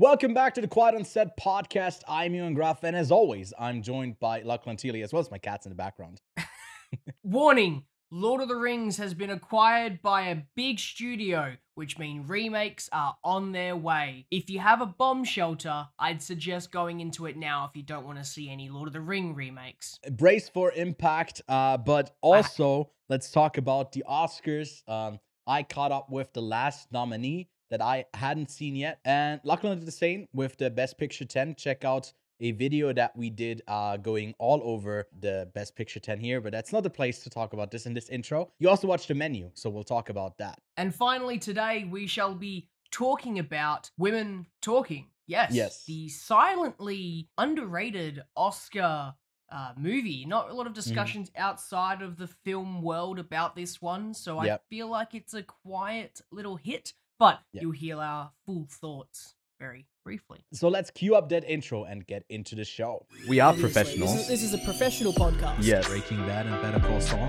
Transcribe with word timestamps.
Welcome 0.00 0.32
back 0.32 0.54
to 0.54 0.62
the 0.62 0.66
Quiet 0.66 0.94
on 0.94 1.04
Set 1.04 1.36
podcast. 1.36 2.00
I'm 2.08 2.34
Ewan 2.34 2.54
Graff, 2.54 2.84
and 2.84 2.96
as 2.96 3.10
always, 3.10 3.52
I'm 3.58 3.82
joined 3.82 4.18
by 4.18 4.40
Lachlan 4.40 4.78
Teely, 4.78 5.04
as 5.04 5.12
well 5.12 5.20
as 5.20 5.30
my 5.30 5.36
cats 5.36 5.66
in 5.66 5.70
the 5.70 5.76
background. 5.76 6.22
Warning 7.22 7.84
Lord 8.10 8.40
of 8.40 8.48
the 8.48 8.56
Rings 8.56 8.96
has 8.96 9.12
been 9.12 9.28
acquired 9.28 10.00
by 10.00 10.28
a 10.28 10.42
big 10.56 10.78
studio, 10.78 11.54
which 11.74 11.98
means 11.98 12.26
remakes 12.30 12.88
are 12.94 13.18
on 13.22 13.52
their 13.52 13.76
way. 13.76 14.24
If 14.30 14.48
you 14.48 14.58
have 14.60 14.80
a 14.80 14.86
bomb 14.86 15.22
shelter, 15.22 15.88
I'd 15.98 16.22
suggest 16.22 16.72
going 16.72 17.00
into 17.00 17.26
it 17.26 17.36
now 17.36 17.66
if 17.68 17.76
you 17.76 17.82
don't 17.82 18.06
want 18.06 18.16
to 18.16 18.24
see 18.24 18.48
any 18.48 18.70
Lord 18.70 18.86
of 18.86 18.94
the 18.94 19.02
Ring 19.02 19.34
remakes. 19.34 19.98
Brace 20.12 20.48
for 20.48 20.72
impact, 20.72 21.42
uh, 21.46 21.76
but 21.76 22.16
also 22.22 22.90
let's 23.10 23.30
talk 23.30 23.58
about 23.58 23.92
the 23.92 24.04
Oscars. 24.08 24.80
Um, 24.88 25.20
I 25.46 25.62
caught 25.62 25.92
up 25.92 26.08
with 26.08 26.32
the 26.32 26.40
last 26.40 26.90
nominee 26.90 27.50
that 27.70 27.80
I 27.80 28.04
hadn't 28.14 28.50
seen 28.50 28.76
yet, 28.76 28.98
and 29.04 29.40
Lachlan 29.44 29.78
did 29.78 29.86
the 29.86 29.92
same 29.92 30.26
with 30.32 30.56
the 30.58 30.70
Best 30.70 30.98
Picture 30.98 31.24
10. 31.24 31.54
Check 31.54 31.84
out 31.84 32.12
a 32.40 32.52
video 32.52 32.92
that 32.92 33.14
we 33.16 33.28
did 33.30 33.62
uh, 33.68 33.96
going 33.98 34.34
all 34.38 34.60
over 34.64 35.06
the 35.20 35.50
Best 35.54 35.76
Picture 35.76 36.00
10 36.00 36.18
here, 36.18 36.40
but 36.40 36.52
that's 36.52 36.72
not 36.72 36.82
the 36.82 36.90
place 36.90 37.22
to 37.22 37.30
talk 37.30 37.52
about 37.52 37.70
this 37.70 37.86
in 37.86 37.94
this 37.94 38.08
intro. 38.08 38.50
You 38.58 38.68
also 38.68 38.86
watched 38.88 39.08
the 39.08 39.14
menu, 39.14 39.50
so 39.54 39.68
we'll 39.70 39.84
talk 39.84 40.08
about 40.08 40.38
that. 40.38 40.58
And 40.76 40.94
finally, 40.94 41.38
today 41.38 41.86
we 41.90 42.06
shall 42.06 42.34
be 42.34 42.68
talking 42.90 43.38
about 43.38 43.90
women 43.98 44.46
talking. 44.62 45.06
Yes. 45.26 45.52
Yes. 45.52 45.84
The 45.86 46.08
silently 46.08 47.28
underrated 47.38 48.24
Oscar 48.36 49.14
uh, 49.52 49.72
movie. 49.76 50.24
Not 50.24 50.50
a 50.50 50.54
lot 50.54 50.66
of 50.66 50.72
discussions 50.72 51.30
outside 51.36 52.02
of 52.02 52.16
the 52.16 52.26
film 52.26 52.82
world 52.82 53.18
about 53.18 53.54
this 53.54 53.82
one, 53.82 54.14
so 54.14 54.42
Yep. 54.42 54.62
I 54.64 54.74
feel 54.74 54.88
like 54.88 55.14
it's 55.14 55.34
a 55.34 55.42
quiet 55.42 56.20
little 56.30 56.56
hit, 56.56 56.94
but 57.20 57.38
Yep. 57.52 57.62
you'll 57.62 57.72
hear 57.72 57.98
our 57.98 58.32
full 58.46 58.66
thoughts 58.68 59.34
very 59.60 59.86
briefly. 60.04 60.38
So 60.54 60.68
let's 60.68 60.90
cue 60.90 61.14
up 61.14 61.28
that 61.28 61.44
intro 61.48 61.84
and 61.84 62.04
get 62.06 62.24
into 62.30 62.56
the 62.56 62.64
show. 62.64 63.06
We 63.28 63.38
are 63.38 63.52
This 63.52 63.76
is, 63.86 64.26
this 64.26 64.42
is 64.42 64.54
a 64.54 64.58
professional 64.58 65.12
podcast. 65.12 65.58
Yes. 65.60 65.86
Breaking 65.86 66.16
Bad 66.26 66.46
and 66.46 66.60
Better 66.62 66.80
Call 66.80 67.00
Saul. 67.00 67.28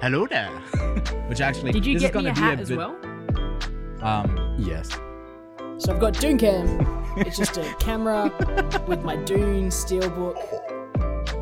Hello 0.00 0.26
there. 0.28 0.48
Which 1.28 1.40
actually, 1.40 1.72
Did 1.72 1.84
you 1.84 1.94
this 1.98 2.02
get 2.10 2.16
is 2.16 2.22
me 2.22 2.30
a 2.30 2.32
be 2.32 2.40
hat 2.40 2.58
a 2.58 2.62
as 2.62 2.68
bit, 2.68 2.78
well? 2.78 2.96
Um, 4.00 4.56
yes. 4.60 4.88
So 5.78 5.92
I've 5.92 5.98
got 6.00 6.14
Dooncam. 6.14 7.16
it's 7.26 7.36
just 7.36 7.56
a 7.56 7.64
camera 7.80 8.30
with 8.86 9.02
my 9.02 9.16
Dune 9.16 9.70
steelbook. 9.70 10.38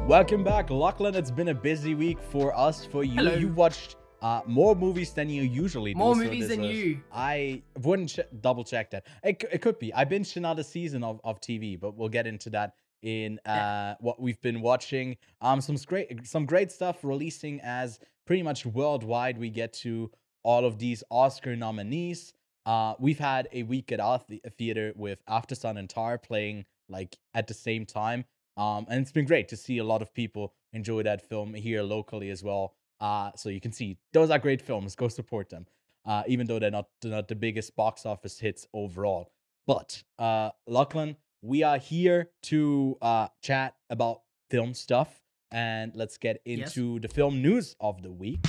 Welcome 0.06 0.42
back, 0.42 0.70
Lachlan. 0.70 1.14
It's 1.14 1.30
been 1.30 1.48
a 1.48 1.55
busy 1.55 1.94
week 1.94 2.18
for 2.30 2.56
us. 2.56 2.86
For 2.86 3.05
you, 3.05 3.16
Hello. 3.16 3.34
you 3.34 3.48
watched 3.48 3.96
uh, 4.22 4.42
more 4.46 4.74
movies 4.74 5.12
than 5.12 5.28
you 5.28 5.42
usually 5.42 5.94
do. 5.94 5.98
More 5.98 6.14
so 6.14 6.22
movies 6.22 6.48
than 6.48 6.62
you. 6.62 7.00
I 7.12 7.62
wouldn't 7.82 8.10
ch- 8.10 8.20
double 8.40 8.64
check 8.64 8.90
that. 8.90 9.06
It, 9.24 9.44
it 9.52 9.62
could 9.62 9.78
be. 9.78 9.92
I 9.94 10.04
binged 10.04 10.36
another 10.36 10.62
season 10.62 11.02
of, 11.02 11.20
of 11.24 11.40
TV, 11.40 11.78
but 11.78 11.96
we'll 11.96 12.08
get 12.08 12.27
into 12.27 12.50
that 12.50 12.74
in 13.02 13.38
uh, 13.46 13.94
what 14.00 14.20
we've 14.20 14.40
been 14.42 14.60
watching. 14.60 15.16
Um, 15.40 15.60
some 15.60 15.77
great 15.86 16.27
some 16.27 16.46
great 16.46 16.70
stuff 16.70 16.98
releasing 17.02 17.60
as 17.62 17.98
pretty 18.27 18.42
much 18.42 18.66
worldwide. 18.66 19.38
We 19.38 19.50
get 19.50 19.72
to 19.74 20.10
all 20.42 20.64
of 20.64 20.78
these 20.78 21.02
Oscar 21.10 21.56
nominees. 21.56 22.32
Uh, 22.66 22.94
we've 22.98 23.18
had 23.18 23.48
a 23.52 23.62
week 23.62 23.90
at 23.90 24.00
our 24.00 24.18
th- 24.18 24.42
theater 24.58 24.92
with 24.96 25.24
Aftersun 25.27 25.78
and 25.78 25.88
Tar 25.88 26.18
playing 26.18 26.66
like 26.88 27.16
at 27.34 27.46
the 27.46 27.55
same 27.55 27.86
time. 27.86 28.24
Um, 28.56 28.86
and 28.90 29.00
it's 29.00 29.12
been 29.12 29.24
great 29.24 29.48
to 29.48 29.56
see 29.56 29.78
a 29.78 29.84
lot 29.84 30.02
of 30.02 30.12
people 30.12 30.52
enjoy 30.72 31.02
that 31.05 31.27
film 31.28 31.55
here 31.55 31.82
locally 31.82 32.30
as 32.30 32.42
well. 32.42 32.74
Uh, 33.00 33.30
so 33.34 33.48
you 33.48 33.60
can 33.60 33.72
see 33.72 33.96
those 34.12 34.30
are 34.30 34.38
great 34.38 34.60
films. 34.60 34.94
Go 34.94 35.08
support 35.08 35.48
them, 35.48 35.66
uh, 36.04 36.22
even 36.28 36.46
though 36.46 36.58
they're 36.58 36.70
not 36.70 36.88
they're 37.00 37.10
not 37.12 37.28
the 37.28 37.34
biggest 37.34 37.74
box 37.76 38.04
office 38.04 38.38
hits 38.38 38.66
overall. 38.74 39.30
But 39.66 40.02
uh, 40.18 40.50
Lachlan, 40.66 41.16
we 41.42 41.62
are 41.62 41.78
here 41.78 42.30
to 42.44 42.98
uh, 43.00 43.28
chat 43.42 43.74
about 43.88 44.22
film 44.50 44.74
stuff, 44.74 45.22
and 45.50 45.92
let's 45.94 46.18
get 46.18 46.40
Yes. 46.44 46.76
into 46.76 46.98
the 47.00 47.08
film 47.08 47.40
news 47.40 47.74
of 47.80 48.02
the 48.02 48.10
week. 48.12 48.40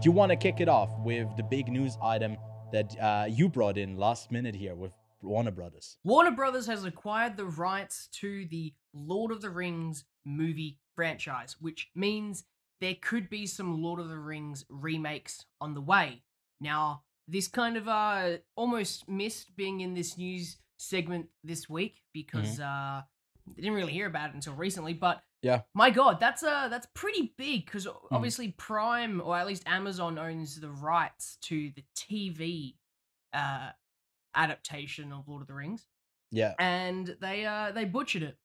Do 0.00 0.10
you 0.10 0.12
want 0.12 0.30
to 0.30 0.36
kick 0.36 0.60
it 0.60 0.68
off 0.68 0.90
with 0.98 1.28
the 1.38 1.42
big 1.42 1.68
news 1.68 1.96
item 2.02 2.36
that 2.72 2.94
uh, 3.00 3.24
you 3.26 3.48
brought 3.48 3.78
in 3.78 3.96
last 3.96 4.30
minute 4.30 4.54
here 4.54 4.74
with 4.74 4.92
Warner 5.24 5.50
Brothers? 5.50 5.96
Warner 6.04 6.30
Brothers 6.30 6.66
has 6.66 6.84
acquired 6.84 7.36
the 7.36 7.46
rights 7.46 8.08
to 8.20 8.46
the 8.46 8.74
Lord 8.92 9.32
of 9.32 9.40
the 9.40 9.50
Rings 9.50 10.04
movie 10.24 10.78
franchise, 10.94 11.56
which 11.60 11.90
means 11.94 12.44
there 12.80 12.96
could 13.00 13.28
be 13.30 13.46
some 13.46 13.82
Lord 13.82 14.00
of 14.00 14.08
the 14.08 14.18
Rings 14.18 14.64
remakes 14.68 15.44
on 15.60 15.74
the 15.74 15.80
way. 15.80 16.22
Now, 16.60 17.02
this 17.26 17.48
kind 17.48 17.76
of 17.76 17.88
uh 17.88 18.36
almost 18.54 19.08
missed 19.08 19.56
being 19.56 19.80
in 19.80 19.94
this 19.94 20.18
news 20.18 20.58
segment 20.78 21.26
this 21.42 21.68
week 21.68 22.02
because 22.12 22.60
uh 22.60 23.02
I 23.02 23.04
didn't 23.56 23.74
really 23.74 23.92
hear 23.92 24.06
about 24.06 24.30
it 24.30 24.34
until 24.34 24.54
recently, 24.54 24.92
but 24.94 25.22
Yeah. 25.42 25.62
my 25.74 25.90
god, 25.90 26.20
that's 26.20 26.42
uh 26.42 26.68
that's 26.68 26.86
pretty 26.94 27.32
big 27.38 27.64
because 27.64 27.86
obviously 28.10 28.52
Prime 28.52 29.20
or 29.24 29.36
at 29.36 29.46
least 29.46 29.62
Amazon 29.66 30.18
owns 30.18 30.60
the 30.60 30.70
rights 30.70 31.38
to 31.42 31.70
the 31.74 31.84
TV 31.96 32.74
uh 33.32 33.70
adaptation 34.34 35.12
of 35.12 35.28
Lord 35.28 35.42
of 35.42 35.48
the 35.48 35.54
Rings 35.54 35.86
Yeah. 36.30 36.54
and 36.58 37.16
they 37.20 37.44
uh 37.46 37.72
they 37.72 37.84
butchered 37.84 38.22
it 38.22 38.36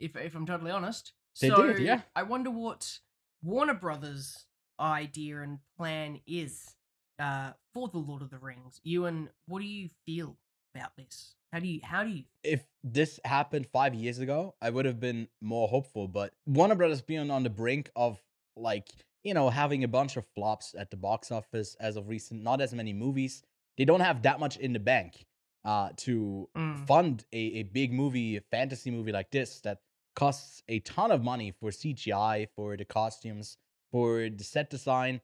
if 0.00 0.16
if 0.16 0.34
i'm 0.34 0.46
totally 0.46 0.70
honest 0.70 1.12
They 1.40 1.48
so 1.48 1.66
did, 1.66 1.78
yeah. 1.80 2.00
i 2.16 2.22
wonder 2.22 2.50
what 2.50 2.98
warner 3.42 3.74
brothers 3.74 4.46
idea 4.80 5.40
and 5.42 5.58
plan 5.76 6.20
is 6.26 6.74
uh 7.18 7.52
for 7.72 7.88
the 7.88 7.98
lord 7.98 8.22
of 8.22 8.30
the 8.30 8.38
rings 8.38 8.80
ewan 8.82 9.28
what 9.46 9.60
do 9.60 9.66
you 9.66 9.88
feel 10.06 10.36
about 10.74 10.96
this 10.96 11.34
how 11.52 11.58
do 11.60 11.66
you 11.68 11.80
how 11.82 12.02
do 12.04 12.10
you 12.10 12.24
if 12.42 12.64
this 12.82 13.20
happened 13.24 13.66
five 13.72 13.94
years 13.94 14.18
ago, 14.18 14.54
I 14.60 14.70
would 14.70 14.84
have 14.84 14.98
been 14.98 15.28
more 15.40 15.68
hopeful. 15.68 16.08
But 16.08 16.32
Warner 16.46 16.74
Brothers 16.74 17.00
being 17.02 17.30
on 17.30 17.44
the 17.44 17.50
brink 17.50 17.88
of 17.94 18.18
like, 18.56 18.88
you 19.22 19.34
know, 19.34 19.48
having 19.50 19.84
a 19.84 19.88
bunch 19.88 20.16
of 20.16 20.24
flops 20.34 20.74
at 20.76 20.90
the 20.90 20.96
box 20.96 21.30
office 21.30 21.76
as 21.78 21.96
of 21.96 22.08
recent, 22.08 22.42
not 22.42 22.60
as 22.60 22.74
many 22.74 22.92
movies. 22.92 23.44
They 23.78 23.84
don't 23.84 24.00
have 24.00 24.22
that 24.22 24.40
much 24.40 24.56
in 24.56 24.72
the 24.72 24.80
bank 24.80 25.24
uh 25.64 25.90
to 25.96 26.48
Mm. 26.56 26.86
fund 26.86 27.24
a, 27.32 27.36
a 27.60 27.62
big 27.64 27.92
movie, 27.92 28.36
a 28.36 28.40
fantasy 28.40 28.90
movie 28.90 29.12
like 29.12 29.30
this 29.30 29.60
that 29.60 29.78
costs 30.14 30.62
a 30.68 30.80
ton 30.80 31.10
of 31.10 31.22
money 31.22 31.52
for 31.58 31.70
CGI, 31.70 32.46
for 32.54 32.76
the 32.76 32.84
costumes, 32.84 33.56
for 33.90 34.28
the 34.28 34.44
set 34.44 34.68
design. 34.70 35.20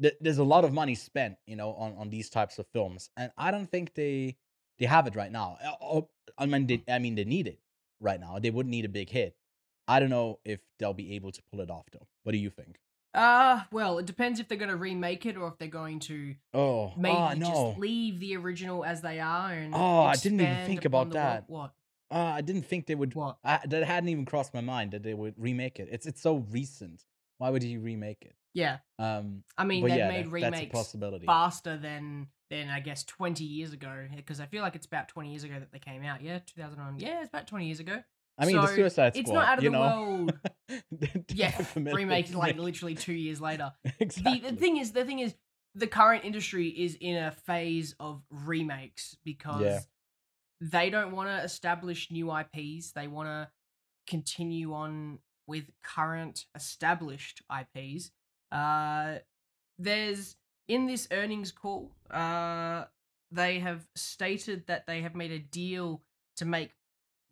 Th- 0.00 0.14
There's 0.20 0.38
a 0.38 0.44
lot 0.44 0.64
of 0.64 0.72
money 0.72 0.94
spent, 0.94 1.36
you 1.46 1.56
know, 1.56 1.72
on, 1.74 1.94
on 1.96 2.10
these 2.10 2.28
types 2.28 2.58
of 2.58 2.66
films. 2.72 3.08
And 3.16 3.30
I 3.38 3.50
don't 3.50 3.70
think 3.70 3.94
they 3.94 4.36
they 4.78 4.86
have 4.86 5.06
it 5.06 5.16
right 5.16 5.32
now. 5.32 5.56
Uh, 5.64 5.72
oh, 5.80 6.08
I 6.36 6.44
mean, 6.46 6.66
they, 6.66 6.82
I 6.88 6.98
mean, 6.98 7.14
they 7.14 7.24
need 7.24 7.46
it 7.46 7.60
right 8.00 8.20
now. 8.20 8.38
They 8.38 8.50
wouldn't 8.50 8.70
need 8.70 8.84
a 8.84 8.90
big 8.90 9.08
hit. 9.08 9.34
I 9.88 10.00
don't 10.00 10.10
know 10.10 10.40
if 10.44 10.60
they'll 10.78 10.92
be 10.92 11.14
able 11.14 11.32
to 11.32 11.42
pull 11.50 11.60
it 11.62 11.70
off, 11.70 11.86
though. 11.92 12.06
What 12.24 12.32
do 12.32 12.38
you 12.38 12.50
think? 12.50 12.78
Uh 13.16 13.62
well 13.72 13.98
it 13.98 14.06
depends 14.06 14.38
if 14.40 14.46
they're 14.48 14.58
going 14.58 14.68
to 14.70 14.76
remake 14.76 15.24
it 15.26 15.36
or 15.36 15.48
if 15.48 15.58
they're 15.58 15.68
going 15.68 15.98
to 16.00 16.34
Oh, 16.54 16.92
maybe 16.96 17.16
ah, 17.16 17.34
no. 17.34 17.46
just 17.46 17.78
leave 17.78 18.20
the 18.20 18.36
original 18.36 18.84
as 18.84 19.00
they 19.02 19.18
are 19.20 19.52
and 19.52 19.74
Oh, 19.74 20.02
I 20.02 20.16
didn't 20.16 20.40
even 20.40 20.66
think 20.66 20.84
about 20.84 21.10
that. 21.10 21.44
what 21.48 21.72
Uh, 22.10 22.18
I 22.38 22.40
didn't 22.42 22.66
think 22.66 22.86
they 22.86 22.94
would. 22.94 23.14
what 23.14 23.38
I, 23.42 23.60
that 23.66 23.82
hadn't 23.84 24.08
even 24.10 24.26
crossed 24.26 24.54
my 24.54 24.60
mind 24.60 24.92
that 24.92 25.02
they 25.02 25.14
would 25.14 25.34
remake 25.38 25.80
it. 25.80 25.88
It's 25.90 26.06
it's 26.06 26.20
so 26.20 26.36
recent. 26.52 27.04
Why 27.38 27.50
would 27.50 27.62
you 27.64 27.80
remake 27.80 28.22
it? 28.22 28.34
yeah 28.54 28.78
Um, 28.98 29.42
i 29.58 29.64
mean 29.64 29.84
they've 29.86 29.98
yeah, 29.98 30.08
made 30.08 30.26
that- 30.26 30.30
remakes 30.30 30.72
possibility. 30.72 31.26
faster 31.26 31.76
than 31.76 32.28
than 32.48 32.68
I 32.70 32.80
guess 32.80 33.02
20 33.04 33.42
years 33.44 33.72
ago 33.72 34.06
because 34.14 34.38
I 34.40 34.46
feel 34.46 34.62
like 34.62 34.76
it's 34.76 34.86
about 34.86 35.08
20 35.08 35.30
years 35.30 35.42
ago 35.44 35.58
that 35.58 35.72
they 35.72 35.80
came 35.80 36.02
out. 36.04 36.22
Yeah, 36.22 36.38
2001. 36.46 37.00
Yeah, 37.00 37.20
it's 37.22 37.28
about 37.28 37.46
20 37.48 37.66
years 37.66 37.80
ago. 37.80 38.02
I 38.38 38.46
mean, 38.46 38.56
the 38.56 38.66
so 38.66 38.74
Suicide 38.74 39.14
Squad. 39.14 39.20
it's 39.20 39.30
not 39.30 39.46
out 39.46 39.58
of 39.58 39.64
the 39.64 39.70
know? 39.70 39.80
world. 39.80 40.32
Yeah, 41.32 41.64
remake 41.76 42.34
like 42.34 42.58
literally 42.58 42.94
2 42.94 43.12
years 43.12 43.40
later. 43.40 43.72
exactly. 43.98 44.40
The, 44.44 44.50
the 44.50 44.56
thing 44.56 44.76
is 44.76 44.92
the 44.92 45.04
thing 45.04 45.20
is 45.20 45.34
the 45.74 45.86
current 45.86 46.24
industry 46.24 46.68
is 46.68 46.96
in 47.00 47.16
a 47.16 47.30
phase 47.30 47.94
of 48.00 48.22
remakes 48.30 49.16
because 49.24 49.86
they 50.60 50.90
don't 50.90 51.12
want 51.12 51.28
to 51.28 51.44
establish 51.44 52.10
new 52.10 52.34
IPs. 52.34 52.92
They 52.92 53.06
want 53.08 53.28
to 53.28 53.48
continue 54.08 54.72
on 54.72 55.18
with 55.46 55.70
current 55.82 56.46
established 56.54 57.42
IPs. 57.50 58.10
Uh, 58.50 59.16
there's 59.78 60.36
in 60.68 60.86
this 60.86 61.06
earnings 61.10 61.52
call, 61.52 61.92
uh, 62.10 62.84
they 63.30 63.60
have 63.60 63.86
stated 63.94 64.66
that 64.66 64.86
they 64.86 65.02
have 65.02 65.14
made 65.14 65.30
a 65.30 65.38
deal 65.38 66.02
to 66.36 66.44
make 66.44 66.72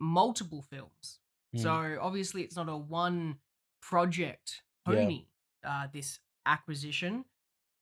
multiple 0.01 0.63
films. 0.63 1.21
Mm. 1.57 1.61
So 1.63 1.99
obviously, 2.01 2.43
it's 2.43 2.57
not 2.57 2.69
a 2.69 2.77
one 2.77 3.39
project 3.83 4.63
Yeah. 4.87 4.95
pony. 4.95 5.27
Uh, 5.65 5.87
this 5.93 6.21
acquisition. 6.47 7.25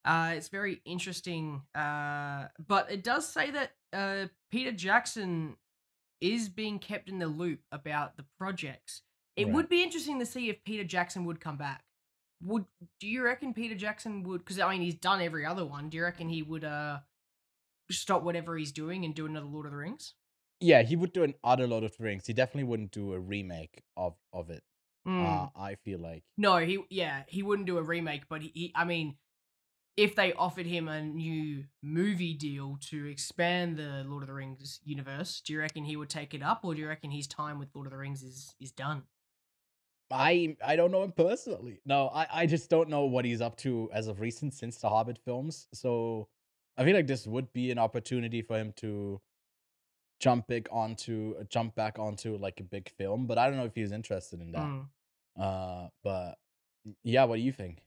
Uh, 0.04 0.32
it's 0.36 0.48
very 0.48 0.80
interesting, 0.84 1.62
uh, 1.74 2.48
but 2.66 2.90
it 2.90 3.04
does 3.04 3.28
say 3.28 3.50
that 3.50 3.72
uh, 3.92 4.26
Peter 4.50 4.72
Jackson 4.72 5.56
is 6.20 6.48
being 6.48 6.78
kept 6.78 7.08
in 7.08 7.18
the 7.18 7.26
loop 7.26 7.60
about 7.72 8.16
the 8.16 8.24
projects. 8.38 9.02
It 9.36 9.44
Right. 9.46 9.54
would 9.54 9.68
be 9.68 9.82
interesting 9.82 10.18
to 10.18 10.26
see 10.26 10.48
if 10.48 10.62
Peter 10.64 10.84
Jackson 10.84 11.24
would 11.24 11.40
come 11.40 11.56
back 11.56 11.84
would 12.44 12.66
do 12.98 13.06
you 13.06 13.22
reckon 13.22 13.54
Peter 13.54 13.74
Jackson 13.74 14.22
would? 14.24 14.38
Because 14.38 14.58
I 14.58 14.70
mean, 14.72 14.82
he's 14.82 14.96
done 14.96 15.20
every 15.20 15.46
other 15.46 15.64
one. 15.64 15.88
Do 15.88 15.96
you 15.96 16.02
reckon 16.02 16.28
he 16.28 16.42
would 16.42 16.64
uh 16.64 16.98
stop 17.90 18.22
whatever 18.22 18.56
he's 18.56 18.72
doing 18.72 19.04
and 19.04 19.14
do 19.14 19.26
another 19.26 19.46
Lord 19.46 19.66
of 19.66 19.72
the 19.72 19.78
Rings? 19.78 20.14
Yeah, 20.62 20.82
he 20.82 20.96
would 20.96 21.12
do 21.12 21.22
an 21.22 21.34
other 21.42 21.66
Lord 21.66 21.84
of 21.84 21.96
the 21.96 22.04
Rings. 22.04 22.26
He 22.26 22.32
definitely 22.32 22.64
wouldn't 22.64 22.92
do 22.92 23.12
a 23.12 23.20
remake 23.20 23.82
of 23.96 24.14
of 24.32 24.50
it. 24.50 24.62
Mm. 25.06 25.26
Uh, 25.26 25.48
I 25.56 25.74
feel 25.74 25.98
like 25.98 26.22
No, 26.38 26.58
he 26.58 26.78
yeah, 26.90 27.24
he 27.26 27.42
wouldn't 27.42 27.66
do 27.66 27.78
a 27.78 27.82
remake, 27.82 28.22
but 28.28 28.42
he, 28.42 28.52
he 28.54 28.72
I 28.74 28.84
mean, 28.84 29.16
if 29.96 30.14
they 30.14 30.32
offered 30.32 30.66
him 30.66 30.88
a 30.88 31.02
new 31.02 31.64
movie 31.82 32.34
deal 32.34 32.78
to 32.90 33.06
expand 33.06 33.76
the 33.76 34.04
Lord 34.06 34.22
of 34.22 34.28
the 34.28 34.34
Rings 34.34 34.80
universe, 34.84 35.40
do 35.44 35.52
you 35.52 35.60
reckon 35.60 35.84
he 35.84 35.96
would 35.96 36.08
take 36.08 36.34
it 36.34 36.42
up, 36.42 36.60
or 36.64 36.74
do 36.74 36.80
you 36.80 36.88
reckon 36.88 37.10
his 37.10 37.26
time 37.26 37.58
with 37.58 37.68
Lord 37.74 37.86
of 37.86 37.92
the 37.92 37.98
Rings 37.98 38.22
is 38.22 38.54
is 38.60 38.70
done? 38.72 39.02
I 40.10 40.56
I 40.64 40.76
don't 40.76 40.92
know 40.92 41.02
him 41.02 41.12
personally. 41.12 41.80
No, 41.84 42.08
I 42.08 42.26
I 42.30 42.46
just 42.46 42.70
don't 42.70 42.88
know 42.88 43.04
what 43.04 43.24
he's 43.24 43.40
up 43.40 43.56
to 43.58 43.90
as 43.92 44.06
of 44.08 44.20
recent 44.20 44.54
since 44.54 44.76
the 44.78 44.88
Hobbit 44.88 45.18
films. 45.18 45.68
So 45.72 46.28
I 46.76 46.84
feel 46.84 46.94
like 46.94 47.06
this 47.06 47.26
would 47.26 47.52
be 47.52 47.70
an 47.70 47.78
opportunity 47.78 48.42
for 48.42 48.58
him 48.58 48.72
to 48.76 49.20
jump 50.22 50.46
back 50.46 50.68
onto 50.70 51.34
uh, 51.40 51.44
jump 51.50 51.74
back 51.74 51.98
onto 51.98 52.36
like 52.38 52.60
a 52.60 52.62
big 52.64 52.88
film. 52.96 53.26
But 53.26 53.36
I 53.38 53.48
don't 53.48 53.56
know 53.58 53.64
if 53.66 53.74
he's 53.74 53.92
interested 53.92 54.40
in 54.40 54.52
that. 54.52 54.62
Mm. 54.62 54.86
Uh, 55.38 55.88
but 56.04 56.38
yeah, 57.02 57.24
what 57.24 57.36
do 57.36 57.42
you 57.42 57.52
think? 57.52 57.82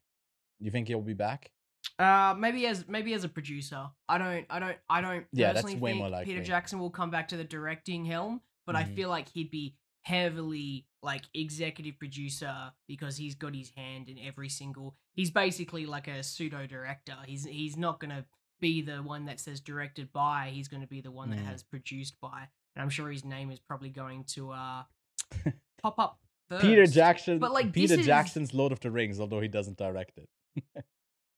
You 0.60 0.70
think 0.72 0.88
he'll 0.88 1.02
be 1.02 1.14
back? 1.14 1.52
Uh, 1.98 2.34
maybe 2.38 2.66
as 2.68 2.88
maybe 2.88 3.14
as 3.14 3.24
a 3.24 3.30
producer. 3.30 3.88
I 4.10 4.18
don't, 4.18 4.46
I 4.50 4.60
don't, 4.60 4.78
I 4.90 5.02
don't 5.02 5.26
Yeah, 5.32 5.54
that's 5.54 5.64
personally 5.64 5.82
way 5.82 5.92
think 5.92 6.00
more 6.00 6.10
likely. 6.10 6.34
Peter 6.34 6.44
Jackson 6.46 6.80
will 6.80 6.90
come 6.90 7.10
back 7.10 7.28
to 7.30 7.38
the 7.38 7.44
directing 7.44 8.04
helm, 8.06 8.42
but 8.66 8.76
I 8.76 8.84
Mhm. 8.84 8.96
feel 8.96 9.10
like 9.10 9.30
he'd 9.30 9.52
be 9.52 9.76
heavily 10.02 10.86
like 11.02 11.24
executive 11.34 11.98
producer 12.00 12.72
because 12.88 13.18
he's 13.18 13.36
got 13.36 13.54
his 13.56 13.70
hand 13.78 14.10
in 14.10 14.18
every 14.20 14.50
single. 14.50 14.96
He's 15.14 15.30
basically 15.32 15.86
like 15.86 16.08
a 16.08 16.24
pseudo 16.24 16.66
director. 16.68 17.16
He's 17.28 17.46
he's 17.46 17.78
not 17.78 18.00
gonna 18.00 18.26
be 18.62 18.82
the 18.82 18.98
one 19.04 19.26
that 19.26 19.40
says 19.40 19.60
directed 19.60 20.12
by. 20.14 20.52
He's 20.54 20.68
gonna 20.68 20.88
be 20.88 21.02
the 21.02 21.12
one 21.12 21.30
that 21.32 21.40
Mm. 21.40 21.46
has 21.46 21.64
produced 21.64 22.16
by. 22.22 22.48
And 22.76 22.82
I'm 22.84 22.90
sure 22.90 23.10
his 23.12 23.24
name 23.26 23.52
is 23.52 23.60
probably 23.60 23.90
going 23.90 24.24
to 24.36 24.52
uh 24.52 24.84
pop 25.82 26.00
up. 26.00 26.20
First. 26.50 26.62
Peter 26.64 26.86
Jackson, 26.86 27.40
But, 27.40 27.54
like, 27.54 27.74
Peter 27.74 27.88
this 27.96 28.02
is- 28.02 28.06
Jackson's 28.06 28.54
Lord 28.54 28.72
of 28.72 28.80
the 28.80 28.92
Rings, 28.92 29.20
although 29.20 29.42
he 29.42 29.48
doesn't 29.48 29.78
direct 29.80 30.20
it. 30.20 30.30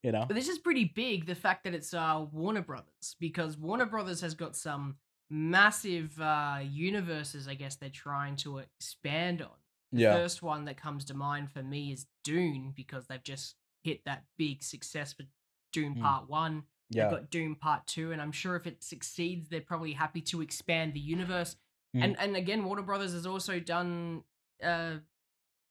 you 0.03 0.11
know, 0.11 0.25
But 0.27 0.35
this 0.35 0.49
is 0.49 0.59
pretty 0.59 0.83
big, 0.83 1.25
the 1.25 1.33
fact 1.35 1.63
that 1.63 1.73
it's 1.73 1.93
uh, 1.93 2.25
Warner 2.31 2.61
Brothers, 2.61 3.15
because 3.19 3.57
Warner 3.57 3.85
Brothers 3.85 4.19
has 4.19 4.33
got 4.35 4.57
some 4.57 4.97
massive 5.29 6.19
uh, 6.19 6.59
universes, 6.61 7.47
I 7.47 7.53
guess 7.53 7.75
they're 7.75 7.89
trying 7.89 8.35
to 8.37 8.57
expand 8.59 9.41
on. 9.41 9.55
The 9.93 10.01
yeah, 10.01 10.13
first 10.15 10.43
one 10.43 10.65
that 10.65 10.75
comes 10.75 11.05
to 11.05 11.13
mind 11.13 11.51
for 11.51 11.63
me 11.63 11.93
is 11.93 12.05
Dune, 12.25 12.73
because 12.75 13.07
they've 13.07 13.23
just 13.23 13.55
hit 13.85 14.01
that 14.05 14.25
big 14.37 14.61
success 14.61 15.13
for 15.13 15.23
Dune 15.71 15.93
Hmm. 15.93 16.01
Part 16.01 16.29
1. 16.29 16.63
Yeah, 16.89 17.03
They've 17.09 17.19
got 17.19 17.29
Dune 17.29 17.55
Part 17.55 17.85
2, 17.87 18.11
and 18.13 18.21
I'm 18.21 18.31
sure 18.31 18.55
if 18.55 18.65
it 18.65 18.81
succeeds, 18.83 19.49
they're 19.49 19.59
probably 19.61 19.91
happy 19.93 20.21
to 20.21 20.41
expand 20.41 20.93
the 20.93 20.99
universe. 21.01 21.55
Mhm. 21.95 22.03
And 22.03 22.19
and 22.19 22.35
again, 22.37 22.63
Warner 22.63 22.81
Brothers 22.83 23.13
has 23.13 23.25
also 23.25 23.59
done 23.59 24.23
uh, 24.63 24.97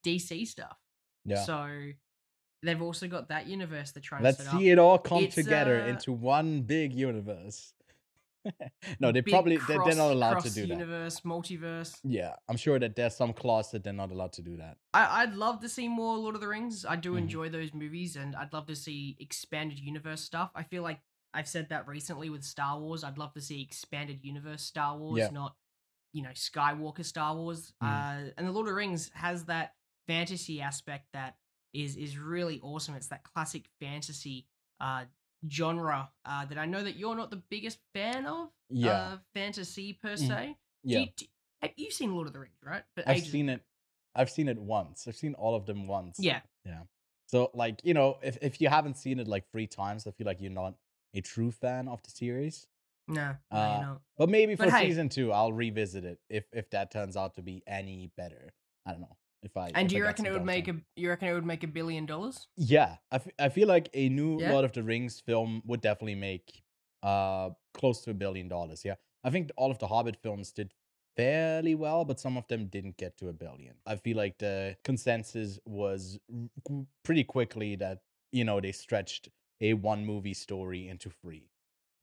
DC 0.05 0.47
stuff. 0.47 0.77
yeah. 1.25 1.43
So 1.45 1.91
they've 2.63 2.81
also 2.83 3.07
got 3.09 3.29
that 3.29 3.47
universe 3.47 3.93
they're 3.93 4.01
trying 4.03 4.23
Let's 4.23 4.39
to 4.39 4.45
set 4.45 4.55
up. 4.55 4.61
see 4.61 4.71
it 4.71 4.79
all 4.79 4.99
come 4.99 5.25
It's, 5.25 5.35
together 5.35 5.81
uh, 5.83 5.87
into 5.89 6.13
one 6.13 6.63
big 6.63 6.93
universe. 6.93 7.73
no, 9.01 9.13
they 9.13 9.21
big 9.21 9.33
probably 9.33 9.57
they- 9.57 9.79
they're 9.85 9.95
not 9.97 10.13
allowed 10.13 10.35
to 10.35 10.41
cross 10.43 10.55
do 10.55 10.63
that. 10.63 10.69
universe, 10.69 11.21
multiverse. 11.21 11.99
Yeah, 12.05 12.35
I'm 12.49 12.57
sure 12.57 12.79
that 12.79 12.97
there's 12.97 13.17
some 13.17 13.33
clause 13.33 13.71
that 13.73 13.85
they're 13.85 13.93
not 13.93 14.11
allowed 14.11 14.33
to 14.35 14.43
do 14.43 14.57
that. 14.59 14.77
I, 14.95 15.23
I'd 15.23 15.35
love 15.35 15.61
to 15.61 15.69
see 15.69 15.89
more 15.89 16.17
Lord 16.17 16.35
of 16.35 16.41
the 16.41 16.49
Rings. 16.49 16.85
I 16.85 16.97
do 16.97 17.13
Mhm. 17.15 17.19
enjoy 17.19 17.49
those 17.49 17.73
movies, 17.75 18.17
and 18.17 18.35
I'd 18.37 18.53
love 18.53 18.67
to 18.67 18.77
see 18.77 19.17
expanded 19.21 19.79
universe 19.79 20.21
stuff. 20.23 20.51
I 20.55 20.63
feel 20.63 20.83
like 20.83 21.01
I've 21.35 21.49
said 21.49 21.69
that 21.71 21.87
recently 21.87 22.31
with 22.31 22.45
Star 22.45 22.79
Wars. 22.79 23.05
I'd 23.05 23.19
love 23.19 23.33
to 23.35 23.41
see 23.41 23.61
expanded 23.63 24.21
universe 24.25 24.63
Star 24.63 24.97
Wars, 24.97 25.19
Yeah. 25.19 25.29
not 25.31 25.57
you 26.13 26.23
know 26.23 26.31
Skywalker 26.31 27.05
Star 27.05 27.35
Wars. 27.37 27.75
Mhm. 27.83 28.29
Uh, 28.29 28.31
and 28.39 28.47
the 28.47 28.53
Lord 28.53 28.67
of 28.67 28.71
the 28.73 28.77
Rings 28.77 29.11
has 29.15 29.45
that 29.47 29.75
fantasy 30.07 30.61
aspect 30.63 31.09
that 31.13 31.37
is 31.75 31.97
is 31.97 32.17
really 32.17 32.59
awesome. 32.61 32.95
It's 32.95 33.09
that 33.09 33.23
classic 33.25 33.69
fantasy 33.81 34.47
uh, 34.81 35.05
genre 35.51 36.11
uh, 36.25 36.45
that 36.47 36.59
I 36.59 36.67
know 36.67 36.83
that 36.83 36.97
you're 36.97 37.17
not 37.17 37.31
the 37.31 37.43
biggest 37.51 37.79
fan 37.95 38.27
of. 38.27 38.51
Yeah, 38.69 38.91
uh, 38.91 39.19
fantasy 39.35 39.93
per 39.93 40.15
Mhm. 40.15 40.27
se. 40.29 40.57
Do 40.85 40.93
yeah. 40.93 40.99
you, 41.01 41.07
do, 41.17 41.27
have 41.63 41.73
you 41.77 41.91
seen 41.91 42.13
Lord 42.15 42.27
of 42.27 42.33
the 42.33 42.41
Rings, 42.41 42.59
right? 42.63 42.83
But 42.95 43.09
I've 43.09 43.19
ages 43.19 43.31
seen 43.33 43.49
it. 43.49 43.63
I've 44.15 44.31
seen 44.31 44.49
it 44.49 44.59
once. 44.59 45.07
I've 45.07 45.17
seen 45.17 45.35
all 45.35 45.55
of 45.55 45.67
them 45.67 45.87
once. 45.87 46.19
Yeah, 46.19 46.41
yeah. 46.65 46.83
So 47.27 47.51
like 47.55 47.81
you 47.85 47.95
know, 47.95 48.19
if 48.23 48.39
if 48.43 48.61
you 48.61 48.69
haven't 48.69 48.97
seen 48.97 49.19
it 49.21 49.29
like 49.29 49.51
three 49.51 49.67
times, 49.67 50.07
I 50.07 50.11
feel 50.13 50.27
like 50.27 50.41
you're 50.41 50.51
not 50.51 50.75
a 51.15 51.21
true 51.21 51.51
fan 51.51 51.89
of 51.89 52.03
the 52.03 52.11
series. 52.11 52.67
no, 53.09 53.37
no, 53.53 53.57
Uh, 53.57 53.71
you're 53.79 53.87
not. 53.87 54.03
But 54.19 54.29
maybe 54.31 54.57
for 54.57 54.65
But 54.65 54.73
hey- 54.75 54.87
season 54.89 55.09
two, 55.09 55.33
I'll 55.33 55.53
revisit 55.53 56.05
it 56.05 56.19
if 56.29 56.45
if 56.53 56.71
that 56.71 56.91
turns 56.91 57.17
out 57.17 57.35
to 57.35 57.43
be 57.43 57.63
any 57.67 58.11
better. 58.17 58.53
I 58.85 58.93
don't 58.93 59.01
know 59.01 59.17
if 59.47 59.57
I. 59.57 59.69
And 59.75 59.87
if 59.87 59.89
do 59.89 59.97
you 59.97 60.03
got 60.03 60.09
reckon 60.09 60.27
it 60.27 60.33
would 60.33 60.45
make 60.45 60.69
a? 60.69 60.77
You 60.97 61.09
reckon 61.09 61.29
it 61.29 61.33
would 61.35 61.47
make 61.47 61.65
a 61.65 61.69
billion 61.69 62.05
dollars? 62.07 62.47
Yeah, 62.57 62.97
I, 63.11 63.17
f- 63.17 63.29
I 63.39 63.49
feel 63.49 63.67
like 63.69 63.89
a 63.95 64.09
new 64.11 64.41
Yeah? 64.41 64.53
Lord 64.53 64.65
of 64.67 64.73
the 64.73 64.83
Rings 64.83 65.21
film 65.21 65.63
would 65.65 65.81
definitely 65.81 66.17
make 66.17 66.63
uh 67.03 67.51
close 67.75 68.03
to 68.03 68.11
a 68.11 68.15
billion 68.15 68.49
dollars. 68.49 68.85
Yeah, 68.85 68.97
I 69.25 69.31
think 69.31 69.51
all 69.57 69.71
of 69.71 69.79
the 69.79 69.87
Hobbit 69.87 70.17
films 70.23 70.53
did 70.53 70.73
fairly 71.17 71.75
well, 71.75 72.05
but 72.05 72.21
some 72.21 72.37
of 72.37 72.47
them 72.49 72.67
didn't 72.67 72.99
get 72.99 73.17
to 73.19 73.29
a 73.29 73.33
billion. 73.33 73.75
I 73.87 73.97
feel 73.97 74.17
like 74.19 74.37
the 74.39 74.77
consensus 74.85 75.59
was 75.65 76.19
r- 76.71 76.85
pretty 77.03 77.25
quickly 77.25 77.77
that 77.77 78.01
you 78.33 78.45
know 78.45 78.61
they 78.61 78.73
stretched 78.73 79.29
a 79.61 79.73
one 79.73 80.05
movie 80.05 80.35
story 80.35 80.89
into 80.89 81.09
three. 81.11 81.49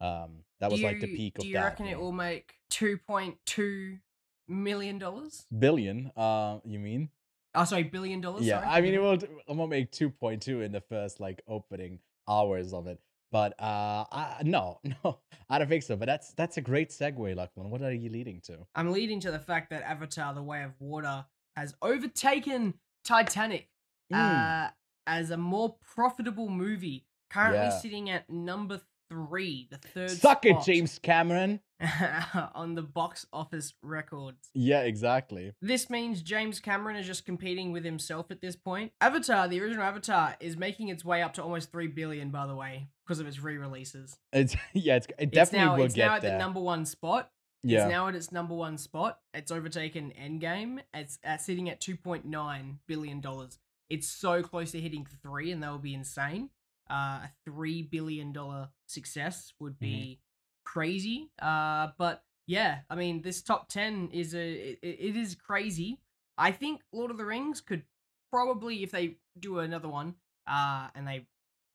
Um, 0.01 0.43
that 0.59 0.69
was 0.71 0.81
like 0.81 0.99
the 0.99 1.07
peak 1.07 1.37
of 1.37 1.43
Do 1.43 1.47
you 1.47 1.53
that. 1.55 1.63
reckon 1.63 1.85
it 1.87 1.99
will 1.99 2.11
make 2.11 2.55
two 2.69 2.97
point 2.97 3.37
two 3.45 3.99
million 4.47 4.97
dollars? 4.99 5.45
billion? 5.57 6.11
Uh, 6.15 6.59
you 6.65 6.79
mean? 6.79 7.09
Oh, 7.55 7.65
sorry, 7.65 7.83
billion 7.83 8.21
dollars. 8.21 8.45
Yeah, 8.45 8.61
sorry, 8.61 8.67
I 8.67 8.81
mean, 8.81 8.93
it 8.93 9.01
will. 9.01 9.13
It 9.13 9.29
will 9.47 9.67
make 9.67 9.91
two 9.91 10.09
point 10.09 10.41
two 10.41 10.61
in 10.61 10.71
the 10.71 10.81
first 10.81 11.19
like 11.19 11.41
opening 11.47 11.99
hours 12.27 12.73
of 12.73 12.87
it. 12.87 12.99
But 13.31 13.59
uh, 13.59 14.05
I, 14.11 14.41
no, 14.43 14.79
no, 15.03 15.19
I 15.49 15.57
don't 15.59 15.67
think 15.67 15.83
so. 15.83 15.95
But 15.95 16.05
that's 16.07 16.33
that's 16.33 16.57
a 16.57 16.61
great 16.61 16.89
segue, 16.89 17.35
Lachlan. 17.35 17.69
What 17.69 17.81
are 17.81 17.91
you 17.91 18.09
leading 18.09 18.41
to? 18.41 18.59
I'm 18.75 18.91
leading 18.91 19.19
to 19.21 19.31
the 19.31 19.39
fact 19.39 19.69
that 19.71 19.83
Avatar: 19.83 20.33
The 20.33 20.43
Way 20.43 20.63
of 20.63 20.71
Water 20.79 21.25
has 21.55 21.75
overtaken 21.81 22.75
Titanic 23.03 23.69
Mm, 24.11 24.67
uh, 24.67 24.69
as 25.07 25.31
a 25.31 25.37
more 25.37 25.75
profitable 25.95 26.49
movie. 26.49 27.05
Currently 27.29 27.57
Yeah. 27.67 27.69
sitting 27.79 28.09
at 28.11 28.29
number 28.29 28.81
three, 29.13 29.67
the 29.69 29.77
third. 29.77 30.09
Suck 30.11 30.45
it, 30.45 30.57
James 30.65 30.99
Cameron. 30.99 31.59
on 32.55 32.75
the 32.75 32.81
box 32.81 33.25
office 33.33 33.73
records. 33.81 34.49
Yeah, 34.53 34.81
exactly. 34.81 35.53
This 35.61 35.89
means 35.89 36.21
James 36.21 36.59
Cameron 36.59 36.95
is 36.95 37.05
just 37.05 37.25
competing 37.25 37.71
with 37.71 37.83
himself 37.83 38.31
at 38.31 38.41
this 38.41 38.55
point. 38.55 38.93
Avatar, 39.01 39.47
the 39.47 39.59
original 39.61 39.83
Avatar, 39.83 40.35
is 40.39 40.55
making 40.55 40.87
its 40.87 41.03
way 41.03 41.21
up 41.21 41.33
to 41.33 41.43
almost 41.43 41.71
three 41.71 41.87
billion, 41.87 42.29
by 42.29 42.47
the 42.47 42.55
way, 42.55 42.87
because 43.05 43.19
of 43.19 43.27
its 43.27 43.41
re-releases. 43.41 44.17
It's 44.31 44.55
yeah, 44.73 44.95
it's, 44.95 45.07
it 45.07 45.15
It's 45.19 45.31
definitely 45.35 45.67
now 45.67 45.75
will 45.77 45.85
it's 45.85 45.95
get 45.95 46.07
now 46.07 46.15
at 46.15 46.21
there. 46.21 46.31
the 46.31 46.37
number 46.37 46.61
one 46.61 46.85
spot. 46.85 47.29
yeah, 47.63 47.83
It's 47.83 47.91
now 47.91 48.07
at 48.07 48.15
its 48.15 48.31
number 48.31 48.55
one 48.55 48.77
spot. 48.77 49.19
It's 49.33 49.51
overtaken 49.51 50.13
Endgame. 50.19 50.79
It's 50.93 51.19
uh, 51.25 51.37
sitting 51.37 51.69
at 51.69 51.81
two 51.81 51.97
point 51.97 52.25
nine 52.25 52.79
billion 52.87 53.19
dollars. 53.19 53.59
It's 53.89 54.07
so 54.07 54.41
close 54.41 54.71
to 54.71 54.79
hitting 54.79 55.05
three, 55.21 55.51
and 55.51 55.61
that 55.61 55.71
would 55.71 55.81
be 55.83 55.93
insane. 55.93 56.49
Uh, 56.89 57.23
a 57.25 57.31
three 57.45 57.81
billion 57.81 58.31
dollar 58.31 58.69
success 58.87 59.53
would 59.59 59.73
Mm-hmm. 59.73 59.85
be 59.85 60.19
crazy. 60.65 61.29
Uh, 61.41 61.89
but 61.97 62.23
yeah, 62.47 62.79
I 62.89 62.95
mean, 62.95 63.21
this 63.21 63.41
top 63.41 63.69
ten 63.69 64.09
is 64.11 64.33
a 64.35 64.51
it, 64.71 64.79
it 64.81 65.15
is 65.15 65.35
crazy. 65.35 65.99
I 66.37 66.51
think 66.51 66.81
Lord 66.91 67.11
of 67.11 67.17
the 67.17 67.25
Rings 67.25 67.61
could 67.61 67.83
probably, 68.31 68.83
if 68.83 68.91
they 68.91 69.17
do 69.39 69.59
another 69.59 69.87
one, 69.87 70.15
uh, 70.47 70.87
and 70.95 71.07
they 71.07 71.27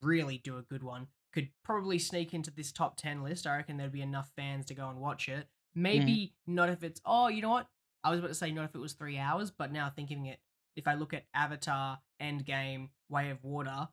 really 0.03 0.39
do 0.43 0.59
a 0.59 0.63
good 0.63 0.83
one, 0.83 1.07
could 1.33 1.49
probably 1.65 1.99
sneak 1.99 2.35
into 2.35 2.51
this 2.51 2.73
top 2.73 2.97
10 2.97 3.23
list. 3.23 3.47
I 3.47 3.57
reckon 3.57 3.77
there'd 3.77 3.93
be 3.93 4.03
enough 4.03 4.31
fans 4.37 4.67
to 4.67 4.75
go 4.75 4.89
and 4.89 4.99
watch 4.99 5.29
it. 5.29 5.47
Maybe 5.75 6.35
not 6.47 6.69
if 6.71 6.83
it's, 6.83 7.01
oh, 7.07 7.29
you 7.29 7.41
know 7.43 7.51
what? 7.51 7.69
I 8.03 8.11
was 8.11 8.19
about 8.19 8.29
to 8.29 8.35
say 8.35 8.51
not 8.51 8.65
if 8.65 8.75
it 8.75 8.79
was 8.81 8.95
three 8.95 9.17
hours, 9.19 9.53
but 9.53 9.71
now 9.73 9.91
thinking 9.95 10.27
it, 10.27 10.41
if 10.75 10.89
I 10.89 10.95
look 10.95 11.15
at 11.15 11.27
Avatar, 11.35 11.99
Endgame, 12.21 12.89
Way 13.09 13.31
of 13.31 13.45
Water, 13.45 13.89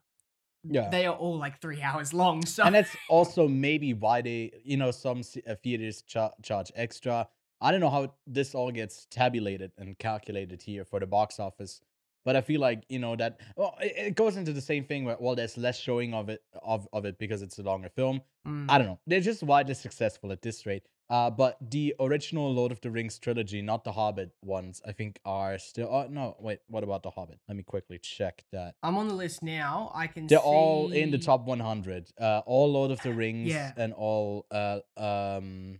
yeah. 0.70 0.88
they 0.90 1.06
are 1.06 1.14
all 1.14 1.38
like 1.38 1.60
three 1.60 1.82
hours 1.82 2.12
long. 2.12 2.44
So 2.44 2.64
and 2.64 2.74
that's 2.74 2.94
also 3.08 3.48
maybe 3.48 3.94
why 3.94 4.22
they, 4.22 4.52
you 4.64 4.76
know, 4.76 4.90
some 4.90 5.22
theaters 5.22 6.02
cha- 6.02 6.32
charge 6.42 6.72
extra. 6.74 7.28
I 7.60 7.70
don't 7.70 7.80
know 7.80 7.90
how 7.90 8.14
this 8.26 8.54
all 8.54 8.70
gets 8.70 9.06
tabulated 9.10 9.72
and 9.78 9.98
calculated 9.98 10.62
here 10.62 10.84
for 10.84 11.00
the 11.00 11.06
box 11.06 11.40
office, 11.40 11.80
but 12.26 12.36
I 12.36 12.42
feel 12.42 12.60
like 12.60 12.84
you 12.90 12.98
know 12.98 13.16
that 13.16 13.40
well, 13.56 13.74
it, 13.80 13.94
it 14.08 14.14
goes 14.16 14.36
into 14.36 14.52
the 14.52 14.60
same 14.60 14.84
thing 14.84 15.04
where 15.04 15.16
well, 15.18 15.36
there's 15.36 15.56
less 15.56 15.78
showing 15.78 16.12
of 16.12 16.28
it 16.28 16.42
of 16.62 16.86
of 16.92 17.06
it 17.06 17.18
because 17.18 17.40
it's 17.40 17.58
a 17.58 17.62
longer 17.62 17.88
film. 17.88 18.20
Mm. 18.46 18.66
I 18.68 18.76
don't 18.78 18.88
know. 18.88 18.98
They're 19.06 19.20
just 19.20 19.42
widely 19.42 19.74
successful 19.74 20.30
at 20.32 20.42
this 20.42 20.66
rate. 20.66 20.82
Uh, 21.08 21.30
but 21.30 21.56
the 21.70 21.94
original 22.00 22.52
Lord 22.52 22.72
of 22.72 22.80
the 22.80 22.90
Rings 22.90 23.16
trilogy, 23.20 23.62
not 23.62 23.84
the 23.84 23.92
Hobbit 23.92 24.32
ones, 24.42 24.82
I 24.84 24.90
think 24.90 25.20
are 25.24 25.56
still. 25.56 25.88
Oh 25.88 26.08
no, 26.10 26.36
wait. 26.40 26.58
What 26.66 26.82
about 26.82 27.04
the 27.04 27.10
Hobbit? 27.10 27.38
Let 27.46 27.56
me 27.56 27.62
quickly 27.62 27.98
check 27.98 28.44
that. 28.52 28.74
I'm 28.82 28.96
on 28.98 29.06
the 29.06 29.14
list 29.14 29.40
now. 29.42 29.92
I 29.94 30.08
can. 30.08 30.26
They're 30.26 30.38
all 30.40 30.90
in 30.92 31.12
the 31.12 31.18
top 31.18 31.46
100. 31.46 32.10
Uh, 32.20 32.42
all 32.44 32.72
Lord 32.72 32.90
of 32.90 33.00
the 33.02 33.12
Rings 33.22 33.48
Yeah. 33.48 33.70
and 33.76 33.92
all 33.92 34.46
uh 34.50 34.80
um 34.96 35.78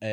uh 0.00 0.06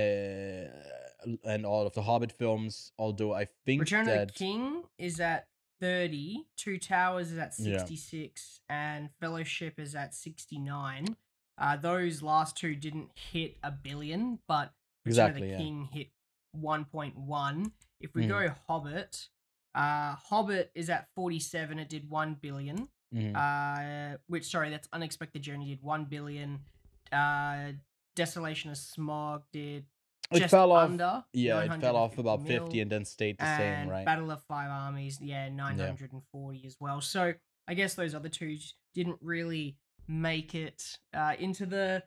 and 1.43 1.65
all 1.65 1.85
of 1.85 1.93
the 1.93 2.01
Hobbit 2.01 2.31
films. 2.31 2.91
Although 2.97 3.33
I 3.33 3.47
think 3.65 3.81
Return 3.81 4.09
of 4.09 4.27
the 4.27 4.33
King 4.33 4.83
is 4.97 5.19
at 5.19 5.45
30. 5.79 6.45
Two 6.57 6.77
Towers 6.77 7.31
is 7.31 7.37
at 7.37 7.53
Yeah. 7.59 7.77
66, 7.79 8.61
and 8.69 9.09
Fellowship 9.19 9.79
is 9.79 9.95
at 9.95 10.13
69. 10.15 11.15
Uh, 11.57 11.77
those 11.77 12.21
last 12.21 12.57
two 12.57 12.75
didn't 12.75 13.11
hit 13.17 13.57
a 13.63 13.71
billion, 13.71 14.39
but 14.47 14.73
Return 15.05 15.29
Exactly, 15.29 15.41
of 15.43 15.47
yeah. 15.49 15.57
the 15.57 15.63
King 15.63 15.85
hit 15.93 16.09
1.1. 16.55 17.71
If 18.01 18.13
we 18.13 18.23
Mhm. 18.23 18.27
go 18.29 18.49
Hobbit, 18.67 19.29
uh, 19.73 20.15
Hobbit 20.15 20.71
is 20.75 20.89
at 20.89 21.09
47. 21.15 21.79
It 21.79 21.89
did 21.89 22.09
1 22.09 22.35
billion. 22.35 22.89
Mhm. 23.13 23.35
Uh, 23.35 24.17
which 24.27 24.45
sorry, 24.49 24.69
that's 24.69 24.89
Unexpected 24.91 25.41
Journey 25.43 25.67
did 25.67 25.81
1 25.81 26.05
billion. 26.05 26.65
Uh, 27.11 27.73
Desolation 28.15 28.71
of 28.71 28.77
Smaug 28.77 29.43
did 29.51 29.85
it 30.31 30.39
just 30.39 30.51
fell 30.51 30.71
off. 30.71 30.89
under. 30.89 31.23
Yeah, 31.33 31.61
it 31.61 31.81
fell 31.81 31.95
off 31.95 32.17
about 32.17 32.45
50 32.47 32.79
and 32.81 32.91
then 32.91 33.05
stayed 33.05 33.37
the 33.37 33.45
and 33.45 33.83
same, 33.85 33.89
right? 33.89 34.05
Battle 34.05 34.31
of 34.31 34.41
Five 34.43 34.69
Armies, 34.69 35.19
yeah, 35.21 35.49
940 35.49 36.63
as 36.65 36.75
well. 36.79 37.01
So 37.01 37.33
I 37.67 37.73
guess 37.73 37.93
those 37.95 38.13
other 38.15 38.29
two 38.29 38.57
didn't 38.93 39.17
really 39.21 39.77
make 40.07 40.53
it 40.55 40.97
uh, 41.13 41.33
into 41.39 41.65
the 41.65 42.03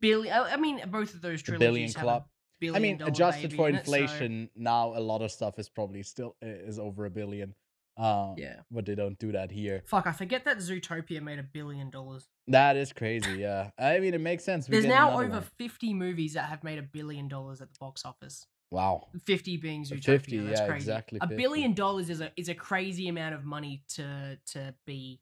billion. 0.00 0.32
I 0.34 0.52
I 0.52 0.56
mean, 0.56 0.80
both 0.88 1.14
of 1.14 1.20
those 1.22 1.42
The 1.42 1.52
trilogies 1.52 1.60
billion 1.66 1.88
have 1.88 1.96
a 1.96 2.00
club. 2.00 2.24
billion 2.60 2.76
I 2.76 2.80
mean, 2.80 3.02
adjusted 3.02 3.52
for 3.54 3.68
in 3.68 3.76
it, 3.76 3.86
so- 3.86 3.92
inflation, 3.94 4.50
now 4.56 4.94
a 4.96 5.00
lot 5.00 5.22
of 5.22 5.30
stuff 5.30 5.58
is 5.58 5.68
probably 5.68 6.02
still 6.02 6.36
is 6.42 6.78
over 6.78 7.04
a 7.06 7.10
billion. 7.10 7.54
Uh, 7.96 8.34
yeah. 8.38 8.60
but 8.70 8.86
they 8.86 8.94
don't 8.94 9.18
do 9.18 9.32
that 9.32 9.50
here. 9.50 9.82
Fuck, 9.86 10.06
I 10.06 10.12
forget 10.12 10.44
that 10.46 10.58
Zootopia 10.58 11.20
made 11.22 11.38
a 11.38 11.42
billion 11.42 11.90
dollars. 11.90 12.26
That 12.48 12.76
is 12.76 12.92
crazy. 12.92 13.32
Yeah, 13.38 13.70
I 13.78 13.98
mean, 14.00 14.14
it 14.14 14.20
makes 14.20 14.44
sense. 14.44 14.68
We 14.68 14.72
There's 14.72 14.86
now 14.86 15.12
over 15.18 15.28
one. 15.28 15.44
50 15.58 15.92
movies 15.94 16.34
that 16.34 16.48
have 16.48 16.64
made 16.64 16.78
a 16.78 16.82
billion 16.82 17.28
dollars 17.28 17.60
at 17.60 17.68
the 17.72 17.76
box 17.78 18.04
office. 18.04 18.46
wow. 18.70 19.08
50 19.26 19.58
being 19.58 19.84
Zootopia. 19.84 20.04
50, 20.04 20.38
that's 20.38 20.60
yeah, 20.60 20.66
crazy. 20.66 20.76
exactly 20.84 21.18
A 21.20 21.26
50. 21.28 21.42
billion 21.42 21.74
dollars 21.74 22.08
is 22.08 22.20
a 22.22 22.32
is 22.36 22.48
a 22.48 22.54
crazy 22.54 23.08
amount 23.08 23.34
of 23.34 23.44
money 23.44 23.82
to 23.96 24.38
to 24.52 24.74
be 24.86 25.20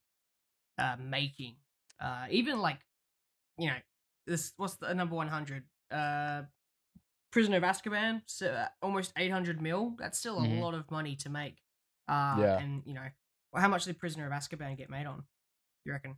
uh, 0.79 0.97
making. 1.03 1.57
Uh, 2.01 2.27
even 2.31 2.61
like, 2.61 2.79
you 3.59 3.67
know, 3.67 3.77
this 4.27 4.53
what's 4.57 4.77
the 4.77 4.95
number 4.95 5.17
100? 5.17 5.65
Uh, 5.91 6.43
Prisoner 7.33 7.59
of 7.59 7.63
Azkaban, 7.65 8.23
so 8.27 8.47
uh, 8.49 8.67
almost 8.83 9.13
800 9.17 9.61
mil. 9.61 9.95
That's 9.99 10.19
still 10.19 10.39
a 10.39 10.43
Mhm. 10.47 10.61
lot 10.61 10.75
of 10.75 10.91
money 10.91 11.15
to 11.17 11.29
make. 11.29 11.59
Uh, 12.11 12.37
Yeah. 12.41 12.59
And 12.59 12.83
you 12.87 12.95
know, 12.95 13.07
well, 13.53 13.63
how 13.63 13.69
much 13.69 13.85
did 13.85 13.99
Prisoner 13.99 14.27
of 14.27 14.33
Azkaban 14.33 14.77
get 14.77 14.91
made 14.91 15.07
on? 15.07 15.25
You 15.85 15.93
reckon? 15.93 16.17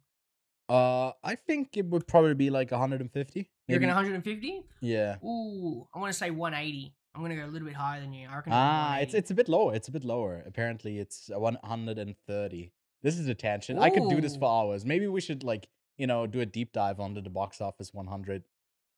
Uh, 0.69 1.13
I 1.23 1.35
think 1.35 1.77
it 1.77 1.87
would 1.87 2.07
probably 2.07 2.35
be 2.35 2.49
like 2.51 2.71
150. 2.71 3.41
You 3.41 3.47
Maybe. 3.69 3.87
reckon 3.87 3.89
150? 3.95 4.63
yeah. 4.81 5.17
Ooh, 5.25 5.87
I 5.95 5.99
want 5.99 6.13
to 6.13 6.19
say 6.19 6.31
180. 6.31 6.95
I'm 7.15 7.21
gonna 7.21 7.37
go 7.37 7.45
a 7.45 7.53
little 7.53 7.69
bit 7.69 7.77
higher 7.77 8.01
than 8.01 8.13
you. 8.15 8.27
I 8.29 8.37
reckon. 8.37 8.53
Ah, 8.55 8.97
it's 8.99 9.13
it's 9.13 9.31
a 9.31 9.35
bit 9.35 9.49
lower. 9.49 9.75
It's 9.75 9.89
a 9.89 9.93
bit 9.93 10.03
lower. 10.05 10.43
Apparently, 10.47 10.99
it's 10.99 11.31
uh, 11.31 11.39
130. 11.39 12.73
This 13.03 13.19
is 13.19 13.29
a 13.29 13.35
tangent. 13.35 13.79
I 13.81 13.91
could 13.91 14.09
do 14.09 14.21
this 14.21 14.37
for 14.37 14.47
hours. 14.51 14.87
Maybe 14.87 15.07
we 15.09 15.21
should 15.21 15.45
like 15.45 15.69
you 15.99 16.07
know 16.07 16.27
do 16.27 16.41
a 16.41 16.47
deep 16.47 16.73
dive 16.73 17.01
onto 17.01 17.21
the 17.21 17.29
box 17.31 17.61
office 17.61 17.93
100. 17.93 18.45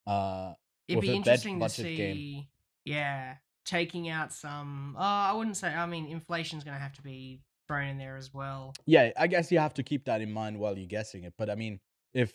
Uh, 0.07 0.55
It'd 0.87 1.01
be 1.01 1.15
interesting 1.15 1.59
to 1.59 1.69
see. 1.69 1.97
game. 1.97 2.47
Yeah, 2.85 3.37
taking 3.65 4.09
out 4.09 4.33
some. 4.33 4.97
Uh, 4.99 5.01
I 5.31 5.33
wouldn't 5.33 5.57
say. 5.57 5.69
I 5.69 5.87
mean, 5.87 6.07
inflation's 6.07 6.65
gonna 6.65 6.79
have 6.79 6.93
to 6.95 7.03
be 7.03 7.41
thrown 7.67 7.89
in 7.89 7.99
there 7.99 8.17
as 8.17 8.33
well. 8.35 8.75
yeah, 8.87 9.11
I 9.19 9.27
guess 9.27 9.51
you 9.51 9.59
have 9.59 9.75
to 9.75 9.83
keep 9.83 10.05
that 10.05 10.21
in 10.21 10.31
mind 10.33 10.59
while 10.59 10.77
you're 10.77 10.87
guessing 10.87 11.25
it. 11.25 11.35
But 11.39 11.49
I 11.51 11.55
mean, 11.55 11.81
if 12.13 12.33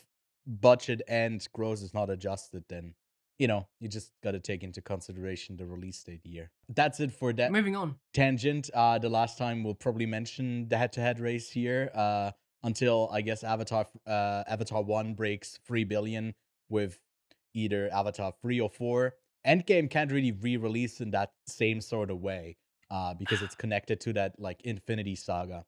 budget 0.47 1.01
and 1.07 1.45
gross 1.53 1.81
is 1.81 1.93
not 1.93 2.09
adjusted, 2.09 2.63
then 2.69 2.95
you 3.37 3.47
know 3.47 3.67
you 3.79 3.87
just 3.87 4.11
got 4.23 4.31
to 4.31 4.39
take 4.39 4.63
into 4.63 4.81
consideration 4.81 5.55
the 5.57 5.65
release 5.65 6.03
date 6.03 6.25
year. 6.25 6.49
That's 6.67 6.99
it 6.99 7.11
for 7.11 7.31
that. 7.33 7.51
Moving 7.51 7.75
on. 7.75 7.95
tangent. 8.13 8.69
Uh, 8.73 8.97
the 8.99 9.09
last 9.09 9.37
time 9.37 9.63
we'll 9.63 9.75
probably 9.75 10.05
mention 10.07 10.67
the 10.67 10.77
head-to-head 10.77 11.19
race 11.19 11.49
here. 11.49 11.91
Uh, 11.93 12.31
until 12.63 13.09
I 13.13 13.21
guess 13.21 13.43
Avatar, 13.45 13.87
uh, 14.05 14.43
Avatar 14.47 14.81
One 14.83 15.13
breaks 15.13 15.59
three 15.65 15.85
billion 15.85 16.33
with 16.67 16.99
either 17.53 17.89
Avatar 17.93 18.33
three 18.41 18.59
or 18.59 18.69
four. 18.69 19.13
Endgame 19.45 19.89
can't 19.89 20.11
really 20.11 20.31
re-release 20.31 21.01
in 21.01 21.11
that 21.11 21.31
same 21.47 21.81
sort 21.81 22.11
of 22.11 22.19
way, 22.19 22.57
uh, 22.91 23.13
because 23.13 23.41
it's 23.41 23.55
connected 23.63 23.99
to 24.01 24.13
that 24.13 24.39
like 24.39 24.61
Infinity 24.61 25.15
Saga. 25.15 25.65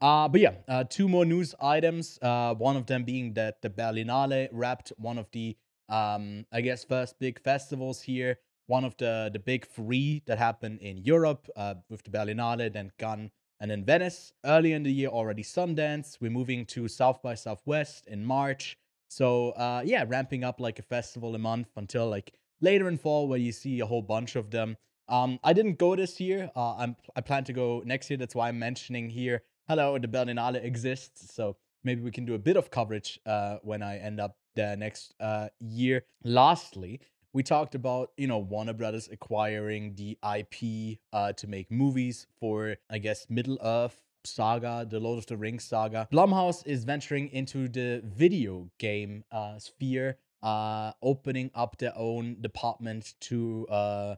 Uh, 0.00 0.28
but 0.28 0.40
yeah, 0.40 0.54
uh, 0.66 0.82
two 0.82 1.08
more 1.08 1.24
news 1.24 1.54
items. 1.60 2.18
Uh, 2.20 2.54
one 2.54 2.76
of 2.76 2.86
them 2.86 3.04
being 3.04 3.34
that 3.34 3.62
the 3.62 3.70
Berlinale 3.70 4.48
wrapped 4.50 4.92
one 4.98 5.16
of 5.16 5.30
the, 5.30 5.56
um, 5.88 6.44
I 6.52 6.60
guess, 6.60 6.82
first 6.82 7.20
big 7.20 7.40
festivals 7.40 8.02
here. 8.02 8.38
One 8.66 8.84
of 8.84 8.96
the 8.96 9.30
the 9.32 9.38
big 9.38 9.66
three 9.66 10.22
that 10.26 10.38
happened 10.38 10.80
in 10.80 10.98
Europe 10.98 11.48
uh, 11.56 11.74
with 11.88 12.02
the 12.02 12.10
Berlinale, 12.10 12.72
then 12.72 12.90
Cannes, 12.98 13.30
and 13.60 13.70
then 13.70 13.84
Venice. 13.84 14.32
Early 14.44 14.72
in 14.72 14.82
the 14.82 14.92
year, 14.92 15.08
already 15.08 15.44
Sundance. 15.44 16.18
We're 16.20 16.30
moving 16.32 16.66
to 16.66 16.88
South 16.88 17.22
by 17.22 17.34
Southwest 17.36 18.08
in 18.08 18.24
March. 18.24 18.76
So 19.08 19.50
uh, 19.50 19.82
yeah, 19.84 20.04
ramping 20.08 20.42
up 20.42 20.58
like 20.58 20.80
a 20.80 20.82
festival 20.82 21.34
a 21.36 21.38
month 21.38 21.68
until 21.76 22.08
like 22.08 22.32
later 22.62 22.88
in 22.88 22.96
fall, 22.96 23.28
where 23.28 23.38
you 23.38 23.52
see 23.52 23.80
a 23.80 23.86
whole 23.86 24.00
bunch 24.00 24.36
of 24.36 24.50
them. 24.50 24.76
Um, 25.08 25.38
I 25.44 25.52
didn't 25.52 25.78
go 25.78 25.94
this 25.94 26.20
year. 26.20 26.50
Uh, 26.56 26.76
I'm 26.76 26.96
I 27.14 27.20
plan 27.20 27.44
to 27.44 27.52
go 27.52 27.82
next 27.84 28.08
year. 28.08 28.16
That's 28.16 28.34
why 28.34 28.48
I'm 28.48 28.58
mentioning 28.58 29.10
here. 29.10 29.42
Hello, 29.68 29.98
the 29.98 30.08
Berlinale 30.08 30.64
exists, 30.64 31.34
so 31.34 31.56
maybe 31.84 32.00
we 32.00 32.10
can 32.10 32.24
do 32.24 32.34
a 32.34 32.38
bit 32.38 32.56
of 32.56 32.70
coverage 32.70 33.20
uh, 33.26 33.58
when 33.62 33.82
I 33.82 33.98
end 33.98 34.20
up 34.20 34.36
there 34.54 34.76
next 34.76 35.14
uh, 35.20 35.48
year. 35.60 36.04
Lastly, 36.24 37.00
we 37.32 37.42
talked 37.42 37.74
about 37.74 38.12
you 38.16 38.26
know 38.26 38.38
Warner 38.38 38.72
Brothers 38.72 39.08
acquiring 39.10 39.94
the 39.96 40.18
IP 40.36 40.98
uh, 41.12 41.32
to 41.34 41.46
make 41.46 41.70
movies 41.70 42.26
for 42.40 42.76
I 42.90 42.98
guess 42.98 43.26
Middle 43.28 43.58
Earth 43.62 44.02
saga, 44.24 44.86
the 44.88 45.00
Lord 45.00 45.18
of 45.18 45.26
the 45.26 45.36
Rings 45.36 45.64
saga. 45.64 46.08
Blumhouse 46.12 46.66
is 46.66 46.84
venturing 46.84 47.28
into 47.30 47.68
the 47.68 48.02
video 48.04 48.70
game 48.78 49.24
uh, 49.32 49.58
sphere, 49.58 50.18
uh, 50.42 50.92
opening 51.02 51.50
up 51.54 51.78
their 51.78 51.92
own 51.96 52.36
department 52.40 53.14
to 53.20 53.66
uh, 53.70 54.16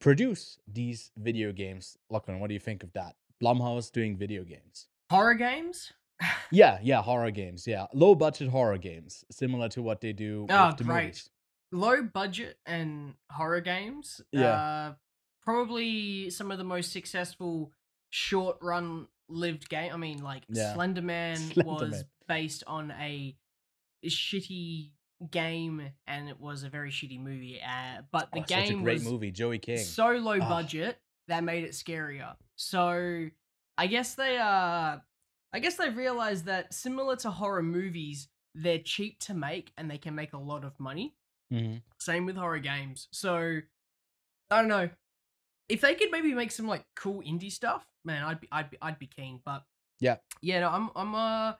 produce 0.00 0.58
these 0.66 1.10
video 1.16 1.52
games. 1.52 1.96
Lachlan, 2.10 2.40
what 2.40 2.48
do 2.48 2.54
you 2.54 2.60
think 2.60 2.82
of 2.82 2.92
that? 2.92 3.16
Blumhouse 3.42 3.90
doing 3.90 4.16
video 4.16 4.44
games. 4.44 4.86
Horror 5.10 5.34
games. 5.34 5.92
Yeah, 6.50 6.78
yeah, 6.82 7.02
horror 7.02 7.30
games. 7.32 7.66
Yeah, 7.66 7.86
low 7.92 8.14
budget 8.14 8.48
horror 8.48 8.78
games, 8.78 9.24
similar 9.30 9.68
to 9.70 9.82
what 9.82 10.00
they 10.00 10.12
do 10.14 10.46
Oh, 10.48 10.68
with 10.68 10.76
the 10.78 10.84
great. 10.84 11.02
movies. 11.02 11.30
Low 11.72 12.02
budget 12.04 12.56
and 12.64 13.14
horror 13.30 13.60
games. 13.60 14.20
Yeah. 14.32 14.52
Uh, 14.52 14.92
probably 15.42 16.30
some 16.30 16.50
of 16.52 16.58
the 16.58 16.64
most 16.64 16.92
successful 16.92 17.72
short 18.10 18.56
run 18.62 19.08
lived 19.28 19.68
game. 19.68 19.92
I 19.92 19.96
mean, 19.96 20.22
like 20.22 20.44
Yeah. 20.48 20.72
Slender 20.74 21.02
Man 21.02 21.38
was 21.56 22.04
based 22.28 22.62
on 22.66 22.92
a 22.92 23.36
shitty 24.06 24.90
game, 25.30 25.90
and 26.06 26.28
it 26.28 26.38
was 26.40 26.62
a 26.62 26.68
very 26.68 26.90
shitty 26.90 27.20
movie. 27.20 27.60
Uh, 27.62 28.02
but 28.12 28.30
the 28.32 28.40
Oh, 28.40 28.44
game 28.44 28.66
such 28.66 28.74
a 28.76 28.82
great 28.82 28.94
was 28.94 29.04
movie, 29.04 29.30
Joey 29.30 29.58
King. 29.58 29.78
so 29.78 30.08
low 30.12 30.38
Ah. 30.40 30.48
budget 30.48 31.00
that 31.28 31.42
made 31.44 31.64
it 31.64 31.70
scarier. 31.72 32.36
So 32.56 33.28
I 33.78 33.86
guess 33.86 34.14
they 34.14 34.36
uh 34.38 34.98
I 35.52 35.58
guess 35.60 35.76
they 35.76 35.88
realized 35.90 36.44
that 36.46 36.74
similar 36.74 37.16
to 37.16 37.30
horror 37.30 37.62
movies, 37.62 38.28
they're 38.54 38.78
cheap 38.78 39.18
to 39.20 39.34
make 39.34 39.72
and 39.76 39.90
they 39.90 39.98
can 39.98 40.14
make 40.14 40.32
a 40.34 40.38
lot 40.38 40.64
of 40.64 40.78
money. 40.78 41.14
Mhm. 41.52 41.82
Same 41.98 42.26
with 42.26 42.36
horror 42.36 42.58
games. 42.58 43.08
So 43.12 43.60
I 44.50 44.58
don't 44.60 44.68
know. 44.68 44.90
If 45.68 45.80
they 45.80 45.94
could 45.94 46.10
maybe 46.10 46.32
make 46.34 46.50
some 46.52 46.66
like 46.68 46.84
cool 46.94 47.22
indie 47.22 47.50
stuff, 47.50 47.86
man, 48.04 48.22
I'd 48.22 48.40
be 48.40 48.48
I'd 48.52 48.70
be 48.70 48.76
I'd 48.82 48.98
be 48.98 49.06
keen. 49.08 49.40
But 49.44 49.64
Yeah. 49.98 50.18
yeah, 50.42 50.60
no, 50.60 50.68
I'm 50.70 50.90
I'm 50.94 51.14
uh 51.14 51.54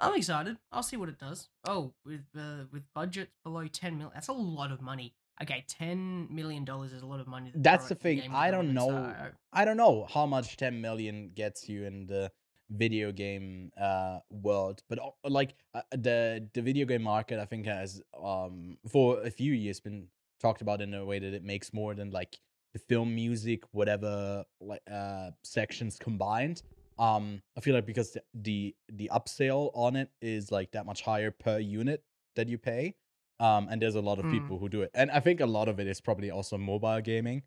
I'm 0.00 0.14
excited. 0.14 0.56
I'll 0.70 0.82
see 0.82 0.96
what 0.96 1.08
it 1.08 1.18
does. 1.18 1.48
Oh, 1.66 1.92
with 2.04 2.24
uh, 2.36 2.64
with 2.72 2.82
budget 2.94 3.30
below 3.44 3.66
ten 3.66 3.98
mil, 3.98 4.10
that's 4.14 4.28
a 4.28 4.32
lot 4.32 4.70
of 4.70 4.80
money. 4.80 5.14
Okay, 5.42 5.64
ten 5.68 6.26
million 6.30 6.64
dollars 6.64 6.92
is 6.92 7.02
a 7.02 7.06
lot 7.06 7.20
of 7.20 7.26
money. 7.26 7.50
to 7.50 7.58
That's 7.58 7.88
the 7.88 7.94
thing, 7.94 8.18
game 8.20 8.32
I 8.34 8.50
don't 8.50 8.74
know 8.74 8.88
so- 8.88 9.30
I 9.52 9.64
don't 9.64 9.76
know 9.76 10.06
how 10.08 10.26
much 10.26 10.56
10 10.56 10.80
million 10.80 11.30
gets 11.34 11.68
you 11.68 11.84
in 11.84 12.06
the 12.06 12.30
video 12.70 13.10
game 13.12 13.72
uh 13.80 14.18
world 14.30 14.82
but 14.90 14.98
uh, 14.98 15.08
like 15.24 15.54
uh, 15.72 15.80
the 15.92 16.46
the 16.52 16.60
video 16.60 16.84
game 16.84 17.00
market 17.02 17.38
i 17.40 17.46
think 17.46 17.64
has 17.64 18.02
um 18.22 18.76
for 18.92 19.22
a 19.22 19.30
few 19.30 19.54
years 19.54 19.80
been 19.80 20.06
talked 20.38 20.60
about 20.60 20.82
in 20.82 20.92
a 20.92 21.02
way 21.02 21.18
that 21.18 21.32
it 21.32 21.42
makes 21.42 21.72
more 21.72 21.94
than 21.94 22.10
like 22.10 22.38
the 22.74 22.78
film 22.78 23.14
music 23.14 23.62
whatever 23.72 24.44
like 24.60 24.82
uh 24.92 25.30
sections 25.42 25.96
combined 25.98 26.60
um 26.98 27.42
i 27.56 27.60
feel 27.60 27.74
like 27.74 27.86
because 27.86 28.12
the 28.12 28.22
the, 28.34 28.74
the 28.92 29.10
upsale 29.12 29.70
on 29.74 29.96
it 29.96 30.10
is 30.20 30.50
like 30.50 30.72
that 30.72 30.86
much 30.86 31.02
higher 31.02 31.30
per 31.30 31.58
unit 31.58 32.02
that 32.36 32.48
you 32.48 32.58
pay 32.58 32.94
Um, 33.40 33.68
and 33.70 33.80
there's 33.80 33.94
a 33.94 34.00
lot 34.02 34.18
of 34.18 34.24
Mm. 34.26 34.30
people 34.30 34.58
who 34.58 34.68
do 34.68 34.82
it, 34.82 34.90
and 34.94 35.10
I 35.12 35.20
think 35.20 35.40
a 35.40 35.46
lot 35.46 35.68
of 35.68 35.78
it 35.78 35.86
is 35.86 36.00
probably 36.00 36.30
also 36.30 36.58
mobile 36.58 37.00
gaming. 37.00 37.42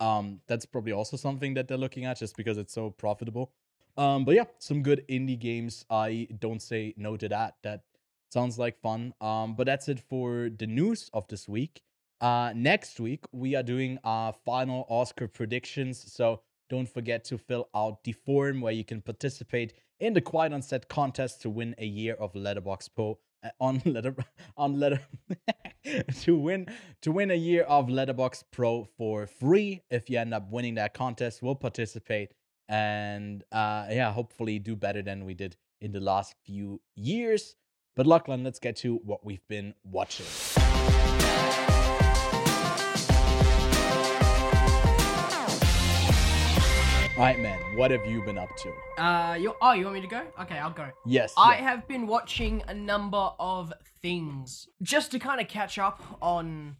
Um, 0.00 0.40
that's 0.48 0.66
probably 0.66 0.92
also 0.92 1.16
something 1.16 1.54
that 1.54 1.68
they're 1.68 1.78
looking 1.78 2.04
at 2.04 2.18
just 2.18 2.36
because 2.36 2.58
it's 2.58 2.72
so 2.72 2.90
profitable. 2.90 3.52
Um, 3.96 4.24
but 4.24 4.34
yeah, 4.34 4.44
some 4.58 4.82
good 4.82 5.04
indie 5.08 5.38
games. 5.38 5.84
I 5.90 6.28
don't 6.38 6.60
say 6.60 6.94
no 6.96 7.16
to 7.16 7.28
that. 7.28 7.56
That 7.62 7.82
sounds 8.30 8.58
like 8.58 8.80
fun. 8.80 9.14
Um, 9.20 9.54
but 9.54 9.66
that's 9.66 9.88
it 9.88 10.00
for 10.00 10.50
the 10.50 10.66
news 10.66 11.10
of 11.12 11.28
this 11.28 11.48
week. 11.48 11.82
Uh, 12.20 12.52
next 12.54 13.00
week 13.00 13.24
we 13.32 13.54
are 13.54 13.62
doing 13.62 13.98
our 14.04 14.32
final 14.32 14.86
Oscar 14.88 15.28
predictions. 15.28 15.98
So 16.12 16.42
don't 16.72 16.88
forget 16.88 17.22
to 17.22 17.36
fill 17.36 17.68
out 17.74 18.02
the 18.02 18.12
form 18.12 18.62
where 18.62 18.72
you 18.72 18.82
can 18.82 19.02
participate 19.02 19.74
in 20.00 20.14
the 20.14 20.22
Quiet 20.22 20.54
on 20.54 20.62
Set 20.62 20.88
contest 20.88 21.42
to 21.42 21.50
win 21.50 21.74
a 21.76 21.84
year 21.84 22.14
of 22.14 22.32
Letterboxd 22.32 22.88
Pro 22.96 23.18
uh, 23.44 23.50
on 23.60 23.82
letter 23.84 24.16
on 24.56 24.80
letter 24.80 25.00
to 26.22 26.34
win 26.34 26.66
to 27.02 27.12
win 27.12 27.30
a 27.30 27.34
year 27.34 27.64
of 27.64 27.88
Letterboxd 27.88 28.44
Pro 28.50 28.88
for 28.96 29.26
free. 29.26 29.82
If 29.90 30.08
you 30.08 30.18
end 30.18 30.32
up 30.32 30.50
winning 30.50 30.76
that 30.76 30.94
contest, 30.94 31.42
we'll 31.42 31.56
participate 31.56 32.32
and 32.70 33.44
uh, 33.52 33.88
yeah, 33.90 34.10
hopefully 34.10 34.58
do 34.58 34.74
better 34.74 35.02
than 35.02 35.26
we 35.26 35.34
did 35.34 35.58
in 35.82 35.92
the 35.92 36.00
last 36.00 36.34
few 36.46 36.80
years. 36.96 37.54
But 37.96 38.06
Lachlan, 38.06 38.44
let's 38.44 38.58
get 38.58 38.76
to 38.76 38.96
what 39.04 39.26
we've 39.26 39.46
been 39.46 39.74
watching. 39.84 40.24
All 47.22 47.28
right, 47.28 47.38
man. 47.38 47.60
What 47.76 47.92
have 47.92 48.04
you 48.04 48.20
been 48.20 48.36
up 48.36 48.50
to? 48.56 49.00
Uh, 49.00 49.34
you 49.34 49.54
oh, 49.62 49.74
you 49.74 49.84
want 49.84 49.94
me 49.94 50.00
to 50.00 50.08
go? 50.08 50.24
Okay, 50.40 50.58
I'll 50.58 50.72
go. 50.72 50.88
Yes. 51.06 51.32
I 51.38 51.54
yeah. 51.54 51.62
have 51.62 51.86
been 51.86 52.08
watching 52.08 52.64
a 52.66 52.74
number 52.74 53.30
of 53.38 53.72
things 54.00 54.66
just 54.82 55.12
to 55.12 55.20
kind 55.20 55.40
of 55.40 55.46
catch 55.46 55.78
up 55.78 56.02
on, 56.20 56.74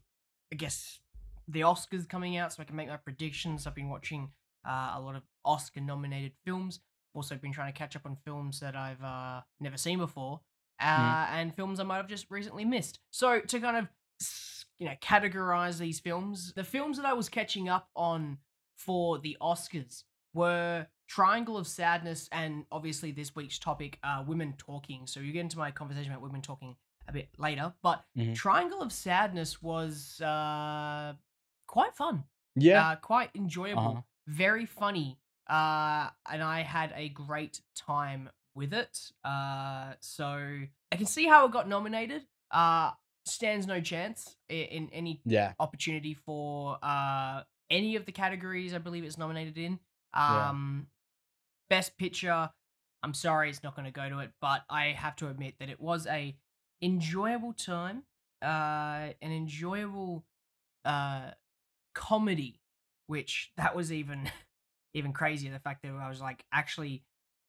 I 0.53 0.57
guess, 0.57 0.99
the 1.47 1.61
Oscars 1.61 2.09
coming 2.09 2.39
out, 2.39 2.53
so 2.53 2.61
I 2.61 2.65
can 2.65 2.75
make 2.75 2.89
my 2.89 2.97
predictions. 2.97 3.69
I've 3.69 3.77
been 3.77 3.89
watching 3.89 4.33
uh, 4.69 4.95
a 4.97 5.01
lot 5.01 5.15
of 5.15 5.23
Oscar-nominated 5.45 6.33
films. 6.45 6.81
Also, 7.15 7.37
been 7.37 7.53
trying 7.53 7.73
to 7.73 7.79
catch 7.79 7.95
up 7.95 8.05
on 8.05 8.17
films 8.25 8.59
that 8.59 8.75
I've 8.75 9.05
uh, 9.05 9.43
never 9.61 9.77
seen 9.77 9.99
before, 9.99 10.41
uh, 10.81 11.29
and 11.31 11.55
films 11.55 11.79
I 11.79 11.85
might 11.85 11.99
have 11.99 12.09
just 12.09 12.27
recently 12.33 12.65
missed. 12.65 12.99
So 13.13 13.39
to 13.43 13.61
kind 13.61 13.77
of 13.77 13.87
you 14.81 14.87
know 14.87 14.95
categorize 15.01 15.79
these 15.79 16.01
films, 16.01 16.53
the 16.57 16.65
films 16.65 16.97
that 16.97 17.07
I 17.07 17.13
was 17.13 17.29
catching 17.29 17.69
up 17.69 17.91
on 17.95 18.39
for 18.77 19.21
the 19.21 19.37
Oscars 19.41 20.03
were 20.35 20.87
Triangle 21.09 21.57
of 21.59 21.67
Sadness 21.67 22.29
and 22.33 22.65
obviously 22.73 23.13
this 23.13 23.35
week's 23.37 23.59
topic, 23.59 23.99
uh, 24.03 24.25
women 24.27 24.55
talking. 24.57 25.07
So 25.07 25.21
you 25.21 25.33
get 25.33 25.41
into 25.41 25.59
my 25.59 25.71
conversation 25.71 26.11
about 26.11 26.23
women 26.23 26.41
talking 26.41 26.77
a 27.09 27.13
bit 27.13 27.29
later. 27.39 27.75
But 27.83 28.05
Mhm. 28.17 28.35
Triangle 28.35 28.81
of 28.83 28.93
Sadness 28.93 29.61
was 29.63 30.21
uh, 30.21 31.15
quite 31.67 31.95
fun, 31.95 32.25
yeah. 32.55 32.91
uh, 32.91 32.97
quite 32.97 33.31
enjoyable, 33.35 33.83
Uh-huh. 33.83 34.03
very 34.27 34.65
funny, 34.67 35.19
uh, 35.49 36.11
and 36.31 36.43
I 36.43 36.63
had 36.63 36.93
a 36.95 37.09
great 37.11 37.61
time 37.75 38.31
with 38.55 38.73
it. 38.73 39.13
Uh, 39.25 39.95
so 40.01 40.27
I 40.93 40.97
can 40.97 41.07
see 41.07 41.27
how 41.27 41.47
it 41.47 41.53
got 41.53 41.69
nominated. 41.69 42.27
Uh, 42.51 42.93
stands 43.25 43.67
no 43.67 43.81
chance 43.81 44.37
i- 44.51 44.55
in 44.55 44.89
any 44.91 45.21
yeah. 45.25 45.53
opportunity 45.61 46.13
for 46.13 46.77
uh 46.83 47.45
any 47.71 47.95
of 47.97 48.05
the 48.05 48.11
categories 48.13 48.75
I 48.75 48.79
believe 48.79 49.05
it's 49.05 49.17
nominated 49.17 49.57
in. 49.57 49.79
Yeah. 50.15 50.51
Um 50.51 50.87
best 51.71 51.97
picture, 51.97 52.51
I'm 53.03 53.15
sorry 53.15 53.49
it's 53.51 53.63
not 53.63 53.75
going 53.75 53.87
to 53.87 53.91
go 53.93 54.09
to 54.09 54.19
it, 54.21 54.31
but 54.41 54.63
I 54.69 54.89
have 54.89 55.17
to 55.17 55.29
admit 55.29 55.55
that 55.61 55.69
it 55.69 55.81
was 55.81 56.07
a 56.07 56.37
enjoyable 56.83 57.53
time, 57.53 58.05
uh 58.43 59.13
an 59.23 59.33
enjoyable 59.33 60.25
uh 60.85 61.31
comedy 61.95 62.61
which 63.07 63.53
that 63.57 63.75
was 63.77 63.93
even 63.93 64.31
even 64.95 65.13
crazier 65.13 65.53
the 65.53 65.59
fact 65.59 65.83
that 65.83 65.93
I 65.93 66.09
was 66.09 66.21
like 66.21 66.45
actually 66.53 67.03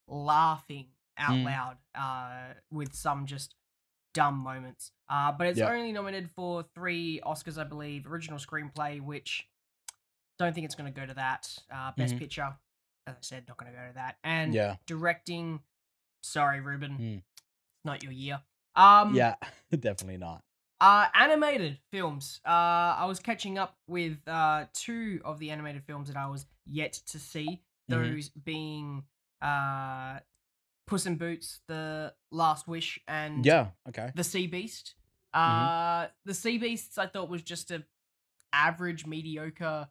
laughing 0.08 0.88
out 1.17 1.36
Mm. 1.38 1.46
loud 1.46 1.77
uh 1.96 2.53
with 2.72 2.93
some 2.93 3.25
just 3.25 3.55
dumb 4.13 4.36
moments. 4.38 4.91
Uh, 5.10 5.32
but 5.32 5.48
it's 5.48 5.60
Yeah. 5.60 5.70
only 5.70 5.91
nominated 5.91 6.30
for 6.36 6.63
three 6.76 7.19
Oscars, 7.26 7.58
I 7.58 7.63
believe. 7.63 8.06
Original 8.08 8.39
screenplay, 8.39 9.02
which 9.02 9.47
don't 10.39 10.54
think 10.54 10.65
it's 10.65 10.76
going 10.76 10.91
to 10.91 11.00
go 11.00 11.06
to 11.06 11.13
that. 11.13 11.58
Uh, 11.74 11.91
best 11.98 12.15
Mhm. 12.15 12.19
picture, 12.19 12.58
as 13.08 13.15
I 13.15 13.19
said, 13.22 13.48
not 13.48 13.58
going 13.58 13.72
to 13.72 13.78
go 13.78 13.88
to 13.88 13.93
that. 13.96 14.17
And 14.24 14.54
Yeah. 14.54 14.78
directing, 14.86 15.62
sorry, 16.24 16.60
Ruben, 16.60 16.98
Mm. 16.98 17.24
not 17.86 18.04
your 18.04 18.12
year. 18.12 18.41
Um, 18.76 19.13
Yeah. 19.13 19.36
Definitely 19.72 20.17
not. 20.17 20.43
uh, 20.82 21.08
animated 21.13 21.80
films. 21.91 22.41
Uh, 22.46 22.50
I 22.50 23.06
was 23.06 23.19
catching 23.22 23.58
up 23.58 23.78
with 23.88 24.28
uh, 24.28 24.65
two 24.74 25.22
of 25.24 25.39
the 25.39 25.50
animated 25.52 25.86
films 25.86 26.10
that 26.10 26.17
I 26.17 26.26
was 26.28 26.46
yet 26.65 26.91
to 27.08 27.19
see. 27.19 27.62
Mhm. 27.89 27.89
Those 27.89 28.30
being 28.30 29.06
uh, 29.41 30.19
Puss 30.88 31.06
in 31.06 31.15
Boots, 31.17 31.62
The 31.67 32.13
Last 32.32 32.67
Wish, 32.67 33.00
and 33.08 33.46
Yeah. 33.46 33.72
Okay. 33.89 34.12
The 34.15 34.24
Sea 34.26 34.48
Beast. 34.48 34.96
Mm-hmm. 35.34 35.65
Uh, 35.65 36.08
The 36.26 36.34
Sea 36.34 36.58
Beasts 36.58 36.98
I 36.98 37.08
thought 37.08 37.30
was 37.30 37.43
just 37.43 37.72
a 37.72 37.86
average, 38.52 39.06
mediocre 39.06 39.89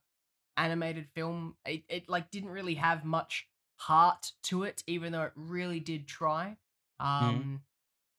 animated 0.57 1.09
film. 1.15 1.57
It, 1.67 1.85
it 1.89 2.09
like 2.09 2.31
didn't 2.31 2.51
really 2.51 2.75
have 2.75 3.05
much 3.05 3.49
heart 3.77 4.33
to 4.45 4.63
it, 4.65 4.83
even 4.87 5.13
though 5.13 5.23
it 5.23 5.33
really 5.35 5.81
did 5.81 6.07
try. 6.07 6.57
Mm-hmm. 7.01 7.29
Um, 7.29 7.63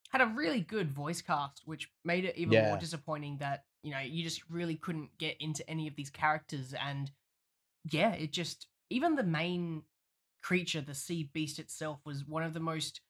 had 0.10 0.22
a 0.22 0.28
really 0.28 0.62
good 0.62 0.92
voice 0.92 1.22
cast, 1.22 1.62
which 1.66 1.90
made 2.06 2.26
it 2.26 2.38
even 2.38 2.54
Yeah. 2.54 2.68
more 2.68 2.78
disappointing 2.78 3.38
that 3.38 3.66
you 3.84 3.92
know 3.92 4.00
you 4.00 4.24
just 4.24 4.42
really 4.50 4.76
couldn't 4.76 5.18
get 5.18 5.38
into 5.40 5.68
any 5.70 5.88
of 5.88 5.96
these 5.96 6.10
characters, 6.10 6.74
and 6.74 7.12
yeah, 7.92 8.14
it 8.14 8.32
just 8.32 8.68
even 8.90 9.16
the 9.16 9.24
main 9.24 9.84
creature, 10.42 10.82
the 10.82 10.94
sea 10.94 11.30
beast 11.34 11.60
itself, 11.60 12.00
was 12.06 12.26
one 12.26 12.44
of 12.44 12.54
the 12.54 12.60
most 12.60 13.02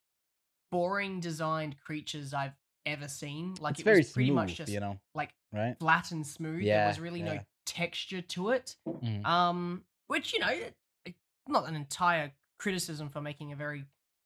boring 0.71 1.19
designed 1.19 1.75
creatures 1.79 2.33
I've 2.33 2.55
ever 2.86 3.07
seen. 3.07 3.55
Like 3.59 3.79
it's 3.79 3.81
it 3.81 3.89
was 3.89 4.12
pretty 4.12 4.27
smooth, 4.27 4.36
much 4.36 4.55
just 4.55 4.71
you 4.71 4.79
know, 4.79 4.97
like 5.13 5.31
right? 5.51 5.75
flat 5.79 6.12
and 6.12 6.25
smooth. 6.25 6.63
there 6.65 6.88
was 6.88 6.99
really 6.99 7.21
no 7.21 7.33
yeah. 7.33 7.41
Texture 7.65 8.21
to 8.21 8.49
it. 8.49 8.76
Mhm. 8.88 9.26
Um, 9.26 9.84
which 10.08 10.34
you 10.34 10.39
know, 10.39 10.69
not 11.47 11.67
an 11.67 11.76
entire 11.76 12.32
criticism 12.60 13.10
for 13.10 13.21
making 13.21 13.52
a 13.52 13.56
very 13.56 13.86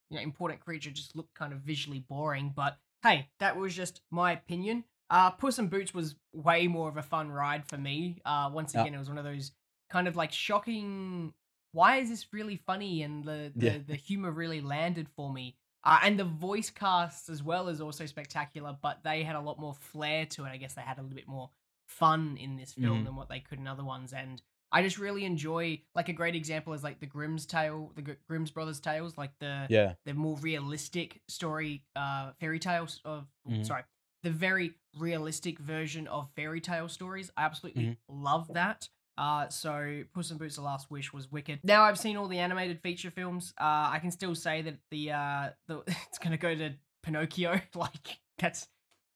you 0.10 0.18
know 0.18 0.22
important 0.22 0.62
creature 0.62 0.92
just 0.92 1.16
look 1.16 1.28
kind 1.34 1.54
of 1.54 1.60
visually 1.62 2.00
boring, 2.00 2.52
but 2.56 2.78
hey, 3.04 3.30
that 3.40 3.56
was 3.58 3.76
just 3.76 4.02
my 4.12 4.32
opinion. 4.34 4.84
Uh, 5.10 5.32
Puss 5.32 5.58
in 5.60 5.68
Boots 5.68 5.94
was 5.94 6.16
way 6.34 6.68
more 6.68 6.90
of 6.90 6.98
a 6.98 7.02
fun 7.02 7.32
ride 7.32 7.66
for 7.66 7.78
me. 7.78 8.22
Uh, 8.26 8.50
once 8.54 8.74
Yeah. 8.74 8.82
again, 8.82 8.94
it 8.94 8.98
was 8.98 9.08
one 9.10 9.18
of 9.18 9.24
those 9.24 9.52
kind 9.90 10.08
of 10.08 10.16
like 10.16 10.32
shocking. 10.34 11.34
Why 11.72 11.98
is 11.98 12.10
this 12.10 12.34
really 12.34 12.58
funny? 12.58 13.04
And 13.04 13.24
the 13.24 13.52
the, 13.56 13.66
Yeah. 13.66 13.78
the 13.80 13.96
humor 13.96 14.32
really 14.32 14.62
landed 14.62 15.08
for 15.10 15.32
me. 15.32 15.56
Uh, 15.84 16.00
and 16.04 16.20
the 16.20 16.26
voice 16.26 16.70
cast 16.70 17.30
as 17.30 17.42
well 17.42 17.70
is 17.70 17.80
also 17.80 18.06
spectacular, 18.06 18.78
but 18.82 19.04
they 19.04 19.24
had 19.24 19.38
a 19.38 19.40
lot 19.40 19.58
more 19.60 19.74
flair 19.74 20.26
to 20.26 20.44
it. 20.44 20.50
I 20.50 20.58
guess 20.58 20.74
they 20.74 20.82
had 20.82 20.98
a 20.98 21.02
little 21.02 21.16
bit 21.16 21.28
more 21.28 21.50
fun 21.88 22.38
in 22.38 22.56
this 22.58 22.74
film 22.74 23.02
Mhm. 23.02 23.06
than 23.06 23.16
what 23.16 23.30
they 23.30 23.40
could 23.40 23.60
in 23.60 23.68
other 23.68 23.84
ones. 23.84 24.14
And 24.14 24.42
I 24.72 24.84
just 24.84 24.98
really 24.98 25.24
enjoy, 25.24 25.82
like 25.96 26.10
a 26.10 26.14
great 26.14 26.36
example 26.36 26.74
is 26.74 26.84
like 26.84 27.00
the 27.00 27.06
Grimm's 27.06 27.46
tale, 27.46 27.92
the 27.96 28.02
Gr- 28.02 28.12
Grimm's 28.28 28.52
brothers 28.52 28.80
tales, 28.82 29.18
like 29.18 29.32
the 29.40 29.66
Yeah. 29.70 29.94
the 30.06 30.14
more 30.14 30.38
realistic 30.38 31.22
story, 31.30 31.86
uh, 31.96 32.34
fairy 32.40 32.60
tales 32.60 33.00
of 33.06 33.28
Mhm. 33.50 33.66
sorry, 33.66 33.84
the 34.24 34.32
very 34.32 34.76
realistic 34.94 35.58
version 35.60 36.08
of 36.08 36.30
fairy 36.36 36.60
tale 36.60 36.90
stories. 36.90 37.32
I 37.38 37.46
absolutely 37.46 37.84
Mm-hmm. 37.86 38.24
love 38.24 38.48
that. 38.54 38.90
Uh, 39.18 39.48
so 39.50 40.04
Puss 40.14 40.30
in 40.32 40.38
Boots: 40.38 40.58
The 40.58 40.62
Last 40.62 40.92
Wish 40.92 41.12
was 41.14 41.32
wicked. 41.32 41.64
Now 41.64 41.84
I've 41.84 41.98
seen 41.98 42.18
all 42.18 42.28
the 42.28 42.38
animated 42.40 42.82
feature 42.82 43.10
films. 43.10 43.54
Uh, 43.60 43.90
I 43.94 44.00
can 44.00 44.12
still 44.12 44.36
say 44.36 44.62
that 44.64 44.80
the 44.92 45.12
uh, 45.14 45.50
the 45.68 45.84
it's 46.10 46.20
gonna 46.20 46.38
go 46.38 46.54
to 46.54 46.76
Pinocchio. 47.04 47.62
like 47.74 48.20
that's 48.38 48.68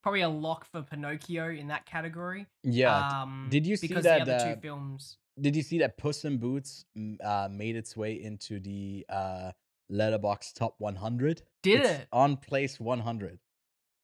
probably 0.02 0.22
a 0.22 0.30
lock 0.30 0.66
for 0.72 0.82
Pinocchio 0.82 1.50
in 1.50 1.68
that 1.68 1.86
category. 1.86 2.46
Yeah. 2.64 3.22
Um, 3.22 3.48
did 3.50 3.66
you 3.66 3.76
see 3.78 3.88
because 3.88 4.04
that, 4.04 4.26
the 4.26 4.34
other 4.34 4.46
uh, 4.50 4.56
two 4.56 4.62
films? 4.62 5.18
Did 5.40 5.56
you 5.56 5.64
see 5.64 5.80
that 5.80 5.98
Puss 5.98 6.26
in 6.26 6.38
Boots 6.38 6.86
uh, 7.24 7.48
made 7.52 7.76
its 7.76 7.96
way 7.96 8.22
into 8.22 8.60
the 8.60 9.06
uh, 9.10 9.52
Letterboxd 9.92 10.54
Top 10.56 10.76
100? 10.80 11.42
Did 11.64 11.80
It's 11.80 11.90
it? 11.90 12.08
on 12.12 12.38
place 12.38 12.80
100? 12.80 13.40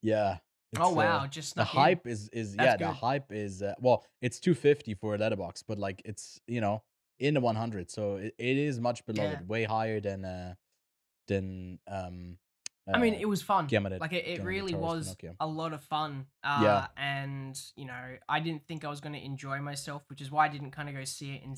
Yeah. 0.02 0.38
Oh 0.80 0.92
wow! 0.94 1.20
uh, 1.24 1.28
just 1.28 1.56
the 1.56 1.64
snuck 1.64 1.74
in. 1.74 1.80
hype 1.80 2.08
is 2.08 2.30
is 2.34 2.56
That's 2.56 2.66
yeah 2.82 2.88
the 2.88 2.92
hype 2.94 3.32
is 3.32 3.62
uh, 3.64 3.74
well 3.80 4.06
it's 4.22 4.40
250 4.40 4.94
for 4.96 5.16
a 5.16 5.18
Letterboxd 5.18 5.64
but 5.68 5.80
like 5.80 6.02
it's 6.06 6.40
you 6.46 6.60
know 6.62 6.84
in 7.20 7.34
the 7.34 7.40
100 7.40 7.90
so 7.90 8.18
it, 8.18 8.36
it 8.38 8.58
is 8.58 8.80
much 8.80 9.04
beloved 9.06 9.40
Yeah. 9.40 9.46
way 9.48 9.64
higher 9.64 10.00
than 10.02 10.26
uh 10.26 10.54
than 11.28 11.80
um 11.88 12.38
I 12.94 13.00
mean, 13.00 13.16
uh, 13.16 13.20
it 13.20 13.26
was 13.26 13.42
fun. 13.42 13.68
Guillermo 13.68 13.98
like 14.00 14.14
it, 14.14 14.28
it 14.28 14.44
really 14.44 14.74
was 14.74 15.16
Pinocchio. 15.16 15.36
a 15.40 15.48
lot 15.48 15.74
of 15.74 15.84
fun. 15.84 16.26
Uh, 16.44 16.60
Yeah. 16.62 16.88
And 16.98 17.60
you 17.76 17.86
know, 17.86 18.18
I 18.30 18.40
didn't 18.40 18.66
think 18.68 18.86
I 18.86 18.90
was 18.90 19.02
going 19.02 19.14
to 19.14 19.24
enjoy 19.24 19.60
myself, 19.60 20.04
which 20.10 20.22
is 20.22 20.32
why 20.32 20.46
I 20.46 20.50
didn't 20.50 20.72
kind 20.72 20.90
of 20.90 20.96
go 20.96 21.04
see 21.04 21.36
it 21.36 21.44
in 21.44 21.56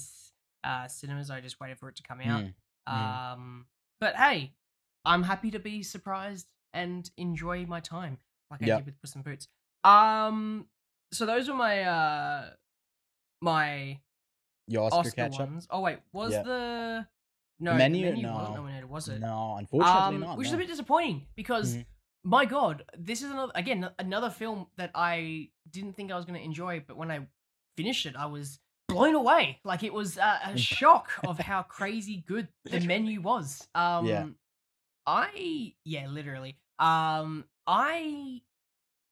uh, 0.63 0.87
cinemas. 0.87 1.29
I 1.29 1.41
just 1.41 1.59
waited 1.59 1.77
for 1.77 1.89
it 1.89 1.95
to 1.97 2.03
come 2.03 2.21
out. 2.21 2.43
Mm, 2.43 2.53
mm. 2.89 3.33
Um, 3.33 3.65
but 3.99 4.15
hey, 4.15 4.53
I'm 5.05 5.23
happy 5.23 5.51
to 5.51 5.59
be 5.59 5.83
surprised 5.83 6.47
and 6.73 7.09
enjoy 7.17 7.65
my 7.65 7.79
time, 7.79 8.17
like 8.51 8.63
I 8.63 8.77
did 8.77 8.85
with 8.85 8.99
Puss 9.01 9.15
in 9.15 9.21
Boots. 9.21 9.47
Um. 9.83 10.67
So 11.11 11.25
those 11.25 11.47
were 11.47 11.55
my 11.55 11.83
uh 11.83 12.49
my 13.41 13.99
Your 14.67 14.93
Oscar, 14.93 15.25
Oscar, 15.25 15.43
ones. 15.43 15.67
Oh 15.69 15.81
wait, 15.81 15.99
was 16.11 16.31
the 16.31 17.07
no 17.59 17.71
the 17.73 17.77
Menu? 17.77 18.05
menu, 18.05 18.27
wasn't 18.27 18.55
No. 18.55 18.61
nominated, 18.61 18.89
was 18.89 19.09
it? 19.09 19.19
No, 19.19 19.55
unfortunately 19.57 20.15
um, 20.15 20.21
not. 20.21 20.37
which 20.37 20.47
is 20.47 20.53
no. 20.53 20.57
a 20.57 20.61
bit 20.61 20.67
disappointing 20.67 21.27
because 21.35 21.75
Mhm. 21.77 21.85
my 22.23 22.45
god, 22.45 22.83
this 22.97 23.21
is 23.21 23.31
another 23.31 23.51
again 23.55 23.89
another 23.99 24.29
film 24.29 24.67
that 24.77 24.91
I 24.95 25.49
didn't 25.69 25.93
think 25.93 26.11
I 26.11 26.15
was 26.15 26.25
going 26.25 26.39
to 26.39 26.43
enjoy, 26.45 26.83
but 26.87 26.97
when 26.97 27.11
I 27.11 27.27
finished 27.77 28.05
it, 28.05 28.15
I 28.15 28.25
was 28.25 28.59
blown 28.87 29.15
away. 29.15 29.59
Like 29.63 29.83
it 29.83 29.93
was 29.93 30.17
a, 30.17 30.39
a 30.45 30.57
shock 30.77 31.11
of 31.25 31.37
how 31.39 31.61
crazy 31.63 32.23
good 32.27 32.47
the 32.65 32.79
menu 32.91 33.21
was. 33.21 33.67
Um, 33.75 34.35
I 35.05 35.73
yeah, 35.85 36.07
literally. 36.07 36.57
Um, 36.77 37.45
I 37.67 38.41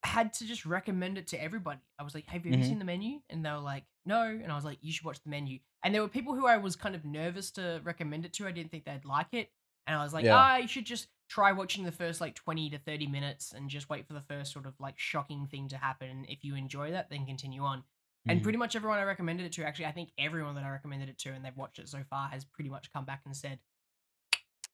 had 0.04 0.32
to 0.34 0.46
just 0.46 0.64
recommend 0.64 1.18
it 1.18 1.28
to 1.28 1.42
everybody. 1.42 1.80
I 1.98 2.02
was 2.02 2.14
like, 2.14 2.26
"Have 2.26 2.46
you 2.46 2.52
ever 2.52 2.62
Mhm. 2.62 2.66
seen 2.68 2.78
the 2.78 2.84
menu?" 2.84 3.20
And 3.30 3.44
they 3.44 3.50
were 3.50 3.58
like, 3.58 3.84
"No." 4.08 4.24
And 4.24 4.50
I 4.52 4.56
was 4.56 4.64
like, 4.64 4.78
"You 4.82 4.92
should 4.92 5.04
watch 5.06 5.22
the 5.22 5.30
menu." 5.30 5.60
And 5.84 5.94
there 5.94 6.02
were 6.02 6.08
people 6.08 6.34
who 6.34 6.46
I 6.48 6.56
was 6.58 6.76
kind 6.76 6.96
of 6.96 7.04
nervous 7.04 7.52
to 7.52 7.80
recommend 7.84 8.24
it 8.26 8.32
to. 8.34 8.48
I 8.48 8.52
didn't 8.52 8.72
think 8.72 8.84
they'd 8.86 9.04
like 9.04 9.34
it, 9.34 9.52
and 9.86 9.96
I 9.98 10.02
was 10.04 10.12
like, 10.14 10.26
Yeah. 10.26 10.32
"Ah, 10.32 10.56
you 10.58 10.68
should 10.68 10.86
just 10.86 11.08
try 11.28 11.52
watching 11.52 11.84
the 11.84 11.92
first 11.92 12.20
like 12.20 12.34
twenty 12.34 12.70
to 12.70 12.78
thirty 12.78 13.06
minutes 13.06 13.52
and 13.52 13.70
just 13.70 13.88
wait 13.90 14.06
for 14.08 14.14
the 14.14 14.22
first 14.22 14.52
sort 14.52 14.66
of 14.66 14.74
like 14.80 14.98
shocking 14.98 15.46
thing 15.46 15.68
to 15.68 15.76
happen. 15.78 16.24
If 16.28 16.44
you 16.44 16.54
enjoy 16.56 16.90
that, 16.92 17.10
then 17.10 17.26
continue 17.26 17.62
on." 17.62 17.84
And 18.28 18.42
Mhm. 18.42 18.42
pretty 18.42 18.58
much 18.58 18.76
everyone 18.76 18.98
I 18.98 19.04
recommended 19.04 19.46
it 19.46 19.52
to, 19.54 19.64
actually, 19.64 19.86
I 19.86 19.92
think 19.92 20.12
everyone 20.18 20.54
that 20.56 20.64
I 20.64 20.70
recommended 20.70 21.08
it 21.08 21.18
to 21.20 21.30
and 21.32 21.44
they've 21.44 21.56
watched 21.56 21.78
it 21.78 21.88
so 21.88 22.04
far 22.04 22.28
has 22.28 22.44
pretty 22.44 22.68
much 22.70 22.92
come 22.92 23.06
back 23.06 23.22
and 23.24 23.36
said, 23.36 23.60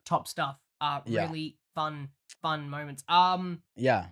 top 0.05 0.27
stuff. 0.29 0.59
Uh, 0.81 1.01
Yeah. 1.07 1.35
really 1.35 1.59
fun, 1.75 2.11
fun 2.43 2.69
moments. 2.69 3.05
Um, 3.09 3.63
yeah, 3.77 4.11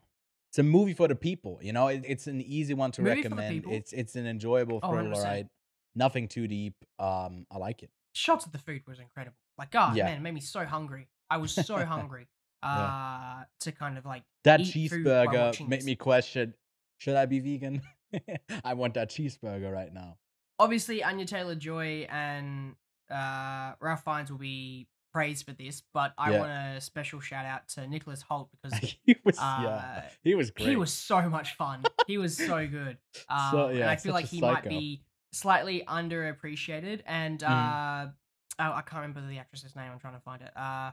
it's 0.52 0.58
a 0.58 0.62
movie 0.62 0.92
for 0.92 1.08
the 1.08 1.14
people. 1.16 1.58
You 1.62 1.72
know, 1.72 1.88
it, 1.88 2.04
it's 2.06 2.26
an 2.26 2.40
easy 2.42 2.74
one 2.74 2.92
to 2.92 3.02
Movie 3.02 3.16
recommend. 3.22 3.64
It's 3.68 3.92
it's 3.92 4.16
an 4.16 4.26
enjoyable 4.26 4.80
Oh, 4.82 4.90
thriller 4.90 5.14
100%. 5.16 5.48
Nothing 5.94 6.28
too 6.28 6.46
deep. 6.46 6.74
Um, 6.98 7.46
I 7.50 7.56
like 7.58 7.82
it. 7.82 7.90
shots 8.14 8.44
of 8.46 8.52
the 8.52 8.58
food 8.58 8.82
was 8.86 8.98
incredible. 8.98 9.36
Like, 9.58 9.70
God, 9.70 9.96
Yeah. 9.96 10.04
man, 10.04 10.18
it 10.18 10.20
made 10.20 10.34
me 10.34 10.40
so 10.40 10.64
hungry. 10.64 11.08
I 11.30 11.38
was 11.38 11.52
so 11.52 11.76
hungry. 11.94 12.28
Uh, 12.62 13.44
to 13.60 13.72
kind 13.72 13.98
of 13.98 14.04
like 14.06 14.22
That 14.44 14.60
eat 14.60 14.90
food 14.90 15.04
while 15.06 15.26
cheeseburger 15.26 15.68
made 15.68 15.84
me 15.84 15.96
question: 15.96 16.54
Should 16.98 17.16
I 17.16 17.26
be 17.26 17.40
vegan? 17.40 17.82
I 18.64 18.74
want 18.74 18.94
that 18.94 19.10
cheeseburger 19.10 19.72
right 19.72 19.92
now. 19.92 20.18
obviously 20.58 21.02
Anya 21.02 21.24
Taylor 21.24 21.54
Joy 21.56 22.06
and 22.10 22.76
uh 23.10 23.72
Ralph 23.80 24.04
Fiennes 24.04 24.30
will 24.30 24.38
be 24.38 24.86
praised 25.12 25.44
for 25.46 25.52
this, 25.52 25.82
but 25.92 26.14
I 26.16 26.30
Yeah. 26.30 26.38
want 26.40 26.52
a 26.52 26.80
special 26.80 27.20
shout 27.20 27.44
out 27.44 27.68
to 27.70 27.86
Nicholas 27.86 28.22
Hoult 28.30 28.48
because 28.50 28.78
he 29.04 29.16
was 29.24 29.38
uh, 29.38 29.58
yeah, 29.62 30.08
he 30.24 30.34
was 30.34 30.50
great. 30.50 30.70
he 30.70 30.76
was 30.76 30.92
so 30.92 31.28
much 31.28 31.54
fun. 31.54 31.84
He 32.06 32.18
was 32.18 32.36
so 32.36 32.66
good. 32.78 32.98
Um, 33.28 33.50
So, 33.50 33.66
and 33.68 33.78
yeah, 33.78 33.90
I 33.90 33.96
feel 33.96 34.12
like 34.14 34.26
he 34.26 34.40
might 34.40 34.68
be 34.68 35.02
slightly 35.32 35.84
underappreciated. 35.86 37.02
And 37.06 37.42
uh, 37.42 37.48
Mhm. 37.48 38.14
oh, 38.58 38.72
I 38.72 38.82
can't 38.82 39.02
remember 39.02 39.26
the 39.26 39.38
actress's 39.38 39.76
name. 39.76 39.90
I'm 39.92 39.98
trying 39.98 40.14
to 40.14 40.20
find 40.20 40.42
it. 40.42 40.56
Uh, 40.56 40.92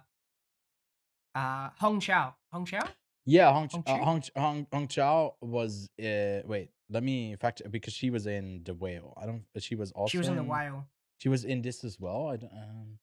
uh, 1.36 1.70
Hong 1.80 2.00
Chau. 2.00 2.36
Hong 2.52 2.66
Chau. 2.66 2.80
Yeah, 3.26 3.52
Hong, 3.54 3.70
Hong 3.70 3.84
uh, 3.86 3.98
Hong, 4.04 4.24
Hong, 4.36 4.68
Hong 4.74 4.88
Chau 4.88 5.36
was 5.42 5.90
uh, 6.00 6.42
wait, 6.46 6.72
let 6.90 7.04
me 7.04 7.32
in 7.32 7.38
fact 7.38 7.62
because 7.70 7.94
she 7.94 8.10
was 8.10 8.26
in 8.26 8.64
the 8.64 8.74
whale. 8.74 9.14
I 9.22 9.26
don't. 9.26 9.44
She 9.60 9.76
was 9.76 9.92
also 9.92 10.10
she 10.12 10.18
was 10.18 10.28
in 10.28 10.36
the 10.36 10.44
whale. 10.44 10.88
She 11.20 11.30
was 11.30 11.44
in 11.44 11.62
this 11.62 11.84
as 11.84 12.00
well. 12.00 12.28
I 12.28 12.38
don't. 12.38 12.52
Um... 12.52 13.00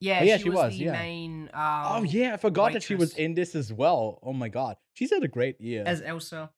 Yeah, 0.00 0.20
Oh, 0.20 0.24
yeah, 0.24 0.36
she, 0.36 0.44
she 0.44 0.50
was, 0.50 0.56
was, 0.56 0.78
the 0.78 0.84
yeah. 0.84 0.92
main. 0.92 1.50
Oh 1.52 1.58
Uh, 1.58 2.02
yeah, 2.02 2.34
I 2.34 2.36
forgot 2.36 2.72
that 2.72 2.82
she 2.82 2.94
was 2.94 3.14
in 3.16 3.34
this 3.34 3.54
as 3.54 3.72
well. 3.72 4.20
Oh 4.22 4.32
my 4.32 4.48
god, 4.48 4.76
she's 4.94 5.10
had 5.10 5.22
a 5.24 5.28
great 5.28 5.60
year. 5.60 5.82
as 5.86 6.02
Elsa. 6.02 6.50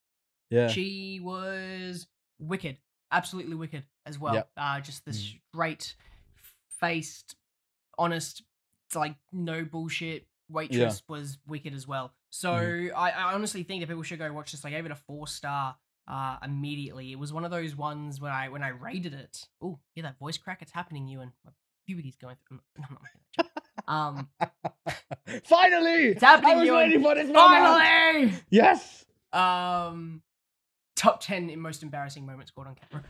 yeah, 0.51 0.69
She 0.69 1.21
was 1.23 2.07
wicked, 2.39 2.77
absolutely 3.11 3.55
wicked 3.57 3.85
as 4.07 4.19
well. 4.19 4.35
Yep. 4.35 4.51
Uh, 4.57 4.81
just 4.81 5.05
this 5.07 5.23
Mhm. 5.23 5.41
straight 5.53 5.95
faced, 6.81 7.37
honest, 7.99 8.43
like 8.95 9.17
no 9.33 9.65
bullshit 9.65 10.27
waitress 10.49 11.03
was 11.09 11.39
wicked 11.47 11.75
as 11.75 11.87
well. 11.87 12.13
So 12.31 12.53
Mm-hmm. 12.53 12.97
I, 12.97 13.11
I 13.13 13.33
honestly 13.35 13.63
think 13.63 13.83
that 13.83 13.87
people 13.89 14.03
should 14.03 14.19
go 14.19 14.33
watch 14.33 14.53
this. 14.53 14.65
I 14.65 14.71
gave 14.71 14.85
it 14.87 14.91
a 14.93 14.97
four 14.97 15.27
star 15.29 15.77
uh 16.09 16.39
immediately. 16.43 17.13
It 17.13 17.19
was 17.19 17.33
one 17.33 17.45
of 17.45 17.51
those 17.53 17.77
ones 17.77 18.21
when 18.21 18.33
I 18.33 18.49
when 18.49 18.63
I 18.63 18.69
rated 18.69 19.15
it. 19.15 19.47
Oh, 19.63 19.79
hear 19.95 20.03
that 20.03 20.19
voice 20.19 20.39
crack? 20.39 20.61
It's 20.63 20.73
happening, 20.73 21.07
you 21.07 21.21
and 21.21 21.31
my 21.45 21.53
puberty's 21.91 22.17
going 22.17 22.37
through. 22.47 22.61
I'm 22.77 22.83
not 22.83 23.03
making 23.03 23.21
that 23.37 23.45
joke. 23.45 23.65
Um, 23.89 24.29
finally, 25.45 26.07
it's 26.09 26.23
happening, 26.23 26.53
I 26.53 26.57
was 26.57 26.71
waiting 26.71 27.03
for 27.03 27.15
this 27.15 27.29
moment. 27.29 27.65
finally. 27.65 28.33
Yes. 28.51 29.05
Um, 29.33 30.23
top 30.97 31.21
ten 31.21 31.51
in 31.51 31.61
most 31.61 31.83
embarrassing 31.83 32.25
moments 32.27 32.51
caught 32.53 32.67
on 32.69 32.77
camera. 32.91 33.05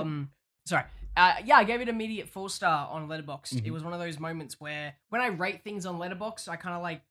Um, 0.00 0.30
sorry. 0.66 0.84
Uh, 1.16 1.34
yeah, 1.44 1.56
I 1.56 1.64
gave 1.64 1.80
it 1.80 1.88
immediate 1.88 2.28
four 2.28 2.50
star 2.50 2.88
on 2.90 3.08
Letterboxd. 3.08 3.56
It 3.58 3.64
Mhm. 3.64 3.70
was 3.70 3.82
one 3.84 3.92
of 3.94 4.00
those 4.00 4.18
moments 4.18 4.60
where 4.60 4.94
when 5.08 5.20
I 5.22 5.28
rate 5.28 5.62
things 5.64 5.86
on 5.86 5.98
Letterboxd, 5.98 6.48
I 6.48 6.56
kind 6.56 6.74
of 6.76 6.82
like 6.82 7.02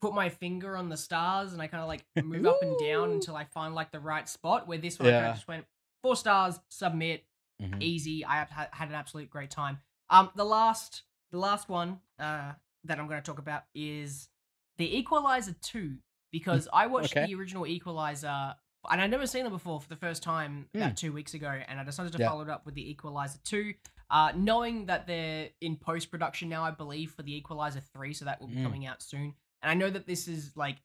put 0.00 0.12
my 0.12 0.28
finger 0.28 0.76
on 0.76 0.88
the 0.88 0.96
stars 0.96 1.52
and 1.52 1.62
I 1.62 1.66
kind 1.68 1.80
of 1.82 1.88
like 1.88 2.04
move 2.24 2.46
up 2.46 2.58
and 2.62 2.76
down 2.80 3.10
until 3.12 3.36
I 3.36 3.44
find 3.44 3.74
like 3.74 3.90
the 3.92 4.00
right 4.00 4.28
spot. 4.28 4.66
Where 4.68 4.78
this 4.78 4.98
one, 4.98 5.12
I 5.14 5.32
just 5.32 5.46
went 5.48 5.66
four 6.02 6.16
stars, 6.16 6.58
submit, 6.68 7.24
Mhm. 7.62 7.80
easy. 7.80 8.24
I 8.24 8.44
had 8.72 8.88
an 8.88 8.94
absolute 8.96 9.30
great 9.30 9.50
time. 9.50 9.78
Um, 10.10 10.30
the 10.36 10.44
last, 10.44 11.02
the 11.32 11.38
last 11.38 11.68
one 11.68 12.00
uh, 12.18 12.52
that 12.84 12.98
I'm 12.98 13.06
going 13.08 13.20
to 13.20 13.26
talk 13.26 13.38
about 13.38 13.64
is 13.74 14.28
the 14.78 14.98
Equalizer 14.98 15.54
two 15.62 15.96
because 16.30 16.68
I 16.72 16.86
watched 16.86 17.16
okay. 17.16 17.26
the 17.26 17.34
original 17.34 17.66
Equalizer 17.66 18.54
and 18.90 19.00
I'd 19.00 19.10
never 19.10 19.26
seen 19.26 19.44
them 19.44 19.52
before 19.52 19.80
for 19.80 19.88
the 19.88 19.96
first 19.96 20.22
time 20.22 20.68
about 20.74 20.96
two 20.96 21.10
weeks 21.12 21.32
ago, 21.32 21.48
and 21.68 21.80
I 21.80 21.84
decided 21.84 22.12
to 22.12 22.18
Yeah. 22.18 22.28
follow 22.28 22.42
it 22.42 22.50
up 22.50 22.66
with 22.66 22.74
the 22.74 22.90
Equalizer 22.90 23.38
two, 23.42 23.72
uh, 24.10 24.32
knowing 24.36 24.86
that 24.86 25.06
they're 25.06 25.48
in 25.62 25.76
post 25.76 26.10
production 26.10 26.50
now, 26.50 26.62
I 26.64 26.70
believe, 26.70 27.10
for 27.12 27.22
the 27.22 27.34
Equalizer 27.34 27.80
three, 27.80 28.12
so 28.12 28.26
that 28.26 28.40
will 28.42 28.48
be 28.48 28.56
Mm. 28.56 28.62
coming 28.62 28.86
out 28.86 29.02
soon. 29.02 29.34
And 29.62 29.70
I 29.70 29.74
know 29.74 29.88
that 29.88 30.06
this 30.06 30.28
is 30.28 30.54
like, 30.54 30.82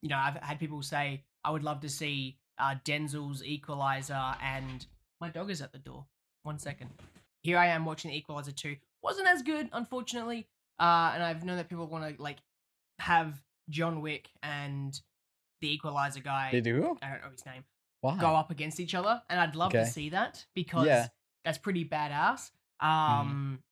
you 0.00 0.08
know, 0.08 0.16
I've 0.16 0.36
had 0.36 0.58
people 0.58 0.80
say 0.80 1.24
I 1.44 1.50
would 1.50 1.62
love 1.62 1.80
to 1.80 1.90
see 1.90 2.38
uh, 2.58 2.76
Denzel's 2.84 3.42
Equalizer, 3.44 4.34
and 4.40 4.86
my 5.20 5.28
dog 5.28 5.50
is 5.50 5.60
at 5.60 5.72
the 5.72 5.78
door. 5.78 6.06
One 6.44 6.58
second. 6.58 6.90
Here 7.42 7.58
I 7.58 7.66
am 7.68 7.84
watching 7.84 8.10
the 8.10 8.16
Equalizer 8.16 8.52
2. 8.52 8.76
Wasn't 9.02 9.26
as 9.26 9.42
good, 9.42 9.68
unfortunately. 9.72 10.46
Uh, 10.78 11.10
and 11.14 11.22
I've 11.22 11.44
known 11.44 11.56
that 11.56 11.68
people 11.68 11.86
want 11.86 12.16
to 12.16 12.22
like 12.22 12.38
have 12.98 13.42
John 13.68 14.00
Wick 14.00 14.30
and 14.42 14.98
the 15.60 15.72
Equalizer 15.72 16.20
guy. 16.20 16.50
They 16.52 16.60
do. 16.60 16.96
I 17.02 17.08
don't 17.10 17.22
know 17.22 17.30
his 17.30 17.44
name. 17.46 17.64
Wow. 18.02 18.16
Go 18.16 18.28
up 18.34 18.50
against 18.50 18.80
each 18.80 18.94
other, 18.94 19.22
and 19.30 19.38
I'd 19.40 19.54
love 19.54 19.72
to 19.72 19.86
see 19.86 20.08
that 20.10 20.44
because 20.54 20.86
Yeah. 20.86 21.06
that's 21.44 21.58
pretty 21.58 21.84
badass. 21.84 22.50
Um, 22.80 23.62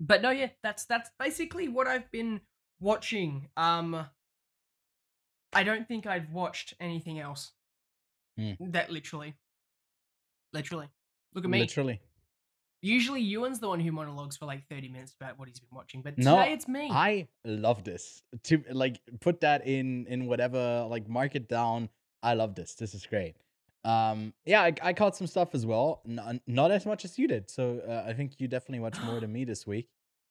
but 0.00 0.22
no, 0.22 0.30
yeah, 0.30 0.48
that's 0.62 0.86
that's 0.86 1.10
basically 1.18 1.68
what 1.68 1.86
I've 1.86 2.10
been 2.10 2.40
watching. 2.80 3.48
Um, 3.56 4.06
I 5.52 5.62
don't 5.62 5.86
think 5.86 6.06
I've 6.06 6.30
watched 6.32 6.72
anything 6.80 7.20
else. 7.20 7.52
Hmm. 8.38 8.52
That 8.60 8.90
literally, 8.90 9.34
literally, 10.54 10.88
look 11.34 11.44
at 11.44 11.50
me. 11.50 11.60
Literally. 11.60 12.00
Usually, 12.84 13.22
Ewan's 13.22 13.60
the 13.60 13.68
one 13.68 13.80
who 13.80 13.90
monologues 13.92 14.36
for 14.36 14.44
like 14.44 14.66
thirty 14.68 14.88
minutes 14.88 15.14
about 15.18 15.38
what 15.38 15.48
he's 15.48 15.58
been 15.58 15.70
watching, 15.72 16.02
but 16.02 16.18
No, 16.18 16.36
today 16.36 16.52
it's 16.52 16.68
me. 16.68 16.90
I 16.92 17.28
love 17.44 17.82
this. 17.82 18.22
To 18.44 18.62
like 18.70 19.00
put 19.20 19.40
that 19.40 19.66
in 19.66 20.06
in 20.06 20.26
whatever 20.26 20.86
like 20.90 21.08
mark 21.08 21.34
it 21.34 21.48
down. 21.48 21.88
I 22.22 22.34
love 22.34 22.54
this. 22.54 22.74
This 22.74 22.94
is 22.94 23.06
great. 23.06 23.36
Um, 23.84 24.32
yeah, 24.44 24.62
I, 24.62 24.74
I 24.82 24.92
caught 24.92 25.16
some 25.16 25.26
stuff 25.26 25.54
as 25.54 25.64
well. 25.66 26.02
N- 26.08 26.40
not 26.46 26.70
as 26.70 26.86
much 26.86 27.04
as 27.04 27.18
you 27.18 27.28
did. 27.28 27.50
So 27.50 27.80
uh, 27.86 28.08
I 28.08 28.14
think 28.14 28.38
you 28.38 28.48
definitely 28.48 28.80
watched 28.80 29.02
more 29.02 29.20
than 29.20 29.32
me 29.32 29.44
this 29.52 29.66
week. 29.66 29.88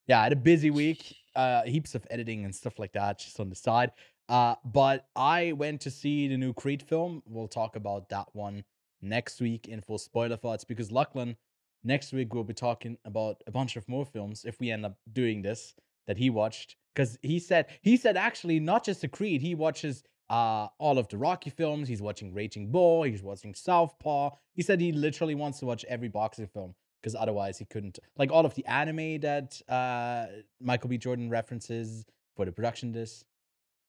Yeah, 0.08 0.20
I 0.20 0.24
had 0.24 0.34
a 0.34 0.38
busy 0.38 0.70
week. 0.70 1.16
Uh, 1.36 1.64
heaps 1.64 1.96
of 1.96 2.06
editing 2.12 2.46
and 2.46 2.54
stuff 2.54 2.78
like 2.78 2.94
that 2.94 3.18
just 3.18 3.40
on 3.40 3.50
the 3.50 3.56
side. 3.56 3.90
Uh, 4.30 4.54
but 4.64 5.08
I 5.16 5.54
went 5.54 5.82
to 5.82 5.90
see 5.90 6.28
the 6.28 6.38
new 6.38 6.54
Creed 6.54 6.84
film. 6.84 7.24
We'll 7.26 7.48
talk 7.48 7.76
about 7.76 8.10
that 8.10 8.28
one 8.34 8.66
next 9.02 9.42
week 9.42 9.68
in 9.68 9.82
full 9.82 9.98
spoiler 9.98 10.38
thoughts 10.38 10.64
because 10.64 10.92
Lachlan 10.92 11.36
next 11.84 12.14
week 12.14 12.34
we'll 12.34 12.44
be 12.44 12.54
talking 12.54 12.98
about 13.06 13.42
a 13.48 13.52
bunch 13.52 13.76
of 13.76 13.88
more 13.88 14.06
films 14.06 14.46
if 14.46 14.60
we 14.60 14.72
end 14.72 14.86
up 14.86 14.98
doing 15.12 15.42
this 15.42 15.74
that 16.08 16.18
he 16.18 16.30
watched. 16.30 16.76
Because 16.94 17.18
he 17.22 17.40
said 17.40 17.68
he 17.82 17.98
said 17.98 18.18
actually 18.18 18.60
not 18.60 18.86
just 18.86 19.02
the 19.02 19.08
Creed 19.08 19.42
he 19.42 19.56
watches 19.56 20.04
uh 20.30 20.68
all 20.78 20.98
of 20.98 21.08
the 21.10 21.18
Rocky 21.18 21.50
films. 21.50 21.88
He's 21.88 22.02
watching 22.02 22.34
Raging 22.34 22.72
Bull 22.72 23.04
he's 23.04 23.24
watching 23.24 23.54
Southpaw. 23.54 24.32
He 24.54 24.62
said 24.62 24.80
he 24.80 24.92
literally 24.92 25.36
wants 25.36 25.60
to 25.60 25.66
watch 25.66 25.84
every 25.90 26.10
boxing 26.10 26.48
film 26.48 26.76
because 27.02 27.16
otherwise 27.16 27.58
he 27.58 27.66
couldn't 27.66 28.00
like 28.18 28.32
all 28.32 28.46
of 28.46 28.54
the 28.56 28.66
anime 28.66 29.20
that 29.22 29.60
uh 29.68 30.28
Michael 30.62 30.90
B. 30.90 30.98
Jordan 30.98 31.30
references 31.30 32.06
for 32.36 32.46
the 32.46 32.52
production 32.52 32.92
this 32.92 33.26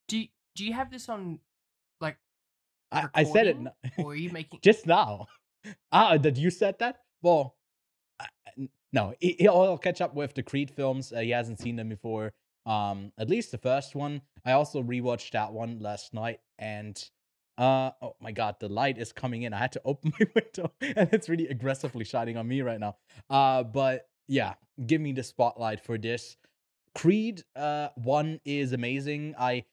do 0.08 0.18
you, 0.18 0.28
do 0.54 0.64
you 0.64 0.72
have 0.72 0.90
this 0.90 1.08
on 1.08 1.38
like? 2.00 2.16
I, 2.92 3.08
I 3.14 3.24
said 3.24 3.46
it 3.46 3.56
or 3.98 4.12
are 4.12 4.14
you 4.14 4.30
making? 4.30 4.60
just 4.62 4.86
now. 4.86 5.26
Ah 5.90 6.18
that 6.18 6.36
you 6.36 6.50
said 6.50 6.78
that? 6.80 6.98
Well 7.22 7.56
no 8.92 9.14
he, 9.20 9.36
he'll 9.38 9.78
catch 9.78 10.00
up 10.00 10.14
with 10.14 10.34
the 10.34 10.42
creed 10.42 10.70
films 10.70 11.12
uh, 11.12 11.20
he 11.20 11.30
hasn't 11.30 11.60
seen 11.60 11.76
them 11.76 11.88
before 11.88 12.32
um 12.66 13.12
at 13.18 13.28
least 13.28 13.50
the 13.50 13.58
first 13.58 13.94
one 13.94 14.20
i 14.44 14.52
also 14.52 14.82
rewatched 14.82 15.30
that 15.32 15.52
one 15.52 15.78
last 15.80 16.14
night 16.14 16.40
and 16.58 17.10
Uh 17.56 17.90
oh 18.02 18.16
my 18.20 18.32
god, 18.32 18.56
the 18.58 18.68
light 18.68 18.98
is 18.98 19.12
coming 19.12 19.42
in. 19.44 19.52
I 19.54 19.58
had 19.58 19.72
to 19.72 19.82
open 19.90 20.12
my 20.18 20.26
window 20.34 20.72
and 20.80 21.08
it's 21.12 21.28
really 21.28 21.46
aggressively 21.46 22.04
shining 22.04 22.36
on 22.36 22.48
me 22.48 22.62
right 22.62 22.80
now. 22.80 22.96
Uh 23.30 23.62
but 23.62 24.08
yeah, 24.26 24.54
give 24.86 25.00
me 25.00 25.12
the 25.12 25.22
spotlight 25.22 25.80
for 25.80 25.96
this. 25.98 26.36
Creed 26.94 27.44
uh 27.54 27.88
1 27.96 28.40
is 28.44 28.72
amazing. 28.72 29.34
I 29.38 29.64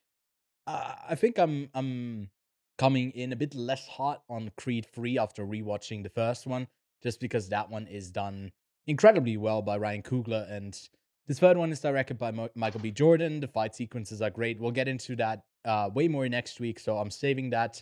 uh, 0.67 0.95
I 1.09 1.15
think 1.15 1.37
I'm 1.37 1.69
I'm 1.73 2.29
coming 2.77 3.11
in 3.11 3.33
a 3.33 3.35
bit 3.35 3.55
less 3.55 3.87
hot 3.87 4.23
on 4.29 4.51
Creed 4.57 4.85
3 4.93 5.17
after 5.19 5.45
rewatching 5.45 6.03
the 6.03 6.09
first 6.09 6.47
one 6.47 6.67
just 7.03 7.19
because 7.19 7.49
that 7.49 7.69
one 7.69 7.87
is 7.87 8.11
done 8.11 8.51
incredibly 8.91 9.38
well 9.38 9.62
by 9.62 9.77
Ryan 9.77 10.04
Coogler 10.04 10.51
and 10.51 10.77
this 11.27 11.39
third 11.39 11.56
one 11.56 11.71
is 11.71 11.80
directed 11.80 12.17
by 12.17 12.32
Mo- 12.32 12.49
Michael 12.56 12.82
B. 12.82 12.91
Jordan. 12.91 13.39
The 13.39 13.47
fight 13.47 13.73
sequences 13.73 14.21
are 14.21 14.30
great. 14.30 14.60
We'll 14.60 14.71
get 14.71 14.89
into 14.89 15.15
that 15.15 15.43
uh, 15.63 15.89
way 15.93 16.10
more 16.10 16.27
next 16.27 16.60
week, 16.60 16.77
so 16.77 16.97
I'm 16.97 17.10
saving 17.10 17.51
that. 17.51 17.82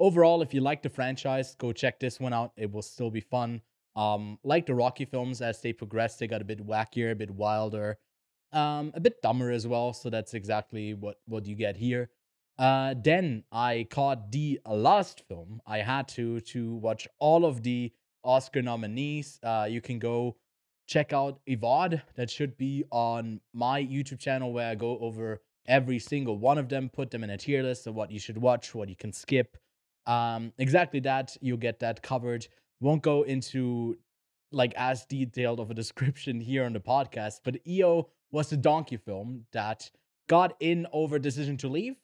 Overall, 0.00 0.42
if 0.42 0.52
you 0.52 0.60
like 0.60 0.82
the 0.82 0.88
franchise, 0.88 1.54
go 1.54 1.72
check 1.72 2.00
this 2.00 2.18
one 2.18 2.32
out. 2.32 2.52
It 2.56 2.72
will 2.72 2.82
still 2.82 3.10
be 3.10 3.20
fun. 3.20 3.62
Um, 3.94 4.38
like 4.42 4.66
the 4.66 4.74
Rocky 4.74 5.04
films, 5.04 5.40
as 5.40 5.60
they 5.60 5.72
progressed, 5.72 6.18
they 6.18 6.26
got 6.26 6.40
a 6.40 6.44
bit 6.44 6.66
wackier, 6.66 7.12
a 7.12 7.14
bit 7.14 7.30
wilder, 7.30 7.98
um, 8.52 8.90
a 8.94 9.00
bit 9.00 9.22
dumber 9.22 9.52
as 9.52 9.64
well. 9.64 9.92
So 9.92 10.10
that's 10.10 10.34
exactly 10.34 10.94
what 10.94 11.20
what 11.26 11.46
you 11.46 11.54
get 11.54 11.76
here. 11.76 12.10
Uh, 12.58 12.94
then 13.00 13.44
I 13.52 13.86
caught 13.90 14.32
the 14.32 14.60
last 14.66 15.22
film. 15.28 15.60
I 15.66 15.78
had 15.78 16.08
to 16.16 16.40
to 16.40 16.74
watch 16.74 17.06
all 17.20 17.44
of 17.44 17.62
the 17.62 17.92
Oscar 18.24 18.62
nominees. 18.62 19.38
Uh, 19.42 19.68
you 19.70 19.80
can 19.80 20.00
go 20.00 20.36
check 20.88 21.12
out 21.12 21.38
Evod. 21.46 22.02
That 22.16 22.30
should 22.30 22.56
be 22.56 22.84
on 22.90 23.40
my 23.52 23.80
YouTube 23.80 24.18
channel 24.18 24.52
where 24.52 24.70
I 24.70 24.74
go 24.74 24.98
over 24.98 25.42
every 25.66 25.98
single 25.98 26.38
one 26.38 26.58
of 26.58 26.68
them, 26.68 26.88
put 26.88 27.10
them 27.10 27.22
in 27.22 27.30
a 27.30 27.36
tier 27.36 27.62
list 27.62 27.86
of 27.86 27.94
what 27.94 28.10
you 28.10 28.18
should 28.18 28.38
watch, 28.38 28.74
what 28.74 28.88
you 28.88 28.96
can 28.96 29.12
skip. 29.12 29.56
Um, 30.06 30.52
exactly 30.58 31.00
that. 31.00 31.36
You'll 31.40 31.58
get 31.58 31.78
that 31.80 32.02
covered. 32.02 32.48
Won't 32.80 33.02
go 33.02 33.22
into 33.22 33.98
like 34.50 34.72
as 34.76 35.04
detailed 35.04 35.60
of 35.60 35.70
a 35.70 35.74
description 35.74 36.40
here 36.40 36.64
on 36.64 36.72
the 36.72 36.80
podcast, 36.80 37.40
but 37.44 37.58
EO 37.66 38.08
was 38.32 38.48
the 38.48 38.56
donkey 38.56 38.96
film 38.96 39.44
that 39.52 39.90
got 40.28 40.56
in 40.60 40.86
over 40.92 41.18
Decision 41.18 41.58
to 41.58 41.68
Leave. 41.68 41.96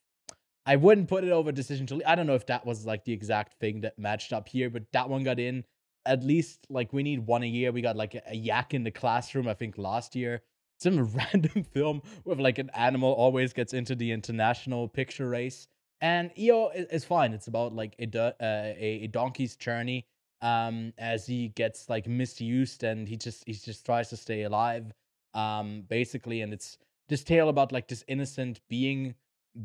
I 0.66 0.76
wouldn't 0.76 1.08
put 1.08 1.24
it 1.24 1.30
over 1.30 1.52
Decision 1.52 1.86
to 1.86 1.94
Leave. 1.94 2.06
I 2.06 2.14
don't 2.14 2.26
know 2.26 2.34
if 2.34 2.46
that 2.46 2.66
was 2.66 2.84
like 2.84 3.04
the 3.04 3.12
exact 3.12 3.58
thing 3.60 3.80
that 3.82 3.98
matched 3.98 4.32
up 4.32 4.48
here, 4.48 4.68
but 4.68 4.84
that 4.92 5.08
one 5.08 5.24
got 5.24 5.38
in 5.38 5.64
at 6.06 6.22
least 6.22 6.66
like 6.68 6.92
we 6.92 7.02
need 7.02 7.26
one 7.26 7.42
a 7.42 7.46
year. 7.46 7.72
We 7.72 7.82
got 7.82 7.96
like 7.96 8.14
a, 8.14 8.22
a 8.28 8.34
yak 8.34 8.74
in 8.74 8.84
the 8.84 8.90
classroom, 8.90 9.48
I 9.48 9.54
think 9.54 9.78
last 9.78 10.14
year. 10.14 10.42
Some 10.78 11.04
random 11.32 11.64
film 11.64 12.02
with 12.24 12.40
like 12.40 12.58
an 12.58 12.70
animal 12.74 13.12
always 13.12 13.52
gets 13.52 13.72
into 13.72 13.94
the 13.94 14.12
international 14.12 14.88
picture 14.88 15.28
race. 15.28 15.68
And 16.00 16.30
EO 16.38 16.68
is, 16.70 16.86
is 16.88 17.04
fine. 17.04 17.32
It's 17.32 17.46
about 17.46 17.74
like 17.74 17.94
a, 17.98 18.18
uh, 18.18 18.32
a, 18.40 19.04
a 19.04 19.06
donkey's 19.08 19.56
journey 19.56 20.06
um 20.44 20.92
as 20.98 21.26
he 21.26 21.48
gets 21.48 21.88
like 21.88 22.06
misused 22.06 22.84
and 22.84 23.08
he 23.08 23.16
just 23.16 23.42
he 23.46 23.52
just 23.54 23.86
tries 23.86 24.10
to 24.10 24.16
stay 24.16 24.42
alive 24.42 24.92
um 25.32 25.82
basically 25.88 26.42
and 26.42 26.52
it's 26.52 26.76
this 27.08 27.24
tale 27.24 27.48
about 27.48 27.72
like 27.72 27.88
this 27.88 28.04
innocent 28.08 28.60
being 28.68 29.14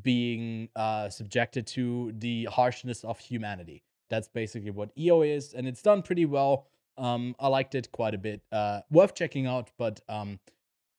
being 0.01 0.69
uh 0.75 1.09
subjected 1.09 1.67
to 1.67 2.13
the 2.17 2.45
harshness 2.45 3.03
of 3.03 3.19
humanity 3.19 3.83
that's 4.09 4.27
basically 4.27 4.71
what 4.71 4.89
EO 4.97 5.21
is, 5.21 5.53
and 5.53 5.67
it's 5.67 5.81
done 5.81 6.01
pretty 6.01 6.25
well. 6.25 6.67
Um, 6.97 7.35
I 7.39 7.47
liked 7.47 7.75
it 7.75 7.91
quite 7.91 8.13
a 8.13 8.17
bit. 8.17 8.41
Uh, 8.51 8.81
worth 8.91 9.15
checking 9.15 9.47
out, 9.47 9.71
but 9.77 10.01
um, 10.09 10.39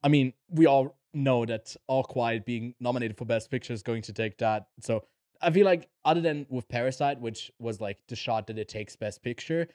I 0.02 0.08
mean, 0.08 0.32
we 0.48 0.66
all 0.66 0.96
know 1.12 1.44
that 1.44 1.74
All 1.86 2.02
Quiet 2.02 2.44
being 2.44 2.74
nominated 2.80 3.16
for 3.18 3.24
Best 3.24 3.50
Picture 3.50 3.72
is 3.72 3.82
going 3.82 4.02
to 4.02 4.12
take 4.12 4.38
that. 4.38 4.68
So 4.80 5.04
I 5.42 5.50
feel 5.50 5.66
like, 5.66 5.88
other 6.04 6.20
than 6.20 6.46
with 6.48 6.68
Parasite, 6.68 7.20
which 7.20 7.50
was 7.58 7.80
like 7.80 7.98
the 8.08 8.16
shot 8.16 8.46
that 8.46 8.58
it 8.58 8.68
takes 8.68 8.96
Best 8.96 9.22
Picture, 9.22 9.68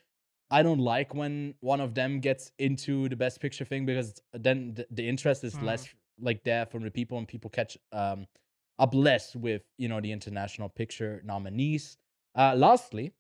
I 0.50 0.64
don't 0.64 0.80
like 0.80 1.14
when 1.14 1.56
one 1.60 1.82
of 1.82 1.94
them 1.94 2.20
gets 2.20 2.52
into 2.60 3.10
the 3.10 3.16
Best 3.16 3.40
Picture 3.42 3.66
thing 3.66 3.86
because 3.86 4.22
then 4.34 4.74
the, 4.76 4.88
the 4.92 5.08
interest 5.08 5.44
is 5.44 5.56
mm. 5.56 5.64
less 5.64 5.88
like 6.20 6.44
there 6.44 6.66
from 6.66 6.84
the 6.84 6.92
people, 6.92 7.18
and 7.18 7.28
people 7.28 7.50
catch 7.50 7.78
um 7.92 8.26
up 8.80 8.94
less 8.94 9.36
with 9.36 9.64
you 9.78 9.88
know 9.88 10.02
the 10.02 10.12
international 10.12 10.70
picture 10.70 11.22
nominees. 11.26 11.98
Uh, 12.36 12.54
lastly, 12.56 13.14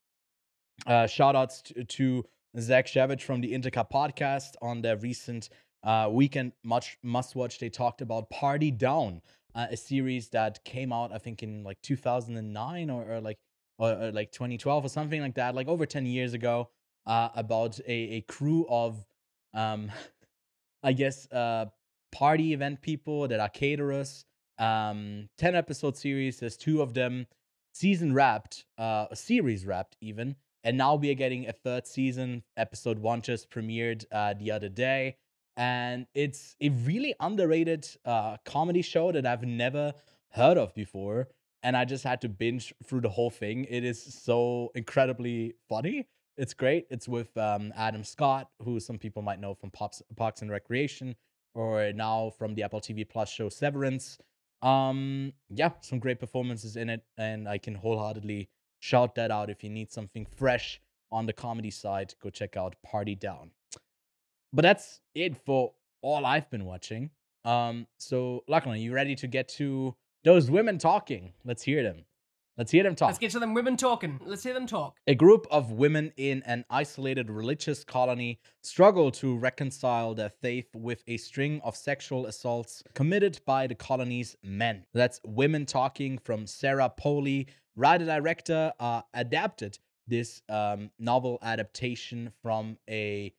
uh, 0.86 1.08
shout 1.08 1.36
outs 1.36 1.62
to, 1.62 1.84
to 1.84 2.26
Zach 2.60 2.88
Shavich 2.88 3.22
from 3.22 3.42
the 3.42 3.54
Intercup 3.54 3.90
podcast 3.92 4.56
on 4.62 4.82
their 4.82 4.98
recent 4.98 5.50
uh, 5.84 6.10
weekend 6.12 6.54
much 6.64 6.98
must 7.04 7.36
watch. 7.36 7.60
They 7.60 7.70
talked 7.70 8.02
about 8.02 8.30
Party 8.30 8.72
Down, 8.72 9.22
uh, 9.54 9.68
a 9.70 9.78
series 9.78 10.30
that 10.30 10.64
came 10.64 10.92
out, 10.92 11.12
I 11.14 11.18
think, 11.18 11.44
in 11.44 11.64
like 11.64 11.82
2009 11.82 12.90
or, 12.90 13.04
or 13.10 13.22
like 13.22 13.38
or, 13.78 13.92
or, 13.92 14.12
like 14.12 14.32
2012 14.32 14.86
or 14.86 14.90
something 14.90 15.22
like 15.22 15.36
that, 15.36 15.56
like 15.56 15.68
over 15.68 15.86
10 15.86 16.06
years 16.06 16.34
ago, 16.34 16.70
uh, 17.06 17.30
about 17.36 17.80
a, 17.88 17.92
a 17.92 18.22
crew 18.22 18.66
of, 18.70 19.06
um, 19.54 19.92
I 20.84 20.94
guess, 20.94 21.32
uh, 21.32 21.66
party 22.12 22.54
event 22.54 22.82
people 22.82 23.28
that 23.28 23.40
are 23.40 23.50
caterers. 23.50 24.26
Um, 24.58 25.28
10 25.38 25.56
episode 25.56 25.98
series. 25.98 26.40
There's 26.40 26.58
two 26.58 26.82
of 26.82 26.94
them. 26.94 27.28
Season 27.74 28.14
wrapped, 28.14 28.64
uh, 28.78 29.08
series 29.14 29.66
wrapped 29.66 29.98
even. 30.00 30.36
And 30.66 30.80
now 30.80 30.96
we 30.96 31.12
are 31.12 31.16
getting 31.16 31.48
a 31.48 31.52
third 31.52 31.86
season. 31.86 32.42
Episode 32.58 32.98
one 32.98 33.22
just 33.22 33.52
premiered 33.52 34.04
uh, 34.12 34.34
the 34.34 34.50
other 34.50 34.68
day. 34.68 35.18
And 35.56 36.08
it's 36.16 36.56
a 36.60 36.70
really 36.70 37.14
underrated 37.20 37.88
uh, 38.04 38.38
comedy 38.46 38.82
show 38.82 39.12
that 39.12 39.28
I've 39.28 39.44
never 39.44 39.94
heard 40.32 40.58
of 40.58 40.74
before. 40.74 41.28
And 41.62 41.78
I 41.78 41.86
just 41.86 42.04
had 42.04 42.20
to 42.22 42.30
binge 42.30 42.74
through 42.84 43.02
the 43.02 43.10
whole 43.10 43.30
thing. 43.30 43.66
It 43.70 43.86
is 43.86 44.02
so 44.02 44.72
incredibly 44.74 45.54
funny. 45.70 46.08
It's 46.36 46.56
great. 46.56 46.88
It's 46.90 47.08
with 47.08 47.38
um, 47.38 47.72
Adam 47.78 48.04
Scott, 48.04 48.50
who 48.64 48.80
some 48.80 48.98
people 48.98 49.22
might 49.22 49.40
know 49.40 49.54
from 49.54 49.70
Pops, 49.70 50.02
Parks 50.18 50.42
and 50.42 50.50
Recreation, 50.50 51.16
or 51.54 51.94
now 51.94 52.32
from 52.40 52.56
the 52.56 52.64
Apple 52.64 52.82
TV 52.82 53.08
Plus 53.08 53.30
show 53.30 53.50
Severance. 53.50 54.18
Um, 54.64 55.32
yeah, 55.50 55.70
some 55.82 56.00
great 56.00 56.20
performances 56.20 56.76
in 56.76 56.90
it, 56.90 57.04
and 57.18 57.48
I 57.48 57.60
can 57.60 57.76
wholeheartedly 57.76 58.50
shout 58.86 59.16
that 59.16 59.32
out 59.32 59.50
if 59.50 59.64
you 59.64 59.70
need 59.70 59.92
something 59.92 60.26
fresh 60.38 60.80
on 61.12 61.26
the 61.26 61.34
comedy 61.34 61.72
side 61.72 62.14
go 62.22 62.30
check 62.30 62.56
out 62.56 62.76
party 62.84 63.16
down 63.16 63.50
but 64.54 64.62
that's 64.62 65.02
it 65.16 65.36
for 65.46 65.74
all 66.02 66.26
i've 66.26 66.50
been 66.50 66.66
watching 66.66 67.10
um 67.46 67.88
so 67.98 68.44
lachlan 68.48 68.80
you 68.80 68.94
ready 68.94 69.16
to 69.16 69.28
get 69.28 69.48
to 69.48 69.96
those 70.24 70.52
women 70.52 70.78
talking 70.78 71.34
let's 71.44 71.64
hear 71.64 71.82
them 71.82 72.06
Let's 72.58 72.72
hear 72.72 72.84
them 72.84 72.96
talk. 72.96 73.08
Let's 73.08 73.20
get 73.20 73.32
to 73.32 73.40
them 73.40 73.54
women 73.54 73.76
talking. 73.76 74.18
Let's 74.24 74.44
hear 74.44 74.54
them 74.54 74.66
talk. 74.66 74.96
A 75.08 75.16
group 75.16 75.46
of 75.52 75.72
women 75.72 76.14
in 76.16 76.42
an 76.44 76.64
isolated 76.70 77.30
religious 77.30 77.84
colony 77.84 78.40
struggle 78.64 79.12
to 79.12 79.36
reconcile 79.36 80.16
their 80.16 80.30
faith 80.30 80.74
with 80.74 81.04
a 81.06 81.18
string 81.18 81.60
of 81.66 81.76
sexual 81.76 82.26
assaults 82.28 82.82
committed 82.94 83.42
by 83.46 83.68
the 83.68 83.76
colony's 83.76 84.38
men. 84.42 84.86
That's 84.94 85.20
Women 85.26 85.66
Talking 85.66 86.18
from 86.18 86.48
Sarah 86.48 86.88
Polley. 86.88 87.48
Writer 87.76 88.06
director 88.06 88.74
uh, 88.80 89.02
adapted 89.14 89.78
this 90.08 90.42
um, 90.50 90.92
novel 91.00 91.40
adaptation 91.42 92.32
from 92.42 92.78
a 92.90 93.34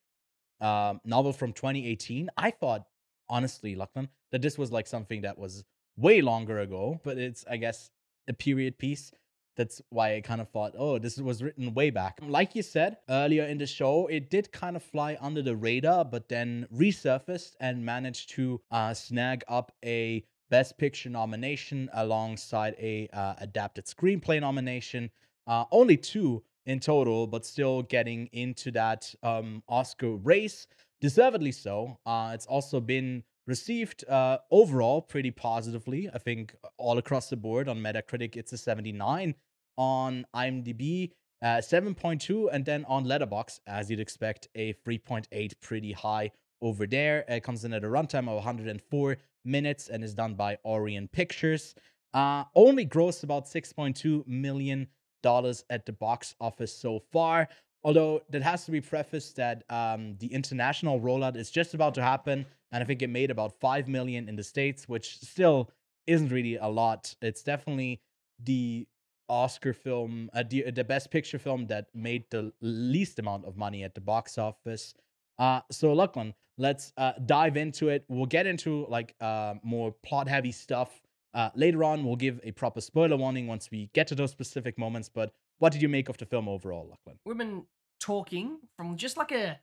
um, 0.60 1.00
novel 1.04 1.32
from 1.32 1.52
2018. 1.52 2.30
I 2.36 2.50
thought, 2.50 2.86
honestly, 3.28 3.74
Lachlan, 3.74 4.08
that 4.32 4.42
this 4.42 4.58
was 4.58 4.72
like 4.72 4.86
something 4.86 5.22
that 5.22 5.38
was 5.38 5.64
way 5.96 6.20
longer 6.20 6.58
ago, 6.60 7.00
but 7.04 7.18
it's, 7.18 7.44
I 7.50 7.56
guess, 7.56 7.90
a 8.28 8.32
period 8.32 8.78
piece. 8.78 9.12
That's 9.56 9.80
why 9.88 10.16
I 10.16 10.20
kind 10.20 10.42
of 10.42 10.50
thought, 10.50 10.74
oh, 10.76 10.98
this 10.98 11.16
was 11.16 11.42
written 11.42 11.72
way 11.72 11.88
back. 11.88 12.18
Like 12.22 12.54
you 12.54 12.62
said 12.62 12.98
earlier 13.08 13.44
in 13.44 13.56
the 13.56 13.66
show, 13.66 14.06
it 14.06 14.28
did 14.28 14.52
kind 14.52 14.76
of 14.76 14.82
fly 14.82 15.16
under 15.18 15.40
the 15.40 15.56
radar, 15.56 16.04
but 16.04 16.28
then 16.28 16.66
resurfaced 16.74 17.52
and 17.58 17.84
managed 17.84 18.30
to 18.30 18.60
uh, 18.70 18.92
snag 18.92 19.44
up 19.48 19.72
a 19.82 20.26
Best 20.50 20.78
Picture 20.78 21.10
nomination 21.10 21.88
alongside 21.92 22.74
a 22.78 23.08
uh, 23.12 23.34
adapted 23.38 23.86
screenplay 23.86 24.40
nomination. 24.40 25.10
Uh, 25.46 25.64
only 25.70 25.96
two 25.96 26.42
in 26.66 26.80
total, 26.80 27.26
but 27.26 27.46
still 27.46 27.82
getting 27.82 28.26
into 28.32 28.70
that 28.72 29.14
um, 29.22 29.62
Oscar 29.68 30.16
race. 30.16 30.66
Deservedly 31.00 31.52
so. 31.52 31.98
Uh, 32.04 32.32
it's 32.34 32.46
also 32.46 32.80
been 32.80 33.22
received 33.46 34.08
uh, 34.08 34.38
overall 34.50 35.00
pretty 35.00 35.30
positively. 35.30 36.10
I 36.12 36.18
think 36.18 36.54
all 36.76 36.98
across 36.98 37.30
the 37.30 37.36
board 37.36 37.68
on 37.68 37.78
Metacritic, 37.78 38.36
it's 38.36 38.52
a 38.52 38.58
79. 38.58 39.34
On 39.78 40.26
IMDb, 40.34 41.12
uh, 41.42 41.58
7.2, 41.58 42.48
and 42.50 42.64
then 42.64 42.84
on 42.86 43.04
Letterboxd, 43.04 43.60
as 43.66 43.90
you'd 43.90 44.00
expect, 44.00 44.48
a 44.54 44.72
3.8, 44.72 45.52
pretty 45.60 45.92
high 45.92 46.30
over 46.62 46.86
there. 46.86 47.24
It 47.28 47.42
comes 47.42 47.64
in 47.64 47.74
at 47.74 47.84
a 47.84 47.88
runtime 47.88 48.28
of 48.28 48.36
104 48.36 49.16
minutes 49.46 49.88
and 49.88 50.02
is 50.02 50.14
done 50.14 50.34
by 50.34 50.58
Orion 50.64 51.08
Pictures. 51.08 51.74
Uh, 52.12 52.44
only 52.54 52.86
grossed 52.86 53.22
about 53.24 53.46
6.2 53.46 54.26
million 54.26 54.88
dollars 55.22 55.64
at 55.70 55.86
the 55.86 55.92
box 55.92 56.34
office 56.40 56.72
so 56.72 57.00
far. 57.12 57.48
Although 57.84 58.22
that 58.30 58.42
has 58.42 58.64
to 58.64 58.70
be 58.70 58.80
prefaced 58.80 59.36
that 59.36 59.62
um, 59.70 60.16
the 60.18 60.26
international 60.26 61.00
rollout 61.00 61.36
is 61.36 61.50
just 61.50 61.74
about 61.74 61.94
to 61.94 62.02
happen, 62.02 62.46
and 62.72 62.82
I 62.82 62.86
think 62.86 63.02
it 63.02 63.10
made 63.10 63.30
about 63.30 63.52
five 63.60 63.86
million 63.86 64.28
in 64.28 64.36
the 64.36 64.42
states, 64.42 64.88
which 64.88 65.18
still 65.20 65.70
isn't 66.06 66.30
really 66.30 66.56
a 66.56 66.66
lot. 66.66 67.14
It's 67.22 67.42
definitely 67.42 68.00
the 68.42 68.86
Oscar 69.28 69.72
film, 69.72 70.30
uh, 70.32 70.44
the, 70.48 70.70
the 70.70 70.84
best 70.84 71.10
picture 71.10 71.38
film 71.38 71.66
that 71.66 71.86
made 71.94 72.24
the 72.30 72.52
least 72.60 73.18
amount 73.18 73.44
of 73.44 73.56
money 73.56 73.82
at 73.82 73.94
the 73.94 74.00
box 74.00 74.38
office. 74.38 74.94
Uh, 75.38 75.60
so 75.70 75.92
Lachlan, 75.92 76.34
let's 76.58 76.92
uh, 76.96 77.12
dive 77.26 77.56
into 77.56 77.88
it. 77.88 78.04
We'll 78.08 78.26
get 78.26 78.46
into 78.46 78.86
like 78.88 79.14
uh, 79.20 79.54
more 79.62 79.92
plot 80.02 80.28
heavy 80.28 80.52
stuff 80.52 81.00
uh, 81.34 81.50
later 81.54 81.84
on. 81.84 82.04
We'll 82.04 82.16
give 82.16 82.40
a 82.44 82.52
proper 82.52 82.80
spoiler 82.80 83.16
warning 83.16 83.46
once 83.46 83.70
we 83.70 83.90
get 83.92 84.06
to 84.08 84.14
those 84.14 84.30
specific 84.30 84.78
moments. 84.78 85.08
But 85.08 85.32
what 85.58 85.72
did 85.72 85.82
you 85.82 85.88
make 85.88 86.08
of 86.08 86.16
the 86.18 86.26
film 86.26 86.48
overall, 86.48 86.88
Lachlan? 86.90 87.18
Women 87.24 87.66
talking 88.00 88.58
from 88.76 88.96
just 88.96 89.16
like 89.16 89.32
a, 89.32 89.58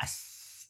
a 0.00 0.04
s- 0.04 0.68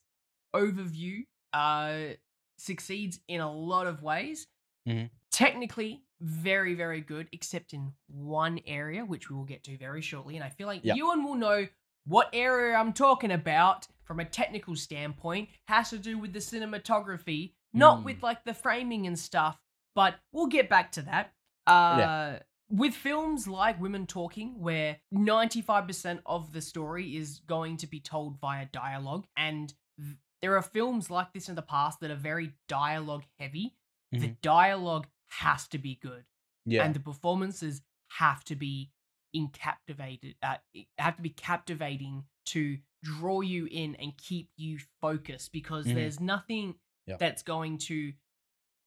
overview 0.55 1.25
uh, 1.53 2.15
succeeds 2.59 3.21
in 3.29 3.41
a 3.41 3.53
lot 3.53 3.87
of 3.87 4.03
ways. 4.03 4.47
Mhm. 4.89 5.11
Technically, 5.31 6.03
very, 6.21 6.75
very 6.75 7.01
good, 7.01 7.29
except 7.33 7.73
in 7.73 7.93
one 8.09 8.61
area, 8.67 9.05
which 9.05 9.31
we 9.31 9.37
will 9.37 9.45
get 9.45 9.65
to 9.65 9.77
very 9.79 10.03
shortly. 10.03 10.37
And 10.37 10.45
I 10.45 10.49
feel 10.51 10.67
like 10.67 10.85
Yep. 10.85 10.97
Ewan 10.97 11.25
will 11.25 11.35
know 11.35 11.67
what 12.07 12.29
area 12.33 12.77
I'm 12.77 12.93
talking 12.93 13.31
about 13.31 13.87
from 14.05 14.21
a 14.21 14.25
technical 14.25 14.77
standpoint. 14.77 15.49
Has 15.69 15.91
to 15.91 15.99
do 15.99 16.19
with 16.19 16.33
the 16.33 16.39
cinematography, 16.41 17.53
not 17.73 18.01
Mm. 18.01 18.05
with 18.05 18.23
like 18.23 18.45
the 18.45 18.55
framing 18.55 19.07
and 19.07 19.19
stuff. 19.19 19.61
But 19.95 20.17
we'll 20.33 20.47
get 20.47 20.69
back 20.69 20.93
to 20.93 21.03
that. 21.03 21.35
Uh, 21.67 22.39
With 22.71 22.95
films 22.95 23.47
like 23.47 23.79
Women 23.79 24.07
Talking, 24.07 24.59
where 24.59 24.99
95% 25.13 26.21
of 26.25 26.53
the 26.53 26.63
story 26.63 27.17
is 27.17 27.41
going 27.41 27.77
to 27.79 27.87
be 27.87 28.01
told 28.01 28.39
via 28.41 28.65
dialogue, 28.73 29.27
and 29.37 29.75
th- 30.01 30.17
there 30.41 30.57
are 30.57 30.63
films 30.63 31.11
like 31.11 31.33
this 31.35 31.49
in 31.51 31.55
the 31.55 31.61
past 31.63 32.01
that 32.01 32.11
are 32.11 32.15
very 32.17 32.55
dialogue 32.69 33.25
heavy, 33.39 33.77
the 34.11 34.29
Mhm. 34.29 34.41
dialogue 34.41 35.07
has 35.41 35.69
to 35.69 35.79
be 35.79 35.97
good 35.97 36.25
Yeah. 36.65 36.85
and 36.85 36.95
the 36.95 37.01
performances 37.01 37.83
have 38.19 38.43
to 38.45 38.57
be 38.57 38.91
in 39.35 39.49
captivated 39.49 40.37
uh, 40.43 40.59
have 40.99 41.17
to 41.17 41.23
be 41.23 41.31
captivating 41.31 42.27
to 42.47 42.79
draw 43.03 43.41
you 43.41 43.67
in 43.71 43.95
and 43.97 44.17
keep 44.17 44.51
you 44.57 44.79
focused 45.01 45.53
because 45.53 45.87
Mhm. 45.87 45.95
there's 45.95 46.21
nothing 46.21 46.79
Yeah. 47.07 47.17
that's 47.17 47.43
going 47.43 47.79
to 47.79 48.13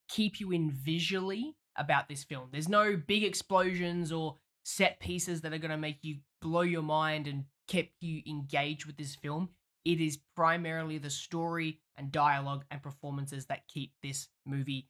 keep 0.08 0.40
you 0.40 0.52
in 0.52 0.70
visually 0.70 1.56
about 1.76 2.08
this 2.08 2.24
film 2.24 2.48
there's 2.50 2.68
no 2.68 2.96
big 2.96 3.22
explosions 3.22 4.10
or 4.10 4.38
set 4.64 4.98
pieces 5.00 5.42
that 5.42 5.52
are 5.52 5.58
going 5.58 5.70
to 5.70 5.76
make 5.76 6.02
you 6.02 6.20
blow 6.40 6.62
your 6.62 6.82
mind 6.82 7.26
and 7.26 7.44
keep 7.66 7.92
you 8.00 8.22
engaged 8.26 8.86
with 8.86 8.96
this 8.96 9.14
film 9.14 9.50
it 9.84 10.00
is 10.00 10.16
primarily 10.34 10.96
the 10.98 11.10
story 11.10 11.80
and 11.96 12.10
dialogue 12.10 12.64
and 12.70 12.82
performances 12.82 13.46
that 13.46 13.68
keep 13.68 13.92
this 14.02 14.28
movie 14.46 14.88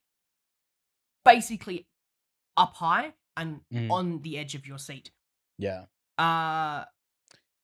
basically 1.25 1.87
up 2.57 2.75
high 2.75 3.13
and 3.37 3.61
Mhm. 3.73 3.91
on 3.91 4.23
the 4.23 4.39
edge 4.39 4.55
of 4.55 4.67
your 4.67 4.79
seat. 4.79 5.11
yeah. 5.59 5.87
Uh 6.19 6.85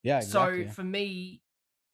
Yeah. 0.02 0.18
Exactly. 0.18 0.66
so 0.66 0.72
for 0.72 0.84
me 0.84 1.40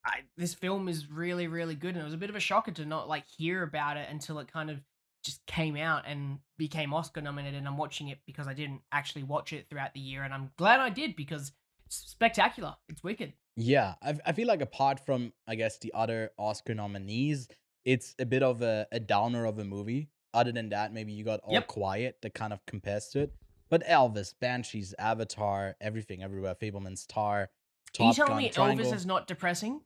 I, 0.04 0.20
this 0.36 0.54
film 0.54 0.88
is 0.88 1.10
really 1.10 1.48
really 1.48 1.74
good 1.74 1.94
and 1.94 2.00
it 2.00 2.04
was 2.04 2.14
a 2.14 2.18
bit 2.18 2.30
of 2.30 2.36
a 2.36 2.40
shocker 2.40 2.70
to 2.72 2.84
not 2.84 3.08
like 3.08 3.24
hear 3.26 3.62
about 3.62 3.96
it 3.96 4.08
until 4.10 4.38
it 4.38 4.50
kind 4.52 4.70
of 4.70 4.80
just 5.24 5.44
came 5.46 5.76
out 5.76 6.04
and 6.06 6.38
became 6.56 6.94
Oscar 6.94 7.20
nominated 7.20 7.58
and 7.58 7.66
I'm 7.66 7.76
watching 7.76 8.08
it 8.08 8.18
because 8.26 8.46
I 8.46 8.54
didn't 8.54 8.80
actually 8.92 9.24
watch 9.24 9.52
it 9.52 9.66
throughout 9.68 9.92
the 9.92 10.00
year 10.00 10.22
and 10.22 10.32
I'm 10.32 10.50
glad 10.56 10.80
I 10.80 10.90
did 10.90 11.16
because 11.16 11.52
it's 11.86 11.96
spectacular. 11.96 12.76
It's 12.88 13.02
wicked. 13.02 13.32
Yeah, 13.56 13.94
I, 14.02 14.14
I 14.24 14.32
feel 14.32 14.46
like 14.46 14.60
apart 14.60 15.04
from 15.04 15.32
I 15.46 15.56
guess 15.56 15.78
the 15.78 15.92
other 15.94 16.30
Oscar 16.38 16.74
nominees, 16.74 17.48
it's 17.84 18.14
a 18.18 18.24
bit 18.24 18.42
of 18.42 18.62
a, 18.62 18.86
a 18.92 19.00
downer 19.00 19.44
of 19.46 19.58
a 19.58 19.64
movie. 19.64 20.10
Other 20.34 20.52
than 20.52 20.68
that, 20.68 20.92
maybe 20.92 21.12
you 21.12 21.24
got 21.24 21.40
All 21.40 21.54
Yep. 21.54 21.66
Quiet 21.66 22.18
that 22.22 22.34
kind 22.34 22.52
of 22.52 22.64
compares 22.66 23.08
to 23.08 23.20
it. 23.20 23.32
But 23.70 23.84
Elvis, 23.86 24.34
Banshees, 24.40 24.94
Avatar, 24.98 25.76
everything, 25.80 26.22
everywhere, 26.22 26.54
Fabelmans 26.54 27.06
Tar, 27.08 27.50
Top 27.98 28.06
Are 28.06 28.08
you 28.08 28.14
telling 28.14 28.36
me 28.36 28.48
Triangle. 28.50 28.86
Elvis 28.86 28.94
is 28.94 29.06
not 29.06 29.26
depressing? 29.26 29.80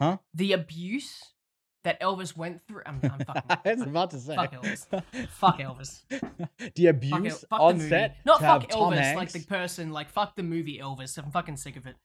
Huh? 0.00 0.16
The 0.34 0.52
abuse 0.52 1.22
that 1.84 2.00
Elvis 2.00 2.36
went 2.36 2.60
through. 2.66 2.82
I'm, 2.86 3.00
I'm 3.02 3.18
fucking. 3.24 3.42
I 3.48 3.74
was 3.74 3.82
about 3.82 4.10
to 4.12 4.18
say. 4.18 4.34
Fuck 4.36 4.52
Elvis. 4.52 4.86
Fuck 5.30 5.58
Elvis. 5.58 6.02
the 6.08 6.86
Fuck, 6.86 6.90
abuse 6.90 7.32
El- 7.32 7.48
fuck 7.48 7.60
on 7.60 7.80
set. 7.80 8.16
Not 8.24 8.40
fuck 8.40 8.68
Elvis, 8.70 9.14
like 9.14 9.32
the 9.32 9.40
person. 9.40 9.90
Like 9.92 10.08
fuck 10.10 10.36
the 10.36 10.42
movie 10.42 10.78
Elvis. 10.78 11.18
I'm 11.18 11.30
fucking 11.30 11.56
sick 11.56 11.76
of 11.76 11.86
it. 11.86 11.96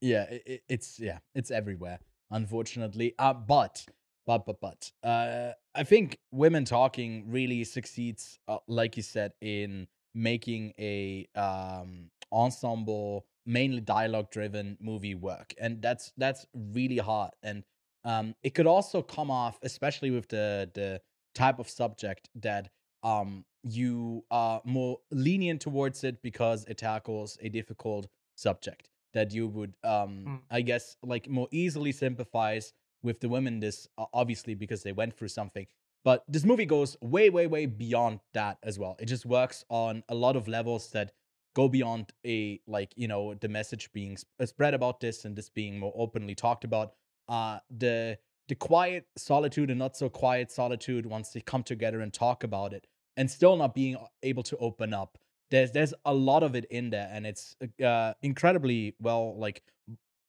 yeah 0.00 0.24
it- 0.30 0.62
it's 0.68 0.98
yeah 0.98 1.18
it's 1.34 1.50
everywhere 1.50 1.98
unfortunately 2.30 3.14
uh 3.18 3.32
but 3.32 3.84
but 4.26 4.44
but 4.46 4.58
but 4.60 4.90
uh 5.04 5.52
i 5.74 5.82
think 5.84 6.18
women 6.32 6.64
talking 6.64 7.24
really 7.30 7.62
succeeds 7.62 8.38
uh, 8.48 8.56
like 8.66 8.96
you 8.96 9.02
said 9.02 9.32
in 9.40 9.86
making 10.14 10.72
a 10.78 11.26
um 11.36 12.10
ensemble 12.32 13.26
mainly 13.46 13.80
dialogue 13.80 14.30
driven 14.30 14.76
movie 14.80 15.14
work 15.14 15.54
and 15.58 15.82
that's 15.82 16.12
that's 16.16 16.46
really 16.54 16.98
hard 16.98 17.30
and 17.42 17.64
um 18.04 18.34
it 18.42 18.54
could 18.54 18.66
also 18.66 19.02
come 19.02 19.30
off 19.30 19.58
especially 19.62 20.10
with 20.10 20.28
the 20.28 20.70
the 20.74 21.00
type 21.34 21.58
of 21.58 21.68
subject 21.68 22.28
that 22.34 22.68
um 23.02 23.44
you 23.64 24.24
are 24.30 24.60
more 24.64 24.98
lenient 25.10 25.60
towards 25.60 26.04
it 26.04 26.20
because 26.22 26.64
it 26.66 26.78
tackles 26.78 27.38
a 27.42 27.48
difficult 27.48 28.06
subject 28.36 28.88
that 29.14 29.32
you 29.32 29.46
would 29.48 29.74
um 29.84 30.24
Mm. 30.26 30.40
i 30.50 30.60
guess 30.62 30.96
like 31.02 31.28
more 31.28 31.48
easily 31.50 31.92
sympathize 31.92 32.72
with 33.02 33.18
the 33.20 33.28
women 33.28 33.58
this 33.60 33.88
obviously 34.12 34.54
because 34.54 34.82
they 34.84 34.92
went 34.92 35.16
through 35.16 35.28
something 35.28 35.66
but 36.04 36.24
this 36.28 36.44
movie 36.44 36.66
goes 36.66 36.96
way 37.00 37.28
way 37.30 37.46
way 37.48 37.66
beyond 37.66 38.20
that 38.34 38.58
as 38.62 38.78
well 38.78 38.96
it 39.00 39.06
just 39.06 39.26
works 39.26 39.64
on 39.68 40.02
a 40.08 40.14
lot 40.14 40.36
of 40.36 40.46
levels 40.48 40.90
that 40.90 41.12
go 41.54 41.68
beyond 41.68 42.12
a 42.26 42.60
like 42.66 42.92
you 42.96 43.08
know 43.08 43.34
the 43.34 43.48
message 43.48 43.90
being 43.92 44.16
uh, 44.40 44.46
spread 44.46 44.74
about 44.74 45.00
this 45.00 45.24
and 45.24 45.36
this 45.36 45.50
being 45.50 45.78
more 45.78 45.92
openly 45.96 46.34
talked 46.34 46.64
about 46.64 46.92
uh 47.28 47.58
the 47.70 48.18
the 48.48 48.54
quiet 48.54 49.06
solitude 49.16 49.70
and 49.70 49.78
not 49.78 49.96
so 49.96 50.08
quiet 50.08 50.50
solitude 50.50 51.06
once 51.06 51.30
they 51.30 51.40
come 51.40 51.62
together 51.62 52.00
and 52.00 52.12
talk 52.12 52.44
about 52.44 52.72
it 52.72 52.86
and 53.16 53.30
still 53.30 53.56
not 53.56 53.74
being 53.74 53.96
able 54.22 54.42
to 54.42 54.56
open 54.58 54.92
up. 54.92 55.18
There's 55.50 55.70
there's 55.72 55.94
a 56.04 56.14
lot 56.14 56.42
of 56.42 56.54
it 56.54 56.64
in 56.66 56.90
there 56.90 57.08
and 57.12 57.26
it's 57.26 57.56
uh 57.82 58.14
incredibly 58.22 58.94
well 59.00 59.38
like 59.38 59.62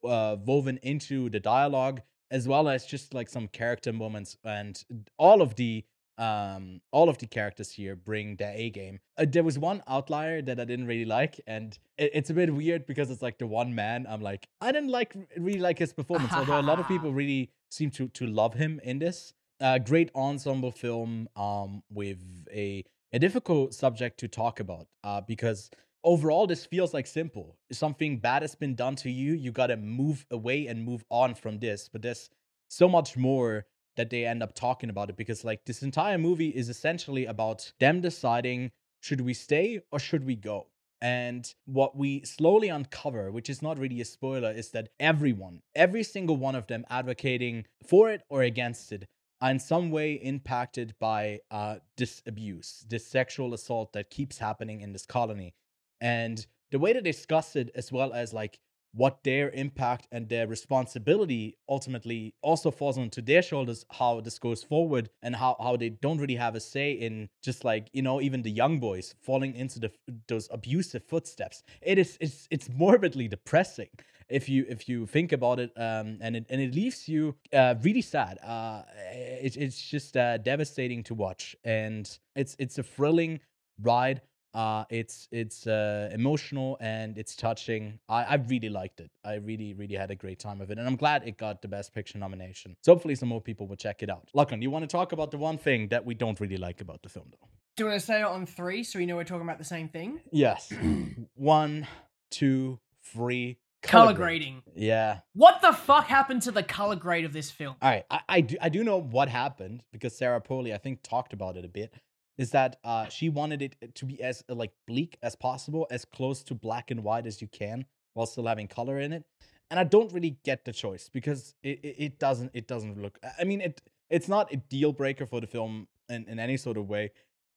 uh 0.06 0.36
woven 0.46 0.80
into 0.84 1.30
the 1.30 1.40
dialogue 1.40 2.02
as 2.30 2.48
well 2.48 2.68
as 2.68 2.86
just 2.86 3.14
like 3.14 3.30
some 3.30 3.48
character 3.48 3.94
moments 3.94 4.38
and 4.44 4.84
all 5.18 5.42
of 5.42 5.56
the 5.56 5.86
um 6.18 6.80
all 6.92 7.10
of 7.10 7.18
the 7.18 7.26
characters 7.26 7.72
here 7.72 7.96
bring 7.96 8.36
their 8.36 8.54
a 8.56 8.70
game. 8.70 9.00
Uh, 9.18 9.26
there 9.28 9.44
was 9.44 9.58
one 9.58 9.82
outlier 9.88 10.42
that 10.42 10.60
i 10.60 10.66
didn't 10.66 10.86
really 10.86 11.06
like 11.06 11.40
and 11.48 11.80
it, 11.98 12.12
it's 12.14 12.30
a 12.30 12.34
bit 12.34 12.54
weird 12.54 12.86
because 12.86 13.10
it's 13.10 13.22
like 13.22 13.38
the 13.40 13.48
one 13.48 13.74
man. 13.74 14.06
I'm 14.08 14.22
like 14.22 14.48
i 14.62 14.72
didn't 14.72 14.90
like 14.90 15.16
really 15.38 15.60
like 15.60 15.80
his 15.80 15.94
performance 15.94 16.34
although 16.34 16.60
a 16.60 16.62
lot 16.62 16.80
of 16.80 16.88
people 16.88 17.12
really 17.22 17.50
seem 17.70 17.90
to 17.92 18.08
to 18.10 18.28
love 18.28 18.54
him 18.54 18.80
in 18.84 19.00
this. 19.00 19.34
Uh 19.60 19.80
great 19.80 20.12
ensemble 20.16 20.72
film 20.72 21.28
um 21.36 21.82
with 21.90 22.20
a 22.52 22.84
a 23.12 23.20
difficult 23.20 23.74
subject 23.74 24.20
to 24.20 24.28
talk 24.28 24.60
about 24.60 24.88
uh 25.04 25.22
because 25.22 25.70
overall 26.04 26.46
this 26.46 26.66
feels 26.66 26.94
like 26.94 27.08
simple. 27.08 27.58
Something 27.72 28.20
bad 28.20 28.44
has 28.44 28.54
been 28.56 28.76
done 28.76 28.96
to 28.98 29.10
you 29.10 29.34
you 29.34 29.52
got 29.52 29.68
to 29.68 29.78
move 29.78 30.26
away 30.30 30.68
and 30.68 30.84
move 30.84 31.04
on 31.10 31.34
from 31.34 31.58
this 31.60 31.90
but 31.92 32.04
there's 32.04 32.30
so 32.70 32.88
much 32.88 33.16
more 33.18 33.66
that 33.96 34.10
they 34.10 34.26
end 34.26 34.44
up 34.44 34.54
talking 34.54 34.90
about 34.90 35.10
it 35.10 35.18
because 35.18 35.44
like 35.44 35.66
this 35.66 35.82
entire 35.82 36.18
movie 36.18 36.50
is 36.50 36.70
essentially 36.70 37.26
about 37.26 37.72
them 37.80 38.02
deciding 38.02 38.72
should 39.02 39.22
we 39.22 39.34
stay 39.34 39.82
or 39.92 40.00
should 40.00 40.26
we 40.26 40.36
go? 40.36 40.68
And 41.02 41.54
what 41.66 41.98
we 41.98 42.24
slowly 42.24 42.70
uncover 42.70 43.32
which 43.32 43.50
is 43.50 43.62
not 43.62 43.78
really 43.78 44.00
a 44.00 44.06
spoiler 44.06 44.52
is 44.52 44.72
that 44.72 44.90
everyone 45.00 45.62
every 45.76 46.04
single 46.04 46.38
one 46.38 46.56
of 46.56 46.68
them 46.68 46.86
advocating 46.90 47.66
for 47.86 48.10
it 48.10 48.22
or 48.30 48.42
against 48.42 48.92
it 48.92 49.06
are 49.42 49.52
in 49.52 49.60
some 49.60 49.92
way 49.92 50.14
impacted 50.14 50.96
by 51.00 51.40
uh, 51.52 51.76
this 51.98 52.22
abuse 52.26 52.86
this 52.90 53.06
sexual 53.06 53.54
assault 53.54 53.92
that 53.94 54.10
keeps 54.10 54.38
happening 54.38 54.82
in 54.82 54.94
this 54.94 55.06
colony. 55.06 55.54
And 56.00 56.46
the 56.72 56.80
way 56.80 56.94
they 56.94 57.02
discuss 57.02 57.56
it 57.56 57.70
as 57.76 57.92
well 57.92 58.14
as 58.14 58.34
like 58.34 58.60
what 58.94 59.24
their 59.24 59.50
impact 59.52 60.08
and 60.12 60.30
their 60.30 60.48
responsibility 60.48 61.58
ultimately 61.68 62.36
also 62.42 62.70
falls 62.70 62.98
onto 62.98 63.22
their 63.22 63.42
shoulders 63.42 63.86
how 63.92 64.22
this 64.22 64.38
goes 64.38 64.64
forward 64.64 65.10
and 65.24 65.36
how, 65.36 65.56
how 65.62 65.76
they 65.76 65.90
don't 65.90 66.20
really 66.20 66.36
have 66.36 66.56
a 66.56 66.60
say 66.60 66.92
in 66.92 67.28
just 67.42 67.66
like 67.66 67.90
you 67.94 68.02
know 68.02 68.22
even 68.22 68.44
the 68.44 68.52
young 68.52 68.80
boys 68.80 69.16
falling 69.22 69.56
into 69.56 69.80
the 69.80 69.92
those 70.28 70.48
abusive 70.52 71.04
footsteps. 71.04 71.64
It 71.82 71.98
is 71.98 72.18
it's 72.22 72.48
it's 72.52 72.70
morbidly 72.70 73.28
depressing 73.28 73.90
if 74.30 74.48
you 74.48 74.66
if 74.70 74.88
you 74.88 75.06
think 75.06 75.32
about 75.32 75.60
it 75.60 75.72
um 75.78 76.18
and 76.22 76.36
it 76.36 76.46
and 76.50 76.62
it 76.62 76.76
leaves 76.76 77.08
you 77.10 77.36
uh 77.52 77.76
really 77.82 78.02
sad. 78.02 78.38
Uh 78.44 78.84
it, 79.12 79.58
it's 79.58 79.82
just 79.82 80.16
uh 80.16 80.38
devastating 80.38 81.04
to 81.04 81.16
watch. 81.16 81.56
And 81.64 82.06
it's 82.36 82.56
it's 82.60 82.78
a 82.78 82.84
thrilling 82.84 83.40
ride 83.82 84.22
uh 84.54 84.84
it's 84.90 85.28
it's 85.32 85.66
uh 85.68 86.10
emotional 86.14 86.78
and 86.80 87.18
it's 87.18 87.36
touching 87.36 88.00
i 88.10 88.24
i 88.24 88.36
really 88.36 88.70
liked 88.70 89.00
it 89.00 89.10
i 89.26 89.36
really 89.36 89.74
really 89.74 89.96
had 89.96 90.12
a 90.12 90.16
great 90.16 90.40
time 90.40 90.60
with 90.60 90.70
it 90.72 90.78
and 90.78 90.88
i'm 90.88 90.96
glad 90.96 91.28
it 91.28 91.38
got 91.38 91.62
the 91.62 91.68
best 91.68 91.94
picture 91.94 92.18
nomination 92.18 92.76
so 92.82 92.94
hopefully 92.94 93.16
some 93.16 93.30
more 93.30 93.42
people 93.42 93.68
will 93.68 93.76
check 93.76 94.04
it 94.04 94.10
out 94.10 94.30
Lachlan, 94.34 94.62
you 94.62 94.70
want 94.70 94.84
to 94.84 94.88
talk 94.88 95.12
about 95.12 95.32
the 95.32 95.38
one 95.38 95.58
thing 95.58 95.88
that 95.90 96.06
we 96.06 96.14
don't 96.14 96.40
really 96.40 96.58
like 96.58 96.82
about 96.82 97.02
the 97.02 97.10
film 97.10 97.28
though 97.32 97.48
Do 97.76 97.84
you 97.84 97.90
want 97.90 98.00
to 98.02 98.06
say 98.06 98.20
it 98.20 98.24
on 98.26 98.46
three 98.46 98.84
so 98.84 99.00
we 99.00 99.06
know 99.08 99.16
we're 99.16 99.24
talking 99.24 99.48
about 99.48 99.58
the 99.58 99.64
same 99.66 99.90
thing? 99.90 100.20
Yes. 100.32 100.72
One, 101.36 101.88
two, 102.30 102.80
three. 103.02 103.58
Color 103.82 104.14
grading. 104.14 104.62
Yeah. 104.76 105.20
What 105.34 105.62
the 105.62 105.74
fuck 105.74 106.06
happened 106.06 106.44
to 106.44 106.52
the 106.52 106.64
color 106.64 106.96
grade 106.96 107.26
of 107.26 107.34
this 107.34 107.50
film? 107.52 107.76
All 107.82 107.90
right. 107.90 108.06
I, 108.10 108.20
I 108.30 108.42
do 108.42 108.56
I 108.62 108.70
do 108.70 108.84
know 108.84 108.98
what 109.02 109.28
happened 109.28 109.84
because 109.92 110.16
Sarah 110.16 110.40
Polley 110.40 110.72
I 110.74 110.78
think 110.78 111.00
talked 111.04 111.34
about 111.34 111.58
it 111.58 111.66
a 111.66 111.68
bit. 111.68 111.94
Is 112.38 112.52
that 112.52 112.78
uh 112.84 113.08
she 113.10 113.30
wanted 113.30 113.62
it 113.62 113.96
to 113.96 114.06
be 114.06 114.22
as 114.22 114.44
uh, 114.50 114.56
like 114.56 114.72
bleak 114.88 115.18
as 115.22 115.36
possible, 115.36 115.88
as 115.92 116.06
close 116.06 116.44
to 116.44 116.56
black 116.56 116.92
and 116.92 117.04
white 117.04 117.28
as 117.28 117.42
you 117.42 117.48
can, 117.48 117.86
while 118.14 118.26
still 118.26 118.48
having 118.48 118.68
color 118.68 119.00
in 119.00 119.14
it. 119.14 119.24
And 119.70 119.80
I 119.80 119.84
don't 119.84 120.12
really 120.14 120.38
get 120.44 120.66
the 120.66 120.74
choice 120.74 121.10
because 121.12 121.56
it, 121.64 121.80
it, 121.84 121.96
it 121.98 122.20
doesn't 122.20 122.52
it 122.54 122.68
doesn't 122.68 123.02
look. 123.02 123.20
I 123.40 123.44
mean 123.44 123.62
it 123.62 123.82
it's 124.10 124.28
not 124.28 124.52
a 124.54 124.58
deal 124.58 124.92
breaker 124.92 125.26
for 125.26 125.42
the 125.42 125.48
film 125.48 125.88
in, 126.10 126.26
in 126.28 126.40
any 126.40 126.58
sort 126.58 126.78
of 126.78 126.88
way. 126.90 127.12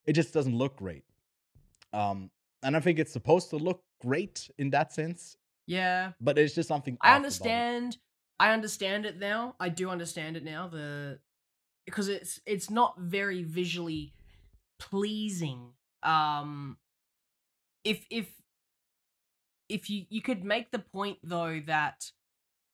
It 0.06 0.12
just 0.12 0.32
doesn't 0.32 0.56
look 0.56 0.76
great. 0.76 1.04
Um, 1.92 2.30
and 2.62 2.76
I 2.76 2.80
think 2.80 2.98
it's 2.98 3.12
supposed 3.12 3.50
to 3.50 3.56
look 3.56 3.82
great 4.00 4.48
in 4.58 4.70
that 4.70 4.92
sense. 4.92 5.36
Yeah, 5.66 6.12
but 6.20 6.38
it's 6.38 6.54
just 6.54 6.68
something. 6.68 6.96
I 7.00 7.16
understand. 7.16 7.98
I 8.38 8.52
understand 8.52 9.06
it 9.06 9.18
now. 9.18 9.56
I 9.58 9.68
do 9.68 9.90
understand 9.90 10.36
it 10.36 10.44
now. 10.44 10.68
The 10.68 11.18
because 11.86 12.08
it's 12.08 12.40
it's 12.46 12.70
not 12.70 12.98
very 12.98 13.42
visually 13.42 14.12
pleasing. 14.78 15.72
Um, 16.02 16.76
if 17.84 18.04
if 18.10 18.28
if 19.68 19.90
you 19.90 20.04
you 20.08 20.22
could 20.22 20.44
make 20.44 20.70
the 20.70 20.78
point 20.78 21.18
though 21.22 21.60
that 21.66 22.10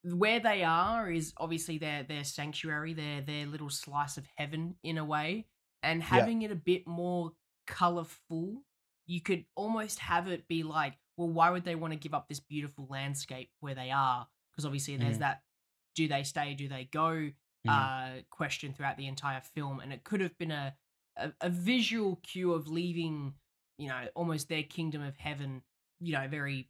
where 0.04 0.40
they 0.40 0.64
are 0.64 1.10
is 1.10 1.32
obviously 1.36 1.78
their 1.78 2.02
their 2.02 2.24
sanctuary, 2.24 2.94
their 2.94 3.20
their 3.20 3.46
little 3.46 3.70
slice 3.70 4.16
of 4.16 4.26
heaven 4.36 4.74
in 4.82 4.98
a 4.98 5.04
way, 5.04 5.46
and 5.82 6.02
having 6.02 6.40
yeah. 6.40 6.48
it 6.48 6.52
a 6.52 6.56
bit 6.56 6.86
more 6.86 7.32
colorful, 7.66 8.62
you 9.06 9.20
could 9.20 9.44
almost 9.54 9.98
have 10.00 10.28
it 10.28 10.48
be 10.48 10.62
like, 10.62 10.94
well, 11.16 11.28
why 11.28 11.50
would 11.50 11.64
they 11.64 11.74
want 11.74 11.92
to 11.92 11.98
give 11.98 12.14
up 12.14 12.28
this 12.28 12.40
beautiful 12.40 12.86
landscape 12.90 13.50
where 13.60 13.74
they 13.74 13.90
are? 13.90 14.26
Because 14.52 14.66
obviously 14.66 14.96
there's 14.96 15.16
mm. 15.16 15.20
that 15.20 15.42
do 15.94 16.08
they 16.08 16.22
stay, 16.22 16.54
do 16.54 16.68
they 16.68 16.88
go 16.92 17.10
mm. 17.10 17.32
uh, 17.68 18.22
question 18.30 18.72
throughout 18.72 18.96
the 18.96 19.06
entire 19.06 19.42
film, 19.54 19.80
and 19.80 19.92
it 19.92 20.04
could 20.04 20.20
have 20.20 20.36
been 20.38 20.50
a, 20.50 20.74
a, 21.16 21.32
a 21.40 21.50
visual 21.50 22.20
cue 22.22 22.52
of 22.52 22.68
leaving, 22.68 23.34
you 23.78 23.88
know, 23.88 24.08
almost 24.14 24.48
their 24.48 24.62
kingdom 24.62 25.02
of 25.02 25.16
heaven, 25.16 25.62
you 26.00 26.12
know, 26.12 26.26
very 26.28 26.68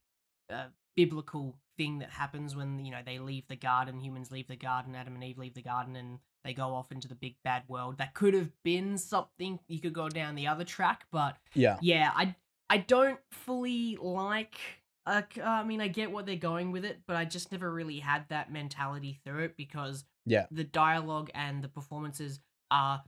uh, 0.53 0.67
biblical 0.97 1.57
thing 1.77 2.01
that 2.01 2.11
happens 2.11 2.55
when 2.55 2.85
you 2.85 2.91
know 2.91 2.99
they 3.05 3.19
leave 3.19 3.49
the 3.49 3.57
garden 3.57 3.99
humans 3.99 4.31
leave 4.31 4.47
the 4.47 4.55
garden 4.55 4.95
adam 4.95 5.15
and 5.15 5.25
eve 5.25 5.39
leave 5.39 5.55
the 5.55 5.63
garden 5.63 5.97
and 5.97 6.19
they 6.45 6.53
go 6.53 6.75
off 6.75 6.91
into 6.91 7.09
the 7.09 7.15
big 7.15 7.37
bad 7.45 7.63
world. 7.69 7.99
That 7.99 8.15
could 8.15 8.35
have 8.35 8.51
been 8.65 8.99
something 8.99 9.61
you 9.69 9.81
could 9.81 9.93
go 9.93 10.09
down 10.09 10.35
the 10.35 10.49
other 10.49 10.65
track 10.65 11.07
but 11.11 11.37
yeah. 11.55 11.79
yeah 11.81 12.11
i 12.15 12.35
i 12.69 12.79
don't 12.79 13.19
fully 13.31 13.97
like 14.01 14.59
uh, 15.07 15.23
i 15.43 15.63
mean 15.63 15.81
i 15.81 15.89
get 15.89 16.11
what 16.11 16.27
they're 16.27 16.37
going 16.37 16.73
with 16.73 16.85
it 16.85 17.01
but 17.07 17.17
i 17.17 17.25
just 17.25 17.53
never 17.53 17.73
really 17.73 17.99
had 17.99 18.25
that 18.29 18.53
mentality 18.53 19.21
through 19.25 19.45
it 19.45 19.57
because 19.57 20.05
yeah. 20.27 20.47
the 20.51 20.65
dialogue 20.65 21.31
and 21.35 21.63
the 21.63 21.69
performances 21.69 22.41
are 22.71 23.03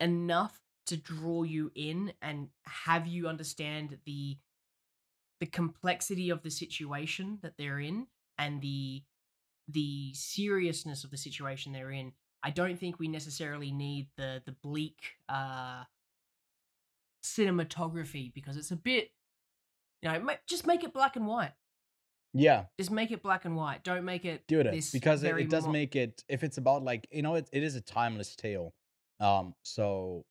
enough 0.00 0.58
to 0.86 0.96
draw 0.96 1.42
you 1.42 1.70
in 1.74 2.12
and 2.22 2.48
have 2.64 3.06
you 3.06 3.28
understand 3.28 3.98
the 4.04 4.36
the 5.40 5.46
complexity 5.46 6.30
of 6.30 6.42
the 6.42 6.50
situation 6.50 7.38
that 7.42 7.54
they're 7.56 7.80
in 7.80 8.06
and 8.38 8.60
the 8.60 9.02
the 9.68 10.12
seriousness 10.14 11.04
of 11.04 11.10
the 11.10 11.16
situation 11.16 11.72
they're 11.72 11.92
in 11.92 12.12
i 12.42 12.50
don't 12.50 12.78
think 12.78 12.98
we 12.98 13.08
necessarily 13.08 13.70
need 13.70 14.08
the 14.16 14.42
the 14.44 14.52
bleak 14.62 14.98
uh 15.28 15.84
cinematography 17.22 18.32
because 18.34 18.56
it's 18.56 18.70
a 18.70 18.76
bit 18.76 19.10
you 20.02 20.10
know 20.10 20.30
just 20.46 20.66
make 20.66 20.84
it 20.84 20.92
black 20.92 21.16
and 21.16 21.26
white. 21.26 21.52
Yeah. 22.32 22.66
Just 22.78 22.92
make 22.92 23.10
it 23.10 23.22
black 23.22 23.44
and 23.44 23.56
white. 23.56 23.82
Don't 23.82 24.04
make 24.04 24.24
it 24.24 24.44
do 24.46 24.60
it 24.60 24.84
because 24.92 25.24
it, 25.24 25.36
it, 25.36 25.50
does 25.50 25.66
make 25.66 25.96
it 25.96 26.22
if 26.28 26.44
it's 26.44 26.58
about 26.58 26.84
like 26.84 27.08
you 27.10 27.22
know 27.22 27.34
it, 27.34 27.48
it 27.52 27.62
is 27.62 27.76
a 27.76 27.80
timeless 27.80 28.36
tale. 28.36 28.72
Um 29.18 29.54
so 29.62 30.24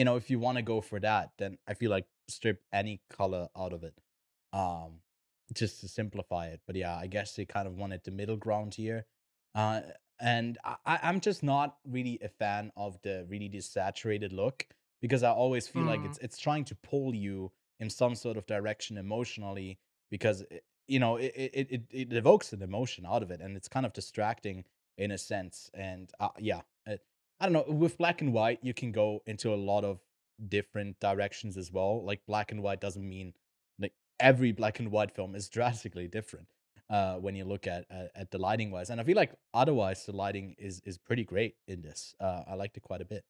you 0.00 0.04
know 0.04 0.16
if 0.16 0.30
you 0.30 0.38
want 0.38 0.56
to 0.56 0.62
go 0.62 0.80
for 0.80 0.98
that 0.98 1.30
then 1.38 1.58
i 1.68 1.74
feel 1.74 1.90
like 1.90 2.06
strip 2.28 2.62
any 2.72 3.00
color 3.10 3.48
out 3.56 3.72
of 3.72 3.84
it 3.84 3.94
um, 4.52 5.00
just 5.54 5.80
to 5.80 5.88
simplify 5.88 6.46
it. 6.46 6.60
But 6.66 6.76
yeah, 6.76 6.96
I 6.96 7.06
guess 7.06 7.34
they 7.34 7.44
kind 7.44 7.66
of 7.66 7.76
wanted 7.76 8.02
the 8.04 8.10
middle 8.10 8.36
ground 8.36 8.74
here. 8.74 9.06
Uh, 9.54 9.80
and 10.20 10.58
I, 10.64 10.98
I'm 11.02 11.20
just 11.20 11.42
not 11.42 11.76
really 11.84 12.18
a 12.22 12.28
fan 12.28 12.72
of 12.76 12.98
the 13.02 13.26
really 13.28 13.48
desaturated 13.48 14.32
look 14.32 14.66
because 15.00 15.22
I 15.22 15.30
always 15.30 15.66
feel 15.66 15.82
mm. 15.82 15.88
like 15.88 16.04
it's 16.04 16.18
it's 16.18 16.38
trying 16.38 16.64
to 16.66 16.74
pull 16.74 17.14
you 17.14 17.52
in 17.80 17.88
some 17.88 18.14
sort 18.14 18.36
of 18.36 18.46
direction 18.46 18.98
emotionally 18.98 19.78
because 20.10 20.42
it, 20.42 20.62
you 20.86 20.98
know 20.98 21.16
it, 21.16 21.32
it 21.34 21.66
it 21.70 21.82
it 21.90 22.12
evokes 22.12 22.52
an 22.52 22.62
emotion 22.62 23.06
out 23.06 23.22
of 23.22 23.30
it 23.30 23.40
and 23.40 23.56
it's 23.56 23.66
kind 23.66 23.86
of 23.86 23.94
distracting 23.94 24.64
in 24.98 25.10
a 25.10 25.16
sense 25.16 25.70
and 25.72 26.12
uh, 26.20 26.28
yeah 26.38 26.60
it, 26.84 27.00
I 27.40 27.46
don't 27.46 27.52
know 27.52 27.72
with 27.72 27.98
black 27.98 28.20
and 28.20 28.32
white 28.32 28.58
you 28.62 28.74
can 28.74 28.92
go 28.92 29.22
into 29.26 29.52
a 29.52 29.56
lot 29.56 29.84
of 29.84 30.00
different 30.48 30.98
directions 31.00 31.56
as 31.56 31.70
well 31.70 32.04
like 32.04 32.20
black 32.26 32.50
and 32.50 32.62
white 32.62 32.80
doesn't 32.80 33.06
mean 33.06 33.34
like 33.78 33.92
every 34.18 34.52
black 34.52 34.78
and 34.78 34.90
white 34.90 35.10
film 35.10 35.34
is 35.34 35.48
drastically 35.58 36.08
different 36.08 36.48
uh, 36.90 37.14
when 37.14 37.36
you 37.36 37.44
look 37.44 37.66
at, 37.66 37.86
at, 37.90 38.10
at 38.14 38.30
the 38.30 38.38
lighting 38.38 38.70
wise. 38.70 38.90
And 38.90 39.00
I 39.00 39.04
feel 39.04 39.16
like 39.16 39.32
otherwise 39.54 40.04
the 40.04 40.12
lighting 40.12 40.56
is 40.58 40.82
is 40.84 40.98
pretty 40.98 41.24
great 41.24 41.54
in 41.68 41.80
this. 41.80 42.14
Uh, 42.20 42.42
I 42.48 42.54
liked 42.54 42.76
it 42.76 42.82
quite 42.82 43.00
a 43.00 43.04
bit. 43.04 43.24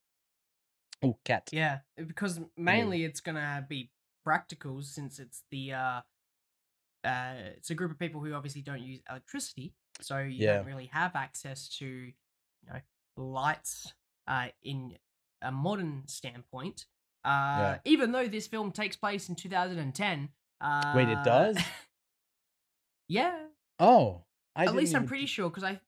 Oh, 1.03 1.19
cat. 1.25 1.49
Yeah, 1.53 1.79
because 1.97 2.41
mainly 2.57 3.05
it's 3.05 3.21
gonna 3.21 3.65
be 3.69 3.91
practicals 4.27 4.85
since 4.85 5.19
it's 5.19 5.43
the 5.51 5.75
uh, 5.75 6.01
uh, 7.05 7.35
it's 7.57 7.71
a 7.71 7.75
group 7.75 7.91
of 7.91 7.99
people 7.99 8.23
who 8.23 8.33
obviously 8.33 8.63
don't 8.63 8.83
use 8.83 9.01
electricity, 9.09 9.75
so 10.01 10.19
you 10.19 10.45
yeah. 10.47 10.57
don't 10.57 10.67
really 10.67 10.91
have 10.93 11.15
access 11.15 11.69
to 11.79 11.87
you 11.87 12.13
know 12.69 12.81
lights 13.17 13.93
uh, 14.31 14.47
in 14.63 14.95
a 15.43 15.51
modern 15.51 16.05
standpoint. 16.07 16.87
Uh, 17.25 17.29
yeah. 17.29 17.79
Even 17.85 18.13
though 18.13 18.29
this 18.29 18.47
film 18.47 18.71
takes 18.71 18.97
place 18.97 19.29
in 19.29 19.35
2010, 19.35 20.29
uh, 20.61 20.93
Wait, 20.95 21.09
it 21.09 21.19
does? 21.25 21.59
yeah. 23.09 23.37
Oh, 23.79 24.23
I 24.55 24.65
at 24.65 24.75
least 24.75 24.95
I'm 24.95 25.07
pretty 25.07 25.27
sure 25.27 25.51
because 25.51 25.65
I, 25.65 25.81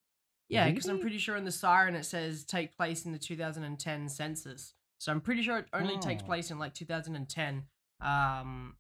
yeah, 0.48 0.68
because 0.68 0.86
really? 0.86 0.98
I'm 0.98 1.00
pretty 1.00 1.18
sure 1.18 1.36
in 1.36 1.44
the 1.44 1.52
siren 1.52 1.94
it 1.94 2.04
says 2.04 2.44
take 2.44 2.76
place 2.76 3.04
in 3.04 3.12
the 3.12 3.18
2010 3.18 4.08
census. 4.08 4.74
So 4.98 5.12
I'm 5.12 5.20
pretty 5.20 5.42
sure 5.42 5.58
it 5.58 5.66
only 5.72 5.94
oh. 5.94 6.00
takes 6.00 6.22
place 6.22 6.50
in 6.50 6.58
like 6.58 6.74
2010. 6.74 7.64
Um. 8.00 8.76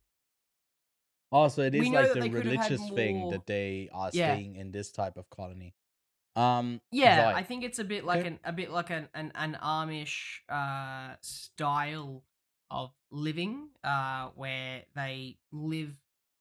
Also, 1.30 1.62
it 1.62 1.74
is 1.74 1.88
like 1.88 2.12
the 2.12 2.28
religious 2.28 2.80
more... 2.80 2.90
thing 2.90 3.30
that 3.30 3.46
they 3.46 3.88
are 3.92 4.10
yeah. 4.12 4.34
staying 4.34 4.56
in 4.56 4.70
this 4.70 4.92
type 4.92 5.16
of 5.16 5.30
colony. 5.30 5.74
Um. 6.34 6.80
Yeah. 6.90 7.32
I 7.34 7.42
think 7.42 7.64
it's 7.64 7.78
a 7.78 7.84
bit 7.84 8.04
like 8.04 8.20
okay. 8.20 8.28
an 8.28 8.40
a 8.44 8.52
bit 8.52 8.70
like 8.70 8.90
an 8.90 9.08
an, 9.14 9.32
an 9.34 9.58
Amish 9.62 10.40
uh 10.48 11.14
style 11.20 12.24
of 12.72 12.90
living, 13.10 13.68
uh, 13.84 14.30
where 14.34 14.82
they 14.96 15.36
live 15.52 15.94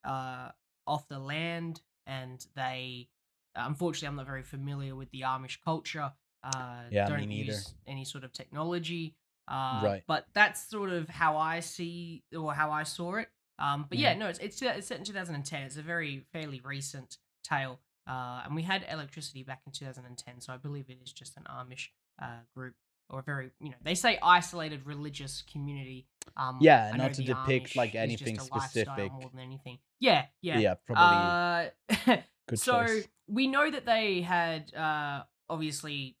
uh, 0.04 0.48
off 0.86 1.06
the 1.08 1.18
land 1.18 1.80
and 2.06 2.44
they. 2.56 3.08
Unfortunately, 3.54 4.08
I'm 4.08 4.16
not 4.16 4.26
very 4.26 4.42
familiar 4.42 4.96
with 4.96 5.10
the 5.10 5.20
Amish 5.20 5.58
culture. 5.62 6.10
Uh, 6.42 6.80
yeah, 6.90 7.06
don't 7.06 7.20
me 7.20 7.26
neither. 7.26 7.52
use 7.52 7.74
any 7.86 8.04
sort 8.04 8.24
of 8.24 8.32
technology. 8.32 9.14
Uh, 9.46 9.80
right. 9.84 10.02
But 10.06 10.26
that's 10.32 10.68
sort 10.68 10.90
of 10.90 11.08
how 11.08 11.36
I 11.36 11.60
see 11.60 12.24
or 12.36 12.54
how 12.54 12.70
I 12.70 12.84
saw 12.84 13.16
it. 13.16 13.28
Um, 13.58 13.84
but 13.88 13.98
yeah, 13.98 14.12
mm-hmm. 14.12 14.20
no, 14.20 14.28
it's, 14.28 14.38
it's 14.38 14.62
it's 14.62 14.86
set 14.86 14.98
in 14.98 15.04
2010. 15.04 15.62
It's 15.62 15.76
a 15.76 15.82
very 15.82 16.24
fairly 16.32 16.60
recent 16.64 17.18
tale, 17.44 17.78
uh, 18.06 18.42
and 18.44 18.54
we 18.54 18.62
had 18.62 18.84
electricity 18.90 19.42
back 19.42 19.62
in 19.66 19.72
2010, 19.72 20.40
so 20.40 20.52
I 20.52 20.56
believe 20.56 20.86
it 20.88 20.98
is 21.04 21.12
just 21.12 21.36
an 21.36 21.44
Amish 21.44 21.88
uh, 22.20 22.40
group 22.54 22.74
or 23.10 23.20
a 23.20 23.22
very 23.22 23.50
you 23.60 23.68
know 23.68 23.76
they 23.82 23.94
say 23.94 24.18
isolated 24.22 24.86
religious 24.86 25.42
community. 25.50 26.06
Um, 26.36 26.58
yeah, 26.60 26.90
I 26.92 26.96
not 26.96 27.14
to 27.14 27.22
depict 27.22 27.70
Amish 27.70 27.76
like 27.76 27.94
anything 27.94 28.38
specific 28.38 29.12
more 29.12 29.30
than 29.32 29.40
anything. 29.40 29.78
Yeah, 30.00 30.24
yeah, 30.40 30.58
yeah, 30.58 30.74
probably. 30.86 31.72
Uh, 32.06 32.16
so 32.54 32.86
choice. 32.86 33.08
we 33.28 33.46
know 33.46 33.70
that 33.70 33.86
they 33.86 34.22
had 34.22 34.74
uh, 34.74 35.22
obviously 35.48 36.16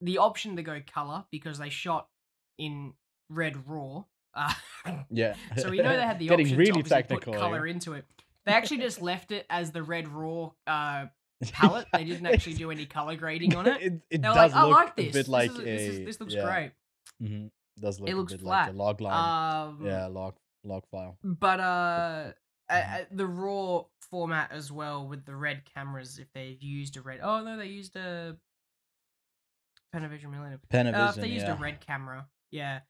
the 0.00 0.18
option 0.18 0.56
to 0.56 0.62
go 0.62 0.80
color 0.92 1.24
because 1.30 1.58
they 1.58 1.70
shot 1.70 2.08
in 2.58 2.92
red 3.28 3.68
raw. 3.68 4.04
Uh, 4.34 4.52
yeah. 5.10 5.34
so 5.56 5.70
we 5.70 5.78
know 5.78 5.96
they 5.96 6.02
had 6.02 6.18
the 6.20 6.30
option 6.30 6.56
really 6.56 6.82
to 6.82 6.88
technical, 6.88 7.32
put 7.32 7.40
color 7.40 7.66
into 7.66 7.94
it. 7.94 8.04
They 8.46 8.52
actually 8.52 8.78
just 8.78 9.02
left 9.02 9.32
it 9.32 9.46
as 9.50 9.70
the 9.72 9.82
red 9.82 10.08
raw 10.08 10.50
uh, 10.66 11.06
palette. 11.52 11.86
They 11.92 12.04
didn't 12.04 12.26
actually 12.32 12.54
do 12.54 12.70
any 12.70 12.86
color 12.86 13.16
grading 13.16 13.54
on 13.54 13.66
it. 13.66 13.82
It, 13.82 14.00
it 14.10 14.22
does 14.22 14.36
like, 14.36 14.54
I 14.54 14.62
like 14.64 14.96
this. 14.96 15.14
a 15.14 15.18
bit 15.18 15.28
like 15.28 15.50
this, 15.50 15.58
is, 15.58 15.62
a, 15.62 15.64
this, 15.64 15.82
is, 15.82 16.06
this 16.06 16.20
looks 16.20 16.34
yeah. 16.34 16.44
great. 16.44 16.72
Mm-hmm. 17.22 17.46
It 17.46 17.80
does 17.80 18.00
look 18.00 18.08
it 18.08 18.16
looks 18.16 18.32
a 18.32 18.36
bit 18.36 18.44
flat. 18.44 18.66
like 18.66 18.74
a 18.74 18.76
log 18.76 19.00
line. 19.00 19.68
Um, 19.68 19.86
yeah, 19.86 20.06
log 20.06 20.34
log 20.64 20.84
file. 20.90 21.18
But 21.22 21.60
uh, 21.60 22.32
mm-hmm. 22.70 23.16
the 23.16 23.26
raw 23.26 23.82
format 24.10 24.52
as 24.52 24.72
well 24.72 25.06
with 25.06 25.24
the 25.24 25.36
red 25.36 25.62
cameras. 25.74 26.18
If 26.18 26.32
they've 26.34 26.62
used 26.62 26.96
a 26.96 27.02
red, 27.02 27.20
oh 27.22 27.42
no, 27.42 27.56
they 27.56 27.66
used 27.66 27.96
a 27.96 28.36
Panavision 29.94 30.30
Millennium. 30.30 30.60
Panavision, 30.72 30.94
uh, 30.94 31.12
if 31.14 31.16
they 31.16 31.28
used 31.28 31.46
yeah. 31.46 31.56
a 31.56 31.60
red 31.60 31.80
camera, 31.80 32.26
yeah. 32.50 32.80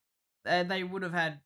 uh, 0.47 0.63
they 0.63 0.83
would 0.83 1.03
have 1.03 1.13
had 1.13 1.41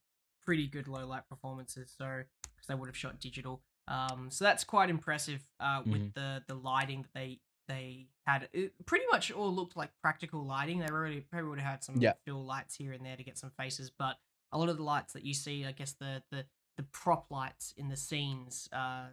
pretty 0.44 0.66
good 0.66 0.88
low 0.88 1.06
light 1.06 1.28
performances. 1.28 1.94
So 1.96 2.22
because 2.42 2.66
they 2.68 2.74
would 2.74 2.88
have 2.88 2.96
shot 2.96 3.20
digital. 3.20 3.62
Um, 3.88 4.30
so 4.30 4.44
that's 4.44 4.64
quite 4.64 4.90
impressive. 4.90 5.42
Uh, 5.60 5.82
with 5.84 6.02
Mhm. 6.02 6.14
the 6.14 6.44
the 6.46 6.54
lighting 6.54 7.02
that 7.02 7.12
they 7.14 7.40
they 7.66 8.08
had, 8.26 8.48
it 8.52 8.72
pretty 8.86 9.06
much 9.10 9.30
all 9.32 9.52
looked 9.54 9.76
like 9.76 9.90
practical 10.02 10.44
lighting. 10.44 10.80
They 10.80 10.88
already 10.88 11.20
probably 11.20 11.48
would 11.50 11.60
have 11.60 11.70
had 11.70 11.84
some 11.84 12.00
Yeah. 12.00 12.12
fill 12.24 12.44
lights 12.44 12.76
here 12.76 12.92
and 12.92 13.04
there 13.04 13.16
to 13.16 13.24
get 13.24 13.38
some 13.38 13.50
faces, 13.50 13.90
but 13.90 14.18
a 14.52 14.58
lot 14.58 14.68
of 14.68 14.76
the 14.76 14.82
lights 14.82 15.12
that 15.14 15.24
you 15.24 15.34
see, 15.34 15.64
I 15.64 15.72
guess 15.72 15.92
the 15.92 16.22
the 16.30 16.46
the 16.76 16.82
prop 16.84 17.30
lights 17.30 17.72
in 17.76 17.88
the 17.88 17.96
scenes, 17.96 18.68
uh, 18.72 19.06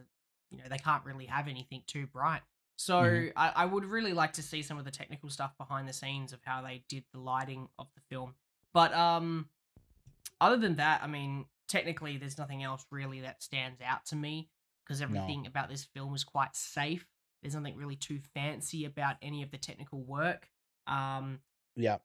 you 0.50 0.58
know, 0.58 0.64
they 0.70 0.80
can't 0.80 1.06
really 1.06 1.28
have 1.28 1.48
anything 1.48 1.84
too 1.86 2.08
bright. 2.08 2.42
So 2.78 3.04
Mhm. 3.04 3.34
I, 3.36 3.50
I 3.50 3.66
would 3.66 3.86
really 3.86 4.14
like 4.14 4.34
to 4.34 4.42
see 4.44 4.64
some 4.64 4.80
of 4.80 4.86
the 4.86 4.92
technical 4.92 5.30
stuff 5.30 5.56
behind 5.58 5.88
the 5.88 5.94
scenes 5.94 6.34
of 6.34 6.40
how 6.44 6.62
they 6.64 6.84
did 6.88 7.04
the 7.14 7.20
lighting 7.20 7.70
of 7.78 7.88
the 7.94 8.02
film. 8.10 8.34
But 8.74 8.94
um, 8.94 9.48
other 10.40 10.58
than 10.58 10.78
that, 10.78 11.04
I 11.04 11.08
mean, 11.08 11.46
technically, 11.68 12.18
there's 12.18 12.38
nothing 12.40 12.64
else 12.64 12.86
really 12.90 13.22
that 13.22 13.44
stands 13.44 13.80
out 13.82 14.06
to 14.08 14.16
me 14.16 14.50
because 14.92 15.02
everything 15.02 15.46
about 15.48 15.70
this 15.70 15.86
film 15.86 16.14
is 16.14 16.26
quite 16.26 16.54
safe. 16.54 17.08
There's 17.42 17.56
nothing 17.56 17.78
really 17.78 17.96
too 17.96 18.20
fancy 18.34 18.84
about 18.84 19.16
any 19.22 19.42
of 19.42 19.50
the 19.52 19.58
technical 19.58 20.02
work. 20.04 20.50
Um, 20.86 21.40
Yeah. 21.78 22.00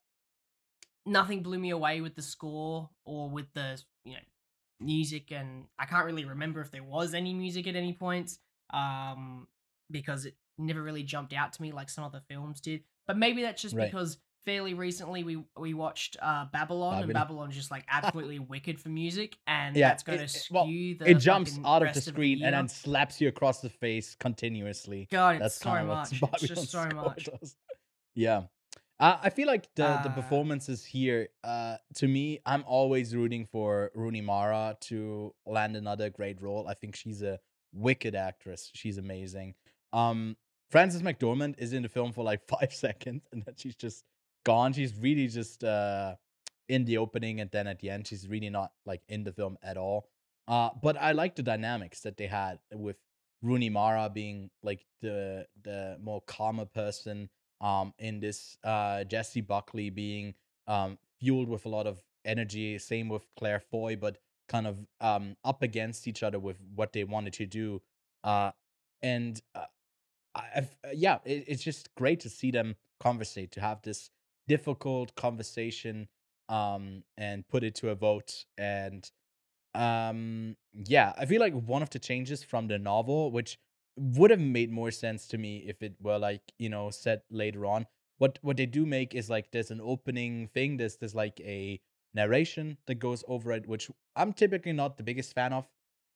nothing 1.05 1.43
blew 1.43 1.59
me 1.59 1.71
away 1.71 2.01
with 2.01 2.15
the 2.15 2.23
score 2.23 2.89
or 3.05 3.29
with 3.29 3.47
the 3.55 3.81
you 4.05 4.13
know 4.15 4.19
music 4.81 5.33
and 5.33 5.65
i 5.79 5.87
can't 5.87 6.05
really 6.05 6.25
remember 6.25 6.61
if 6.61 6.71
there 6.71 6.83
was 6.83 7.15
any 7.15 7.33
music 7.33 7.67
at 7.67 7.75
any 7.77 7.93
points 7.95 8.39
um 8.75 9.47
because 9.91 10.27
it 10.27 10.37
never 10.59 10.83
really 10.83 11.03
jumped 11.03 11.33
out 11.33 11.53
to 11.53 11.63
me 11.63 11.73
like 11.73 11.89
some 11.89 12.05
other 12.05 12.21
films 12.29 12.61
did 12.61 12.83
but 13.07 13.17
maybe 13.17 13.43
that's 13.43 13.63
just 13.63 13.75
Right. 13.75 13.91
because 13.91 14.19
fairly 14.47 14.73
recently 14.75 15.25
we 15.25 15.37
we 15.59 15.75
watched 15.75 16.17
uh 16.23 16.47
babylon 16.53 16.95
and 17.03 17.09
Babylon. 17.09 17.23
babylon's 17.29 17.55
just 17.55 17.71
like 17.71 17.85
absolutely 17.91 18.39
wicked 18.55 18.81
for 18.81 18.89
music 18.89 19.37
and 19.47 19.77
Yeah, 19.77 19.89
that's 19.89 20.03
going 20.05 20.19
to 20.19 20.25
it- 20.25 20.31
skew 20.31 20.57
it- 20.57 20.59
well, 20.59 20.67
the 20.67 21.11
it 21.11 21.19
jumps 21.19 21.59
out 21.65 21.85
of 21.85 21.93
the 21.93 22.01
screen 22.01 22.43
and 22.45 22.55
then 22.55 22.69
slaps 22.69 23.21
you 23.21 23.29
across 23.29 23.61
the 23.61 23.69
face 23.69 24.15
continuously. 24.15 25.09
god 25.11 25.37
it's 25.37 25.43
That's 25.43 25.61
so 25.61 25.85
much 25.85 26.23
it's 26.35 26.43
just 26.43 26.71
so 26.79 26.89
much 26.95 27.25
does. 27.25 27.57
Yeah. 28.15 28.45
Uh, 28.99 29.19
I 29.23 29.29
feel 29.29 29.47
like 29.47 29.69
the, 29.75 29.83
the 30.05 30.09
Uh, 30.09 30.15
performances 30.15 30.83
here, 30.83 31.29
uh, 31.45 31.77
to 31.97 32.09
me, 32.09 32.39
I'm 32.47 32.65
always 32.67 33.15
rooting 33.15 33.45
for 33.45 33.91
Rooney 33.95 34.23
Mara 34.23 34.75
to 34.89 35.35
land 35.45 35.77
another 35.77 36.09
great 36.09 36.41
role. 36.41 36.67
I 36.67 36.73
think 36.73 36.97
she's 36.97 37.21
a 37.21 37.39
wicked 37.75 38.15
actress. 38.15 38.71
She's 38.75 38.97
amazing. 38.97 39.55
Um, 39.93 40.39
Frances 40.71 41.03
McDormand 41.03 41.57
is 41.59 41.75
in 41.75 41.83
the 41.83 41.91
film 41.91 42.11
for 42.13 42.25
like 42.25 42.41
five 42.55 42.73
seconds 42.73 43.23
and 43.33 43.43
then 43.45 43.55
she's 43.59 43.75
just 43.77 44.03
gone. 44.47 44.73
She's 44.73 44.97
really 44.97 45.27
just 45.27 45.65
uh, 45.65 46.15
in 46.69 46.85
the 46.85 46.99
opening 46.99 47.41
and 47.41 47.51
then 47.51 47.67
at 47.67 47.81
the 47.81 47.91
end, 47.91 48.07
she's 48.07 48.27
really 48.29 48.49
not 48.49 48.71
like 48.87 49.03
in 49.09 49.25
the 49.25 49.33
film 49.33 49.59
at 49.63 49.77
all. 49.77 50.09
Uh, 50.49 50.71
but 50.81 50.97
I 50.97 51.13
like 51.13 51.35
the 51.35 51.43
dynamics 51.43 52.01
that 52.03 52.17
they 52.17 52.29
had 52.29 52.61
with 52.73 52.97
Rooney 53.43 53.69
Mara 53.69 54.09
being 54.09 54.51
like 54.63 54.87
the 55.03 55.47
the 55.63 55.99
more 56.01 56.23
calmer 56.23 56.65
person 56.65 57.29
um 57.61 57.93
in 57.99 58.21
this 58.21 58.57
uh 58.65 59.05
Jessie 59.05 59.41
Buckley 59.41 59.91
being 59.91 60.35
um 60.67 60.99
fueled 61.21 61.49
with 61.49 61.67
a 61.67 61.69
lot 61.69 61.87
of 61.87 62.01
energy 62.25 62.79
same 62.79 63.09
with 63.09 63.27
Claire 63.39 63.61
Foy 63.61 63.97
but 63.97 64.19
kind 64.49 64.67
of 64.67 64.79
um 65.01 65.37
up 65.45 65.63
against 65.63 66.09
each 66.09 66.23
other 66.23 66.39
with 66.39 66.57
what 66.75 66.93
they 66.93 67.05
wanted 67.05 67.35
to 67.35 67.47
do 67.47 67.83
uh 68.25 68.51
and 69.03 69.41
uh, 69.55 69.65
yeah 70.95 71.19
it, 71.25 71.45
it's 71.47 71.63
just 71.63 71.95
great 71.95 72.21
to 72.21 72.29
see 72.29 72.51
them 72.51 72.77
conversate 73.01 73.53
to 73.53 73.61
have 73.61 73.83
this 73.83 74.11
difficult 74.49 75.15
conversation 75.17 76.09
um 76.49 77.03
and 77.17 77.47
put 77.49 77.65
it 77.65 77.75
to 77.75 77.91
a 77.91 77.95
vote 77.95 78.45
and 78.57 79.11
um 79.75 80.57
yeah 80.87 81.13
i 81.19 81.27
feel 81.27 81.41
like 81.41 81.53
one 81.53 81.83
of 81.83 81.91
the 81.91 81.99
changes 81.99 82.43
from 82.43 82.69
the 82.69 82.79
novel 82.79 83.31
which 83.31 83.59
would 83.97 84.31
have 84.31 84.41
made 84.41 84.71
more 84.71 84.91
sense 84.91 85.27
to 85.27 85.39
me 85.39 85.65
if 85.67 85.83
it 85.83 85.95
were 86.03 86.19
like 86.19 86.43
you 86.59 86.69
know 86.69 86.91
set 86.91 87.25
later 87.31 87.65
on. 87.65 87.87
What 88.19 88.39
what 88.43 88.57
they 88.59 88.67
do 88.67 88.85
make 88.87 89.15
is 89.15 89.31
like 89.31 89.51
there's 89.53 89.71
an 89.71 89.81
opening 89.83 90.49
thing 90.49 90.77
there's 90.77 90.97
there's 90.97 91.15
like 91.15 91.41
a 91.41 91.81
narration 92.15 92.79
that 92.87 92.97
goes 92.97 93.25
over 93.29 93.53
it 93.53 93.67
which 93.67 93.91
i'm 94.17 94.33
typically 94.33 94.73
not 94.73 94.97
the 94.97 95.03
biggest 95.03 95.35
fan 95.35 95.53
of. 95.53 95.67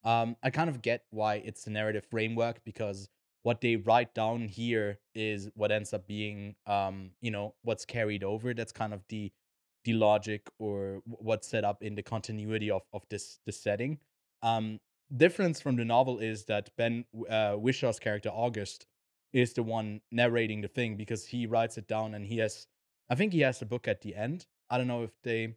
Um 0.04 0.36
i 0.42 0.50
kind 0.50 0.70
of 0.70 0.82
get 0.82 1.04
why 1.10 1.36
it's 1.36 1.66
a 1.66 1.70
narrative 1.70 2.06
framework 2.10 2.62
because 2.64 3.08
what 3.42 3.60
they 3.60 3.76
write 3.76 4.14
down 4.14 4.48
here 4.48 4.98
is 5.14 5.48
what 5.54 5.72
ends 5.72 5.92
up 5.92 6.06
being 6.06 6.54
um 6.66 7.10
you 7.20 7.30
know 7.30 7.54
what's 7.62 7.84
carried 7.84 8.24
over. 8.24 8.54
That's 8.54 8.72
kind 8.72 8.92
of 8.92 9.02
the 9.08 9.32
the 9.84 9.94
logic 9.94 10.46
or 10.58 11.00
what's 11.06 11.48
set 11.48 11.64
up 11.64 11.82
in 11.82 11.94
the 11.94 12.02
continuity 12.02 12.70
of 12.70 12.82
of 12.92 13.02
this 13.10 13.40
this 13.46 13.60
setting. 13.60 13.98
Um 14.42 14.80
difference 15.16 15.60
from 15.60 15.76
the 15.76 15.84
novel 15.84 16.18
is 16.18 16.44
that 16.44 16.70
ben 16.76 17.04
uh, 17.28 17.54
Whishaw's 17.54 17.98
character 17.98 18.28
august 18.28 18.86
is 19.32 19.52
the 19.52 19.62
one 19.62 20.00
narrating 20.12 20.60
the 20.60 20.68
thing 20.68 20.96
because 20.96 21.26
he 21.26 21.46
writes 21.46 21.76
it 21.78 21.88
down 21.88 22.14
and 22.14 22.24
he 22.24 22.38
has 22.38 22.66
i 23.10 23.14
think 23.14 23.32
he 23.32 23.40
has 23.40 23.58
the 23.58 23.66
book 23.66 23.88
at 23.88 24.00
the 24.02 24.14
end. 24.14 24.46
I 24.70 24.78
don't 24.78 24.86
know 24.86 25.02
if 25.02 25.10
they 25.24 25.56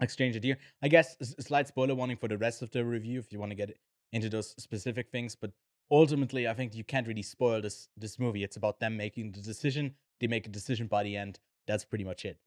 exchange 0.00 0.34
it 0.34 0.42
here 0.42 0.58
i 0.82 0.88
guess 0.88 1.16
slight 1.38 1.68
spoiler 1.68 1.94
warning 1.94 2.16
for 2.16 2.26
the 2.26 2.36
rest 2.36 2.62
of 2.62 2.70
the 2.72 2.84
review 2.84 3.20
if 3.20 3.32
you 3.32 3.38
want 3.38 3.52
to 3.52 3.56
get 3.56 3.76
into 4.12 4.28
those 4.28 4.50
specific 4.58 5.08
things 5.12 5.36
but 5.36 5.52
ultimately 5.90 6.48
i 6.48 6.54
think 6.54 6.74
you 6.74 6.84
can't 6.84 7.06
really 7.06 7.22
spoil 7.22 7.60
this 7.60 7.88
this 7.96 8.18
movie. 8.18 8.42
It's 8.42 8.56
about 8.56 8.80
them 8.80 8.96
making 8.96 9.32
the 9.32 9.40
decision. 9.40 9.94
They 10.20 10.26
make 10.26 10.46
a 10.46 10.50
decision 10.50 10.86
by 10.86 11.02
the 11.02 11.16
end. 11.16 11.38
That's 11.66 11.84
pretty 11.84 12.04
much 12.04 12.24
it. 12.24 12.38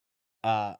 Uh 0.43 0.73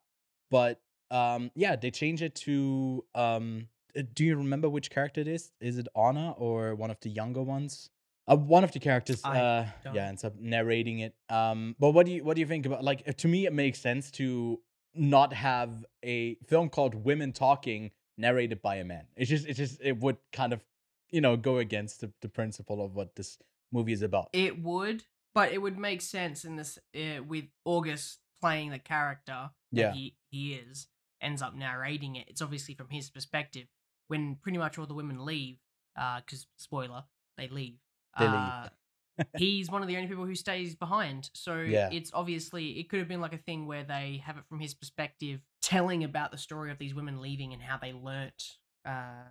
but 0.50 0.82
um 1.12 1.52
yeah 1.56 1.76
they 1.76 1.92
change 1.92 2.22
it 2.22 2.36
to 2.36 3.04
um 3.16 3.68
uh, 3.98 4.02
do 4.14 4.26
you 4.26 4.36
remember 4.36 4.70
which 4.70 4.90
character 4.90 5.22
it 5.22 5.28
is? 5.28 5.52
Is 5.62 5.78
it 5.78 5.88
anna 5.96 6.32
or 6.38 6.76
one 6.76 6.92
of 6.92 7.00
the 7.02 7.10
younger 7.10 7.42
ones? 7.42 7.90
Uh, 8.28 8.36
one 8.36 8.64
of 8.64 8.72
the 8.72 8.80
characters 8.80 9.24
uh 9.24 9.66
yeah 9.94 10.08
ends 10.08 10.24
up 10.24 10.34
narrating 10.40 11.00
it. 11.00 11.16
Um 11.30 11.76
but 11.80 11.92
what 11.92 12.06
do 12.06 12.12
you 12.12 12.24
what 12.24 12.36
do 12.36 12.42
you 12.42 12.48
think 12.48 12.66
about 12.66 12.84
like 12.84 13.06
to 13.18 13.28
me 13.28 13.46
it 13.46 13.54
makes 13.54 13.80
sense 13.80 14.12
to 14.12 14.60
not 14.94 15.32
have 15.34 15.86
a 16.04 16.36
film 16.48 16.70
called 16.70 16.96
women 16.96 17.32
talking 17.32 17.92
narrated 18.18 18.62
by 18.62 18.76
a 18.78 18.84
man. 18.84 19.06
It's 19.16 19.30
just 19.30 19.46
it's 19.46 19.58
just 19.58 19.80
it 19.82 20.00
would 20.00 20.18
kind 20.34 20.54
of 20.54 20.64
you 21.10 21.22
know 21.22 21.36
go 21.38 21.58
against 21.58 22.02
the, 22.02 22.12
the 22.22 22.30
principle 22.30 22.84
of 22.84 22.96
what 22.96 23.16
this 23.16 23.38
movie 23.72 23.94
is 23.94 24.02
about 24.02 24.30
It 24.34 24.62
would, 24.62 25.04
but 25.34 25.52
it 25.52 25.62
would 25.62 25.78
make 25.78 26.02
sense 26.02 26.46
in 26.46 26.56
this 26.56 26.78
uh, 26.96 27.24
with 27.24 27.46
August 27.66 28.20
playing 28.42 28.70
the 28.72 28.80
character 28.80 29.50
that 29.72 29.82
Yeah. 29.82 29.92
he 29.94 30.16
he 30.30 30.54
is 30.54 30.88
ends 31.22 31.42
up 31.42 31.56
narrating 31.56 32.16
it. 32.16 32.28
It's 32.30 32.42
obviously 32.42 32.76
from 32.76 32.90
his 32.90 33.10
perspective 33.10 33.68
when 34.08 34.36
pretty 34.36 34.58
much 34.58 34.78
all 34.78 34.86
the 34.86 34.94
women 34.94 35.26
leave. 35.26 35.58
Uh, 36.00 36.22
Because 36.24 36.46
spoiler, 36.58 37.04
they 37.38 37.48
leave. 37.48 37.80
They 38.20 38.28
leave. 38.28 38.38
uh, 38.38 38.70
he's 39.38 39.70
one 39.72 39.82
of 39.82 39.88
the 39.88 39.96
only 39.98 40.08
people 40.08 40.26
who 40.26 40.36
stays 40.36 40.76
behind. 40.76 41.32
So 41.34 41.60
Yeah. 41.60 41.90
it's 41.92 42.12
obviously 42.14 42.80
it 42.80 42.88
could 42.90 43.00
have 43.00 43.08
been 43.08 43.20
like 43.22 43.34
a 43.34 43.40
thing 43.40 43.66
where 43.66 43.84
they 43.84 44.22
have 44.26 44.38
it 44.38 44.44
from 44.48 44.60
his 44.60 44.76
perspective, 44.76 45.42
telling 45.62 46.04
about 46.04 46.32
the 46.32 46.38
story 46.38 46.70
of 46.72 46.78
these 46.78 46.94
women 46.94 47.20
leaving 47.20 47.52
and 47.54 47.62
how 47.64 47.78
they 47.78 47.94
learnt 47.94 48.44
uh, 48.86 49.24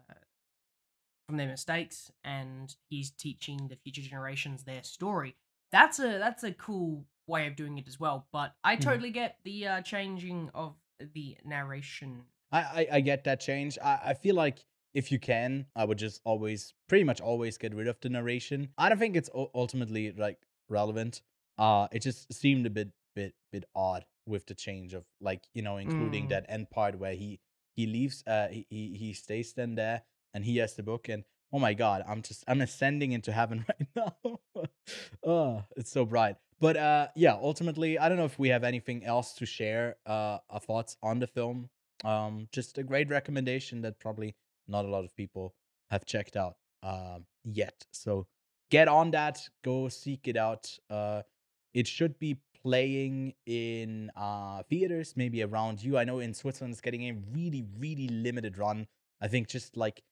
from 1.26 1.36
their 1.36 1.48
mistakes, 1.48 2.10
and 2.24 2.74
he's 2.88 3.10
teaching 3.10 3.68
the 3.68 3.76
future 3.76 4.02
generations 4.02 4.64
their 4.64 4.82
story. 4.82 5.34
That's 5.72 5.98
a 5.98 6.18
that's 6.18 6.44
a 6.44 6.52
cool 6.52 7.04
way 7.26 7.46
of 7.48 7.56
doing 7.56 7.78
it 7.78 7.88
as 7.88 7.98
well. 7.98 8.28
But 8.32 8.54
I 8.62 8.76
Mhm. 8.76 8.80
totally 8.82 9.10
get 9.10 9.38
the 9.44 9.66
uh, 9.66 9.82
changing 9.82 10.50
of 10.54 10.76
the 11.00 11.36
narration. 11.44 12.24
I, 12.52 12.60
I 12.60 12.88
I 12.92 13.00
get 13.00 13.24
that 13.24 13.40
change. 13.40 13.78
I, 13.82 14.00
I 14.06 14.14
feel 14.14 14.36
like 14.36 14.64
if 14.94 15.10
you 15.12 15.18
can, 15.18 15.66
I 15.74 15.84
would 15.84 15.98
just 15.98 16.20
always, 16.24 16.72
pretty 16.88 17.04
much 17.04 17.20
always, 17.20 17.58
get 17.58 17.74
rid 17.74 17.88
of 17.88 18.00
the 18.00 18.08
narration. 18.08 18.68
I 18.78 18.88
don't 18.88 18.98
think 18.98 19.16
it's 19.16 19.28
ultimately 19.34 20.12
like 20.12 20.38
relevant. 20.68 21.22
Uh, 21.58 21.88
it 21.92 22.00
just 22.02 22.32
seemed 22.32 22.66
a 22.66 22.70
bit 22.70 22.90
bit 23.14 23.34
bit 23.50 23.64
odd 23.74 24.04
with 24.26 24.46
the 24.46 24.54
change 24.54 24.94
of 24.94 25.04
like 25.20 25.42
you 25.54 25.62
know 25.62 25.76
including 25.76 26.26
Mm. 26.26 26.28
that 26.30 26.46
end 26.48 26.70
part 26.70 26.98
where 26.98 27.14
he 27.14 27.40
he 27.74 27.86
leaves. 27.86 28.22
Uh, 28.26 28.48
he, 28.48 28.66
he 28.96 29.12
stays 29.12 29.52
then 29.52 29.74
there 29.74 30.02
and 30.36 30.44
he 30.44 30.58
has 30.58 30.74
the 30.74 30.82
book 30.82 31.08
and. 31.08 31.24
Oh 31.52 31.60
my 31.60 31.74
god, 31.74 32.02
I'm 32.06 32.22
just 32.22 32.42
I'm 32.48 32.60
ascending 32.60 33.12
into 33.12 33.30
heaven 33.30 33.64
right 33.70 33.88
now. 33.94 34.40
oh, 35.24 35.62
it's 35.76 35.92
so 35.92 36.04
bright. 36.04 36.36
But 36.60 36.76
uh 36.76 37.06
yeah, 37.14 37.34
ultimately, 37.40 38.00
I 38.00 38.08
don't 38.08 38.18
know 38.18 38.24
if 38.24 38.38
we 38.38 38.48
have 38.48 38.64
anything 38.64 39.04
else 39.04 39.32
to 39.34 39.46
share 39.46 39.96
uh 40.04 40.38
our 40.50 40.60
thoughts 40.60 40.96
on 41.04 41.20
the 41.20 41.28
film 41.28 41.70
um 42.04 42.48
just 42.52 42.78
a 42.78 42.82
great 42.82 43.08
recommendation 43.08 43.80
that 43.82 43.98
probably 43.98 44.34
not 44.68 44.84
a 44.84 44.88
lot 44.88 45.04
of 45.04 45.14
people 45.16 45.54
have 45.90 46.04
checked 46.04 46.36
out 46.36 46.56
um 46.82 47.24
yet 47.44 47.86
so 47.92 48.26
get 48.70 48.88
on 48.88 49.10
that 49.10 49.40
go 49.64 49.88
seek 49.88 50.28
it 50.28 50.36
out 50.36 50.70
uh 50.90 51.22
it 51.72 51.86
should 51.86 52.18
be 52.18 52.36
playing 52.62 53.32
in 53.46 54.10
uh 54.16 54.62
theaters 54.68 55.14
maybe 55.16 55.42
around 55.42 55.82
you 55.82 55.96
i 55.96 56.04
know 56.04 56.18
in 56.18 56.34
switzerland 56.34 56.72
it's 56.72 56.80
getting 56.80 57.08
a 57.08 57.12
really 57.32 57.64
really 57.78 58.08
limited 58.08 58.58
run 58.58 58.86
i 59.20 59.28
think 59.28 59.48
just 59.48 59.76
like 59.76 60.02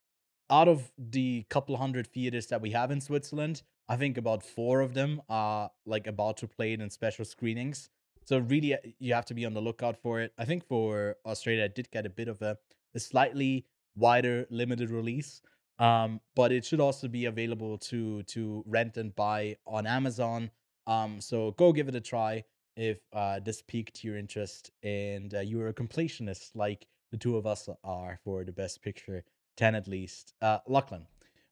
out 0.50 0.68
of 0.68 0.92
the 0.98 1.44
couple 1.50 1.76
hundred 1.76 2.06
theaters 2.06 2.46
that 2.48 2.60
we 2.60 2.70
have 2.70 2.90
in 2.90 3.00
switzerland 3.00 3.62
i 3.88 3.96
think 3.96 4.16
about 4.18 4.42
four 4.42 4.80
of 4.80 4.94
them 4.94 5.20
are 5.28 5.70
like 5.86 6.06
about 6.06 6.36
to 6.36 6.46
play 6.48 6.72
it 6.72 6.80
in 6.80 6.90
special 6.90 7.24
screenings 7.24 7.88
So 8.26 8.38
really, 8.38 8.72
uh, 8.74 8.78
you 8.98 9.12
have 9.14 9.26
to 9.26 9.34
be 9.34 9.44
on 9.44 9.52
the 9.54 9.60
lookout 9.60 9.96
for 10.00 10.20
it. 10.20 10.32
I 10.38 10.44
think 10.46 10.64
for 10.66 11.16
Australia, 11.26 11.64
it 11.64 11.74
did 11.74 11.90
get 11.90 12.06
a 12.06 12.10
bit 12.10 12.28
of 12.28 12.40
a, 12.42 12.56
a 12.94 12.98
slightly 12.98 13.66
wider 13.96 14.46
limited 14.50 14.90
release, 14.90 15.42
um, 15.78 16.20
but 16.34 16.52
it 16.52 16.64
should 16.64 16.80
also 16.80 17.08
be 17.08 17.26
available 17.26 17.76
to 17.90 18.22
to 18.34 18.64
rent 18.66 18.96
and 18.96 19.14
buy 19.14 19.56
on 19.66 19.86
Amazon. 19.86 20.50
Um, 20.86 21.20
so 21.20 21.52
go 21.52 21.72
give 21.72 21.88
it 21.88 21.94
a 21.94 22.00
try 22.00 22.44
if 22.76 22.98
uh, 23.12 23.40
this 23.40 23.62
piqued 23.62 24.02
your 24.04 24.16
interest 24.16 24.70
and 24.82 25.34
uh, 25.34 25.40
you 25.40 25.60
are 25.60 25.68
a 25.68 25.74
completionist 25.74 26.50
like 26.54 26.86
the 27.12 27.18
two 27.18 27.36
of 27.36 27.46
us 27.46 27.68
are 27.84 28.18
for 28.24 28.44
the 28.44 28.52
best 28.52 28.82
picture, 28.82 29.24
10 29.56 29.74
at 29.74 29.86
least. 29.88 30.34
Uh, 30.42 30.58
Lachlan, 30.66 31.06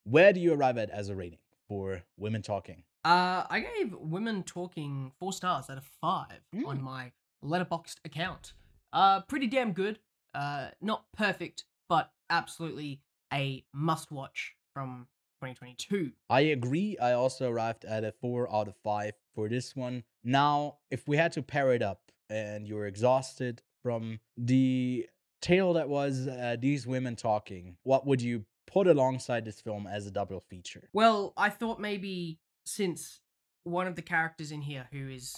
where 0.04 0.32
do 0.32 0.40
you 0.40 0.52
arrive 0.52 0.78
at 0.78 0.90
as 0.90 1.08
a 1.08 1.14
rating 1.14 1.38
for 1.68 2.02
Women 2.16 2.42
Talking? 2.42 2.82
Uh, 3.04 3.44
I 3.50 3.60
gave 3.76 3.94
Women 3.94 4.42
Talking 4.42 5.12
four 5.18 5.32
stars 5.32 5.68
out 5.70 5.78
of 5.78 5.84
five 5.84 6.40
Mm. 6.54 6.66
on 6.66 6.82
my 6.82 7.12
Letterboxd 7.44 7.96
account. 8.04 8.52
Uh, 8.92 9.20
pretty 9.22 9.46
damn 9.46 9.72
good. 9.72 9.98
Uh, 10.34 10.68
not 10.80 11.04
perfect, 11.12 11.64
but 11.88 12.12
absolutely 12.30 13.00
a 13.32 13.64
must 13.72 14.10
watch 14.12 14.54
from 14.72 15.08
2022. 15.40 16.12
I 16.30 16.40
agree. 16.42 16.96
I 16.98 17.12
also 17.12 17.50
arrived 17.50 17.84
at 17.84 18.04
a 18.04 18.12
four 18.12 18.52
out 18.54 18.68
of 18.68 18.76
five 18.76 19.14
for 19.34 19.48
this 19.48 19.74
one. 19.74 20.04
Now, 20.22 20.78
if 20.90 21.08
we 21.08 21.16
had 21.16 21.32
to 21.32 21.42
pair 21.42 21.72
it 21.74 21.82
up 21.82 22.12
and 22.30 22.66
you're 22.68 22.86
exhausted 22.86 23.62
from 23.82 24.20
the 24.36 25.08
tale 25.42 25.74
that 25.74 25.88
was 25.88 26.26
uh, 26.26 26.56
these 26.58 26.86
women 26.86 27.16
talking, 27.16 27.76
what 27.82 28.06
would 28.06 28.22
you 28.22 28.44
put 28.66 28.86
alongside 28.86 29.44
this 29.44 29.60
film 29.60 29.86
as 29.86 30.06
a 30.06 30.10
double 30.10 30.40
feature? 30.40 30.88
Well, 30.94 31.34
I 31.36 31.50
thought 31.50 31.80
maybe 31.80 32.38
since 32.64 33.20
one 33.64 33.86
of 33.86 33.94
the 33.96 34.02
characters 34.02 34.50
in 34.52 34.62
here 34.62 34.88
who 34.92 35.08
is 35.10 35.34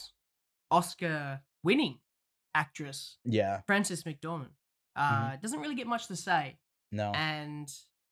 Oscar 0.70 1.40
winning 1.62 1.98
actress, 2.54 3.18
Yeah, 3.24 3.60
Frances 3.66 4.04
McDormand, 4.04 4.50
uh, 4.96 5.36
doesn't 5.42 5.60
really 5.60 5.74
get 5.74 5.86
much 5.86 6.06
to 6.08 6.16
say. 6.16 6.58
no. 6.92 7.10
and 7.14 7.68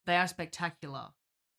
they 0.06 0.16
are 0.16 0.26
spectacular. 0.26 1.08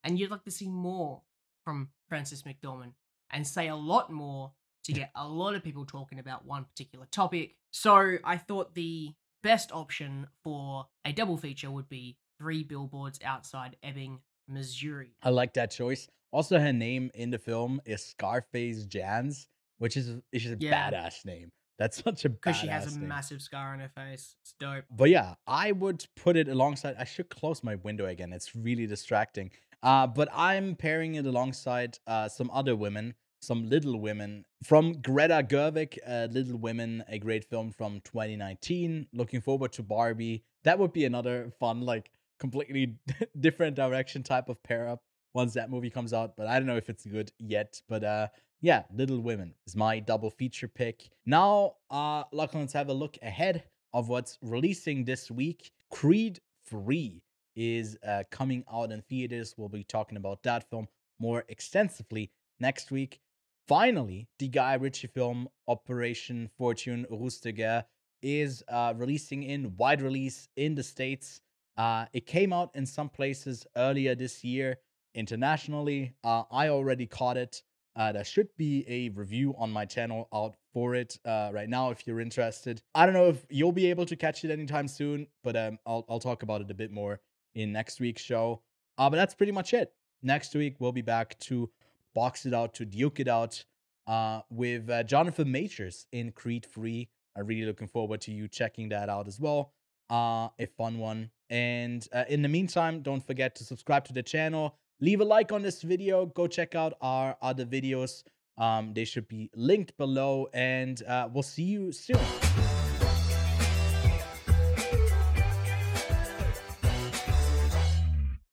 And 0.04 0.20
you'd 0.20 0.32
like 0.32 0.44
to 0.44 0.52
see 0.52 0.68
more 0.68 1.22
from 1.64 1.90
Frances 2.10 2.44
McDormand 2.44 2.92
and 3.32 3.48
say 3.48 3.70
a 3.70 3.76
lot 3.76 4.12
more 4.12 4.52
to 4.84 4.92
get 4.92 5.12
a 5.16 5.26
lot 5.26 5.56
of 5.56 5.64
people 5.64 5.86
talking 5.86 6.20
about 6.20 6.46
one 6.46 6.66
particular 6.66 7.06
topic. 7.10 7.56
So 7.72 8.18
I 8.26 8.36
thought 8.38 8.74
the 8.76 9.14
best 9.44 9.72
option 9.72 10.28
for 10.44 10.88
a 11.06 11.12
double 11.14 11.38
feature 11.38 11.70
would 11.70 11.90
be 11.90 12.18
three 12.40 12.64
billboards 12.64 13.20
outside 13.24 13.76
Ebbing, 13.84 14.20
Missouri. 14.48 15.12
I 15.22 15.30
like 15.30 15.54
that 15.54 15.72
choice. 15.72 16.08
Also, 16.32 16.58
her 16.60 16.74
name 16.74 17.12
in 17.14 17.30
the 17.30 17.38
film 17.38 17.80
is 17.86 18.04
Scarface 18.04 18.86
Janz, 18.88 19.48
which 19.78 19.96
is 19.98 20.20
is 20.32 20.46
a 20.48 20.58
Yeah. 20.60 20.90
badass 20.92 21.26
name. 21.26 21.52
That's 21.78 21.98
such 22.04 22.26
a 22.26 22.30
Because 22.30 22.56
she 22.58 22.68
has 22.68 22.96
a 22.96 23.00
name. 23.00 23.08
massive 23.10 23.42
scar 23.42 23.74
on 23.74 23.80
her 23.80 23.90
face. 23.90 24.36
It's 24.42 24.54
dope. 24.60 24.86
But 24.90 25.10
yeah, 25.10 25.36
I 25.48 25.72
would 25.72 26.06
put 26.16 26.36
it 26.38 26.48
alongside. 26.48 26.96
I 26.98 27.04
should 27.04 27.30
close 27.30 27.64
my 27.64 27.76
window 27.76 28.06
again. 28.06 28.34
It's 28.34 28.56
really 28.56 28.88
distracting. 28.88 29.52
Uh, 29.82 30.08
but 30.08 30.30
I'm 30.34 30.76
pairing 30.76 31.16
it 31.16 31.26
alongside 31.26 31.98
uh, 32.08 32.30
some 32.30 32.50
other 32.54 32.76
women, 32.76 33.16
some 33.44 33.70
Little 33.70 34.00
Women 34.00 34.46
from 34.64 34.94
Greta 35.02 35.46
Gerwig. 35.48 35.98
Uh, 36.08 36.28
Little 36.32 36.58
Women, 36.58 37.04
a 37.08 37.20
great 37.20 37.46
film 37.46 37.72
from 37.72 38.02
2019. 38.02 39.08
Looking 39.14 39.42
forward 39.42 39.74
to 39.74 39.84
Barbie. 39.84 40.44
That 40.64 40.80
would 40.80 40.94
be 40.94 41.06
another 41.06 41.52
fun, 41.60 41.82
like 41.82 42.12
completely 42.40 42.96
different 43.40 43.76
direction 43.76 44.24
type 44.24 44.50
of 44.50 44.62
pair 44.64 44.88
up 44.88 45.04
once 45.34 45.54
that 45.54 45.70
movie 45.70 45.90
comes 45.90 46.14
out. 46.14 46.36
But 46.36 46.48
I 46.48 46.58
don't 46.58 46.68
know 46.68 46.78
if 46.78 46.90
it's 46.90 47.06
good 47.06 47.32
yet. 47.40 47.82
But 47.88 48.04
uh, 48.04 48.28
yeah, 48.62 48.84
Little 48.94 49.20
Women 49.20 49.54
is 49.68 49.76
my 49.76 50.00
double 50.00 50.30
feature 50.30 50.68
pick. 50.68 51.10
Now, 51.26 51.76
uh, 51.90 52.24
let's 52.32 52.74
have 52.74 52.90
a 52.90 52.94
look 52.94 53.18
ahead 53.22 53.64
of 53.94 54.10
what's 54.10 54.38
releasing 54.42 55.04
this 55.04 55.30
week. 55.30 55.72
Creed 55.92 56.40
3 56.70 57.22
is 57.56 57.98
uh, 58.08 58.24
coming 58.32 58.64
out 58.72 58.92
in 58.92 59.02
theaters. 59.02 59.54
We'll 59.58 59.70
be 59.70 59.84
talking 59.84 60.18
about 60.18 60.44
that 60.44 60.70
film 60.70 60.88
more 61.20 61.44
extensively 61.50 62.32
next 62.60 62.92
week. 62.92 63.20
Finally, 63.68 64.28
the 64.40 64.50
Guy 64.50 64.74
Ritchie 64.74 65.08
film 65.08 65.48
Operation 65.70 66.50
Fortune 66.58 67.06
Ruse 67.10 67.40
de 67.40 67.86
is 68.22 68.62
uh, 68.68 68.94
releasing 68.98 69.44
in 69.44 69.76
wide 69.78 70.02
release 70.02 70.50
in 70.58 70.76
the 70.76 70.84
States. 70.84 71.40
Uh, 71.78 72.06
it 72.12 72.26
came 72.26 72.52
out 72.52 72.72
in 72.76 72.86
some 72.86 73.08
places 73.08 73.66
earlier 73.78 74.16
this 74.16 74.44
year 74.44 74.78
internationally. 75.16 76.14
Uh, 76.24 76.44
I 76.52 76.70
already 76.70 77.06
caught 77.06 77.38
it. 77.38 77.64
Uh, 77.96 78.12
there 78.12 78.26
should 78.26 78.50
be 78.58 78.84
a 78.88 79.10
review 79.10 79.56
on 79.58 79.72
my 79.72 79.86
channel 79.86 80.28
out 80.34 80.56
for 80.74 80.96
it 80.96 81.18
uh, 81.26 81.52
right 81.54 81.70
now 81.70 81.90
if 81.92 82.06
you're 82.06 82.20
interested. 82.20 82.82
I 82.96 83.06
don't 83.06 83.14
know 83.14 83.30
if 83.30 83.46
you'll 83.50 83.72
be 83.72 83.90
able 83.90 84.06
to 84.08 84.16
catch 84.16 84.44
it 84.44 84.52
anytime 84.52 84.88
soon, 84.90 85.28
but 85.44 85.56
um, 85.56 85.80
I'll, 85.86 86.04
I'll 86.10 86.20
talk 86.20 86.44
about 86.44 86.62
it 86.62 86.72
a 86.72 86.74
bit 86.74 86.92
more 86.92 87.22
in 87.56 87.72
next 87.72 88.02
week's 88.02 88.24
show. 88.24 88.62
Uh, 88.98 89.10
but 89.10 89.16
that's 89.16 89.36
pretty 89.36 89.52
much 89.52 89.74
it. 89.74 89.94
Next 90.22 90.54
week, 90.56 90.78
we'll 90.80 90.92
be 90.92 91.02
back 91.02 91.38
to 91.42 91.70
box 92.14 92.46
it 92.46 92.54
out, 92.54 92.74
to 92.76 92.86
duke 92.86 93.20
it 93.20 93.28
out 93.28 93.64
uh, 94.08 94.42
with 94.50 94.90
uh, 94.90 95.04
Jonathan 95.04 95.52
Majors 95.52 96.08
in 96.12 96.32
Creed 96.32 96.66
3. 96.72 97.10
I'm 97.36 97.48
really 97.48 97.66
looking 97.66 97.88
forward 97.88 98.22
to 98.22 98.32
you 98.32 98.48
checking 98.48 98.90
that 98.90 99.10
out 99.10 99.28
as 99.28 99.40
well. 99.40 99.74
Uh, 100.10 100.50
a 100.60 100.68
fun 100.78 101.00
one. 101.00 101.32
And 101.50 102.08
uh, 102.14 102.26
in 102.30 102.42
the 102.42 102.50
meantime, 102.50 103.02
don't 103.02 103.26
forget 103.26 103.56
to 103.56 103.64
subscribe 103.64 104.06
to 104.06 104.14
the 104.14 104.24
channel 104.24 104.78
leave 105.04 105.20
a 105.20 105.26
like 105.26 105.52
on 105.52 105.62
this 105.62 105.82
video 105.82 106.26
go 106.26 106.48
check 106.48 106.76
out 106.76 106.94
our 107.02 107.36
other 107.42 107.66
videos 107.66 108.24
um 108.58 108.94
they 108.94 109.04
should 109.04 109.28
be 109.28 109.50
linked 109.56 109.96
below 109.98 110.48
and 110.54 111.04
uh 111.04 111.28
we'll 111.34 111.44
see 111.44 111.64
you 111.64 111.92
soon 111.92 112.20